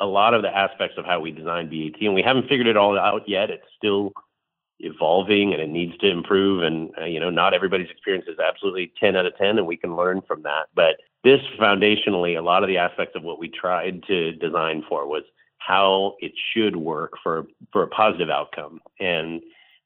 a 0.01 0.07
lot 0.07 0.35
of 0.35 0.43
the 0.43 0.57
aspects 0.57 0.97
of 0.99 1.05
how 1.05 1.19
we 1.19 1.33
design 1.33 1.69
BAT, 1.69 2.01
and 2.01 2.15
we 2.15 2.23
haven't 2.23 2.49
figured 2.49 2.69
it 2.69 2.77
all 2.77 2.97
out 2.97 3.23
yet. 3.27 3.51
It's 3.51 3.67
still 3.77 4.13
evolving 4.81 5.53
and 5.53 5.63
it 5.63 5.69
needs 5.69 5.97
to 5.99 6.09
improve. 6.09 6.63
And, 6.63 6.91
uh, 7.01 7.05
you 7.05 7.21
know, 7.21 7.31
not 7.31 7.55
everybody's 7.55 7.91
experience 7.91 8.27
is 8.29 8.39
absolutely 8.39 8.93
10 9.01 9.17
out 9.17 9.27
of 9.27 9.37
10, 9.37 9.59
and 9.59 9.67
we 9.67 9.77
can 9.77 9.97
learn 9.97 10.23
from 10.27 10.43
that. 10.43 10.67
But 10.75 10.97
this 11.25 11.41
foundationally, 11.61 12.39
a 12.39 12.43
lot 12.43 12.63
of 12.63 12.69
the 12.69 12.79
aspects 12.79 13.17
of 13.17 13.23
what 13.23 13.39
we 13.39 13.49
tried 13.49 14.03
to 14.05 14.33
design 14.33 14.85
for 14.89 15.07
was 15.07 15.25
how 15.59 16.17
it 16.21 16.33
should 16.53 16.77
work 16.77 17.13
for, 17.23 17.47
for 17.73 17.83
a 17.83 17.89
positive 17.89 18.31
outcome. 18.31 18.81
And 19.01 19.43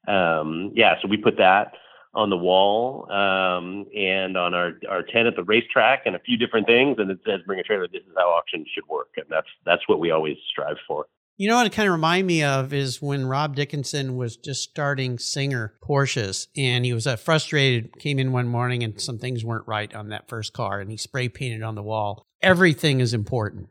um, 0.07 0.71
yeah, 0.75 0.95
so 1.01 1.07
we 1.07 1.17
put 1.17 1.37
that 1.37 1.73
on 2.13 2.29
the 2.29 2.37
wall 2.37 3.11
um, 3.11 3.87
and 3.95 4.37
on 4.37 4.53
our, 4.53 4.73
our 4.87 5.01
tent 5.01 5.27
at 5.27 5.35
the 5.35 5.43
racetrack 5.43 6.03
and 6.05 6.15
a 6.15 6.19
few 6.19 6.37
different 6.37 6.67
things. 6.67 6.97
And 6.99 7.09
it 7.09 7.19
says, 7.25 7.41
bring 7.45 7.59
a 7.59 7.63
trailer. 7.63 7.87
This 7.87 8.03
is 8.03 8.13
how 8.15 8.29
auctions 8.29 8.67
should 8.73 8.87
work. 8.87 9.09
And 9.17 9.25
that's, 9.29 9.47
that's 9.65 9.87
what 9.87 9.99
we 9.99 10.11
always 10.11 10.37
strive 10.49 10.77
for. 10.87 11.07
You 11.35 11.49
know 11.49 11.55
what 11.55 11.65
it 11.65 11.73
kind 11.73 11.87
of 11.87 11.93
remind 11.93 12.27
me 12.27 12.43
of 12.43 12.73
is 12.73 13.01
when 13.01 13.25
Rob 13.25 13.55
Dickinson 13.55 14.15
was 14.15 14.37
just 14.37 14.61
starting 14.61 15.17
Singer 15.17 15.73
Porsches 15.83 16.47
and 16.55 16.85
he 16.85 16.93
was 16.93 17.07
uh, 17.07 17.15
frustrated, 17.15 17.97
came 17.97 18.19
in 18.19 18.31
one 18.31 18.47
morning 18.47 18.83
and 18.83 19.01
some 19.01 19.17
things 19.17 19.43
weren't 19.43 19.67
right 19.67 19.93
on 19.95 20.09
that 20.09 20.29
first 20.29 20.53
car 20.53 20.79
and 20.79 20.91
he 20.91 20.97
spray 20.97 21.29
painted 21.29 21.63
on 21.63 21.73
the 21.73 21.81
wall. 21.81 22.27
Everything 22.43 22.99
is 22.99 23.15
important. 23.15 23.69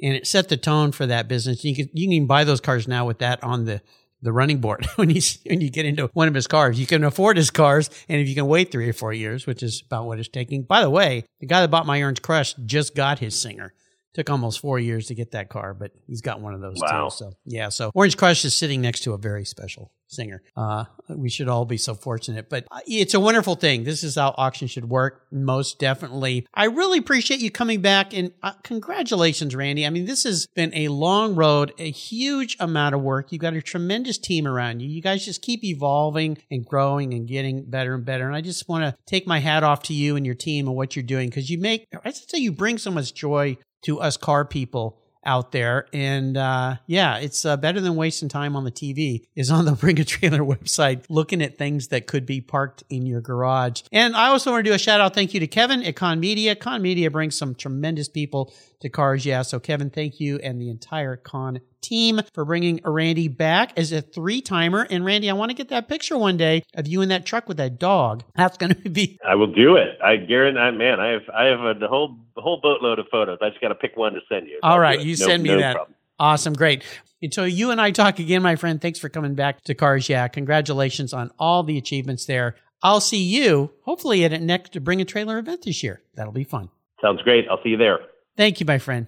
And 0.00 0.14
it 0.14 0.28
set 0.28 0.48
the 0.48 0.56
tone 0.56 0.92
for 0.92 1.06
that 1.06 1.26
business. 1.26 1.64
You 1.64 1.74
can, 1.74 1.90
you 1.92 2.08
can 2.08 2.28
buy 2.28 2.44
those 2.44 2.60
cars 2.60 2.86
now 2.86 3.04
with 3.04 3.18
that 3.18 3.42
on 3.42 3.64
the, 3.64 3.82
the 4.22 4.32
running 4.32 4.60
board 4.60 4.86
when 4.94 5.10
you, 5.10 5.20
when 5.46 5.60
you 5.60 5.70
get 5.70 5.86
into 5.86 6.08
one 6.14 6.28
of 6.28 6.34
his 6.34 6.46
cars. 6.46 6.78
You 6.78 6.86
can 6.86 7.02
afford 7.02 7.36
his 7.36 7.50
cars. 7.50 7.90
And 8.08 8.20
if 8.20 8.28
you 8.28 8.36
can 8.36 8.46
wait 8.46 8.70
three 8.70 8.88
or 8.88 8.92
four 8.92 9.12
years, 9.12 9.44
which 9.44 9.64
is 9.64 9.82
about 9.84 10.06
what 10.06 10.20
it's 10.20 10.28
taking. 10.28 10.62
By 10.62 10.82
the 10.82 10.90
way, 10.90 11.24
the 11.40 11.46
guy 11.46 11.62
that 11.62 11.70
bought 11.72 11.84
my 11.84 12.00
Orange 12.00 12.22
Crush 12.22 12.54
just 12.64 12.94
got 12.94 13.18
his 13.18 13.38
Singer 13.38 13.74
took 14.14 14.30
almost 14.30 14.60
four 14.60 14.78
years 14.78 15.06
to 15.06 15.14
get 15.14 15.32
that 15.32 15.48
car, 15.48 15.74
but 15.74 15.92
he's 16.06 16.20
got 16.20 16.40
one 16.40 16.54
of 16.54 16.60
those 16.60 16.76
Wow. 16.80 17.08
too. 17.08 17.16
So 17.16 17.32
yeah, 17.44 17.68
so 17.68 17.90
Orange 17.94 18.16
Crush 18.16 18.44
is 18.44 18.54
sitting 18.54 18.80
next 18.80 19.00
to 19.04 19.12
a 19.12 19.18
very 19.18 19.44
special 19.44 19.92
singer. 20.08 20.42
Uh, 20.56 20.84
we 21.08 21.30
should 21.30 21.48
all 21.48 21.64
be 21.64 21.76
so 21.76 21.94
fortunate, 21.94 22.50
but 22.50 22.66
uh, 22.72 22.80
it's 22.86 23.14
a 23.14 23.20
wonderful 23.20 23.54
thing. 23.54 23.84
This 23.84 24.02
is 24.02 24.16
how 24.16 24.34
auction 24.36 24.66
should 24.66 24.88
work. 24.88 25.22
Most 25.30 25.78
definitely. 25.78 26.46
I 26.52 26.64
really 26.64 26.98
appreciate 26.98 27.38
you 27.38 27.50
coming 27.52 27.80
back 27.80 28.12
and 28.12 28.32
uh, 28.42 28.54
congratulations, 28.64 29.54
Randy. 29.54 29.86
I 29.86 29.90
mean, 29.90 30.06
this 30.06 30.24
has 30.24 30.48
been 30.56 30.74
a 30.74 30.88
long 30.88 31.36
road, 31.36 31.72
a 31.78 31.90
huge 31.92 32.56
amount 32.58 32.96
of 32.96 33.02
work. 33.02 33.30
You've 33.30 33.40
got 33.40 33.54
a 33.54 33.62
tremendous 33.62 34.18
team 34.18 34.48
around 34.48 34.80
you. 34.80 34.88
You 34.88 35.00
guys 35.00 35.24
just 35.24 35.42
keep 35.42 35.62
evolving 35.62 36.38
and 36.50 36.64
growing 36.66 37.14
and 37.14 37.28
getting 37.28 37.64
better 37.70 37.94
and 37.94 38.04
better. 38.04 38.26
And 38.26 38.34
I 38.34 38.40
just 38.40 38.68
want 38.68 38.82
to 38.82 38.96
take 39.06 39.28
my 39.28 39.38
hat 39.38 39.62
off 39.62 39.84
to 39.84 39.94
you 39.94 40.16
and 40.16 40.26
your 40.26 40.34
team 40.34 40.66
and 40.66 40.76
what 40.76 40.96
you're 40.96 41.04
doing 41.04 41.28
because 41.28 41.50
you 41.50 41.58
make, 41.58 41.86
I 42.04 42.10
should 42.10 42.28
say, 42.28 42.38
you 42.38 42.50
bring 42.50 42.78
so 42.78 42.90
much 42.90 43.14
joy 43.14 43.56
to 43.82 44.00
us 44.00 44.16
car 44.16 44.44
people 44.44 45.00
out 45.24 45.52
there. 45.52 45.86
And 45.92 46.36
uh, 46.36 46.76
yeah, 46.86 47.18
it's 47.18 47.44
uh, 47.44 47.56
better 47.56 47.80
than 47.80 47.96
wasting 47.96 48.28
time 48.28 48.56
on 48.56 48.64
the 48.64 48.70
TV. 48.70 49.26
Is 49.34 49.50
on 49.50 49.64
the 49.64 49.72
Bring 49.80 49.98
a 50.00 50.04
Trailer 50.04 50.40
website 50.40 51.04
looking 51.08 51.42
at 51.42 51.58
things 51.58 51.88
that 51.88 52.06
could 52.06 52.26
be 52.26 52.40
parked 52.40 52.84
in 52.88 53.06
your 53.06 53.20
garage. 53.20 53.82
And 53.92 54.16
I 54.16 54.28
also 54.28 54.50
want 54.50 54.64
to 54.64 54.70
do 54.70 54.74
a 54.74 54.78
shout 54.78 55.00
out 55.00 55.14
thank 55.14 55.34
you 55.34 55.40
to 55.40 55.46
Kevin 55.46 55.82
at 55.82 55.96
Kahn 55.96 56.20
Media. 56.20 56.54
Kahn 56.54 56.82
Media 56.82 57.10
brings 57.10 57.36
some 57.36 57.54
tremendous 57.54 58.08
people 58.08 58.52
to 58.80 58.88
cars. 58.88 59.24
Yeah, 59.26 59.42
so 59.42 59.60
Kevin, 59.60 59.90
thank 59.90 60.20
you 60.20 60.38
and 60.38 60.60
the 60.60 60.68
entire 60.70 61.16
Kahn 61.16 61.60
team 61.80 62.20
for 62.34 62.44
bringing 62.44 62.80
Randy 62.84 63.28
back 63.28 63.72
as 63.78 63.92
a 63.92 64.02
three 64.02 64.40
timer. 64.40 64.86
And 64.90 65.04
Randy, 65.04 65.30
I 65.30 65.32
want 65.34 65.50
to 65.50 65.54
get 65.56 65.68
that 65.68 65.88
picture 65.88 66.16
one 66.18 66.36
day 66.36 66.62
of 66.74 66.86
you 66.86 67.00
in 67.00 67.08
that 67.10 67.24
truck 67.24 67.48
with 67.48 67.56
that 67.58 67.78
dog. 67.78 68.22
That's 68.36 68.56
going 68.58 68.74
to 68.74 68.90
be 68.90 69.18
I 69.26 69.34
will 69.34 69.52
do 69.52 69.76
it. 69.76 69.98
I 70.02 70.16
guarantee, 70.16 70.60
I- 70.60 70.70
man, 70.70 71.00
I 71.00 71.08
have 71.12 71.22
I 71.34 71.44
have 71.46 71.60
a 71.60 71.86
whole 71.88 72.18
whole 72.36 72.60
boatload 72.62 72.98
of 72.98 73.06
photos. 73.10 73.38
I 73.42 73.50
just 73.50 73.60
got 73.60 73.68
to 73.68 73.74
pick 73.74 73.96
one 73.96 74.14
to 74.14 74.20
send 74.28 74.46
you. 74.48 74.58
All 74.62 74.72
I'll 74.72 74.78
right, 74.78 75.00
you 75.00 75.16
No- 75.18 75.26
send 75.26 75.42
me 75.42 75.50
no 75.50 75.58
that. 75.58 75.74
problem. 75.74 75.94
Awesome, 76.18 76.52
great. 76.52 76.84
Until 77.22 77.46
you 77.48 77.70
and 77.70 77.80
I 77.80 77.90
talk 77.90 78.18
again, 78.18 78.42
my 78.42 78.56
friend, 78.56 78.80
thanks 78.80 78.98
for 78.98 79.08
coming 79.10 79.34
back 79.34 79.62
to 79.64 79.74
Cars 79.74 80.08
Yeah. 80.08 80.26
Congratulations 80.28 81.12
on 81.12 81.30
all 81.38 81.62
the 81.62 81.76
achievements 81.78 82.24
there. 82.26 82.56
I'll 82.82 83.00
see 83.00 83.22
you 83.22 83.72
hopefully 83.84 84.24
at 84.24 84.32
a 84.32 84.38
next 84.38 84.72
to 84.72 84.80
bring 84.80 85.00
a 85.02 85.04
trailer 85.04 85.38
event 85.38 85.62
this 85.64 85.82
year. 85.82 86.00
That'll 86.14 86.32
be 86.32 86.44
fun. 86.44 86.70
Sounds 87.02 87.20
great. 87.22 87.46
I'll 87.50 87.62
see 87.62 87.70
you 87.70 87.76
there. 87.76 88.00
Thank 88.36 88.60
you, 88.60 88.66
my 88.66 88.78
friend. 88.78 89.06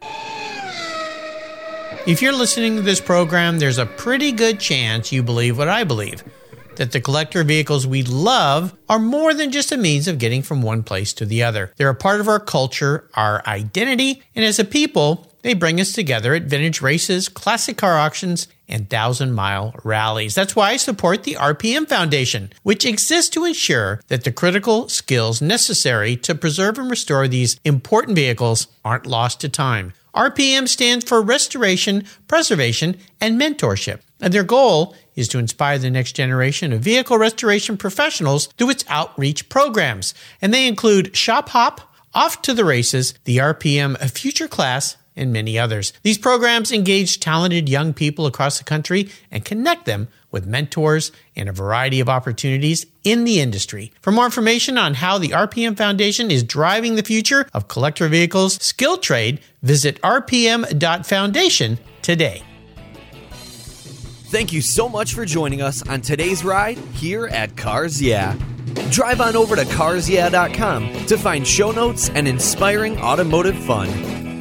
If 2.05 2.21
you're 2.21 2.33
listening 2.33 2.77
to 2.77 2.83
this 2.83 3.01
program, 3.01 3.59
there's 3.59 3.79
a 3.79 3.87
pretty 3.87 4.33
good 4.33 4.59
chance 4.59 5.13
you 5.13 5.23
believe 5.23 5.57
what 5.57 5.69
I 5.69 5.85
believe 5.85 6.25
that 6.77 6.93
the 6.93 7.01
collector 7.01 7.45
vehicles 7.45 7.87
we 7.87 8.03
love 8.03 8.75
are 8.89 8.99
more 8.99 9.35
than 9.35 9.51
just 9.51 9.73
a 9.73 9.77
means 9.77 10.09
of 10.09 10.19
getting 10.19 10.43
from 10.43 10.63
one 10.63 10.83
place 10.83 11.13
to 11.13 11.27
the 11.27 11.43
other. 11.43 11.71
They're 11.77 11.91
a 11.91 11.95
part 11.95 12.21
of 12.21 12.29
our 12.29 12.41
culture, 12.41 13.09
our 13.15 13.43
identity, 13.47 14.23
and 14.35 14.45
as 14.45 14.59
a 14.59 14.65
people, 14.65 15.31
they 15.43 15.55
bring 15.55 15.81
us 15.81 15.93
together 15.93 16.35
at 16.35 16.45
vintage 16.45 16.81
races, 16.81 17.29
classic 17.29 17.77
car 17.77 17.99
auctions, 17.99 18.49
and 18.73 18.91
thousand 18.91 19.33
mile 19.33 19.75
rallies. 19.85 20.35
That's 20.35 20.57
why 20.57 20.71
I 20.71 20.77
support 20.79 21.23
the 21.23 21.35
RPM 21.35 21.89
Foundation, 21.89 22.51
which 22.63 22.85
exists 22.85 23.31
to 23.31 23.45
ensure 23.45 24.01
that 24.09 24.25
the 24.25 24.33
critical 24.33 24.89
skills 24.89 25.41
necessary 25.41 26.17
to 26.17 26.35
preserve 26.35 26.79
and 26.79 26.91
restore 26.91 27.29
these 27.29 27.61
important 27.65 28.17
vehicles 28.17 28.67
aren't 28.85 29.07
lost 29.07 29.41
to 29.43 29.49
time. 29.49 29.93
RPM 30.15 30.69
stands 30.69 31.05
for 31.05 31.23
Restoration, 31.23 32.05
Preservation, 32.29 32.99
and 33.21 33.41
Mentorship. 33.41 34.01
And 34.21 34.33
their 34.33 34.45
goal 34.45 34.95
is 35.15 35.29
to 35.29 35.39
inspire 35.39 35.79
the 35.79 35.91
next 35.91 36.13
generation 36.13 36.73
of 36.73 36.81
vehicle 36.81 37.19
restoration 37.19 37.77
professionals 37.77 38.47
through 38.59 38.71
its 38.71 38.85
outreach 38.89 39.49
programs. 39.49 40.15
And 40.41 40.53
they 40.53 40.67
include 40.67 41.17
Shop 41.17 41.51
Hop, 41.51 41.81
Off 42.15 42.43
to 42.43 42.55
the 42.55 42.65
Races, 42.65 43.15
the 43.25 43.39
RPM 43.39 43.99
Future 44.11 44.49
Class, 44.49 44.97
and 45.17 45.33
many 45.33 45.59
others. 45.59 45.93
These 46.03 46.19
programs 46.19 46.73
engage 46.73 47.21
talented 47.21 47.69
young 47.69 47.93
people 47.93 48.27
across 48.27 48.59
the 48.59 48.65
country 48.65 49.11
and 49.31 49.45
connect 49.45 49.87
them 49.87 50.09
with 50.31 50.47
mentors 50.47 51.13
and 51.37 51.49
a 51.49 51.53
variety 51.53 52.01
of 52.01 52.09
opportunities 52.09 52.87
in 53.05 53.25
the 53.25 53.41
industry. 53.41 53.93
For 54.01 54.11
more 54.11 54.25
information 54.25 54.79
on 54.79 54.95
how 54.95 55.19
the 55.19 55.29
RPM 55.29 55.77
Foundation 55.77 56.31
is 56.31 56.43
driving 56.43 56.97
the 56.97 57.03
future 57.03 57.47
of 57.53 57.69
collector 57.69 58.09
vehicles 58.09 58.55
skill 58.63 58.97
trade, 58.97 59.41
visit 59.63 60.01
rpm.foundation 60.03 61.79
today. 62.01 62.43
Thank 64.33 64.51
you 64.51 64.63
so 64.63 64.89
much 64.89 65.13
for 65.13 65.27
joining 65.27 65.61
us 65.61 65.87
on 65.87 66.01
today's 66.01 66.43
ride 66.43 66.79
here 66.95 67.27
at 67.27 67.55
Cars 67.55 68.01
Yeah. 68.01 68.35
Drive 68.91 69.21
on 69.21 69.37
over 69.37 69.57
to 69.57 69.65
carsyeah.com 69.65 71.07
to 71.07 71.19
find 71.19 71.47
show 71.47 71.71
notes 71.71 72.09
and 72.09 72.27
inspiring 72.27 72.97
automotive 72.99 73.59
fun. 73.65 74.32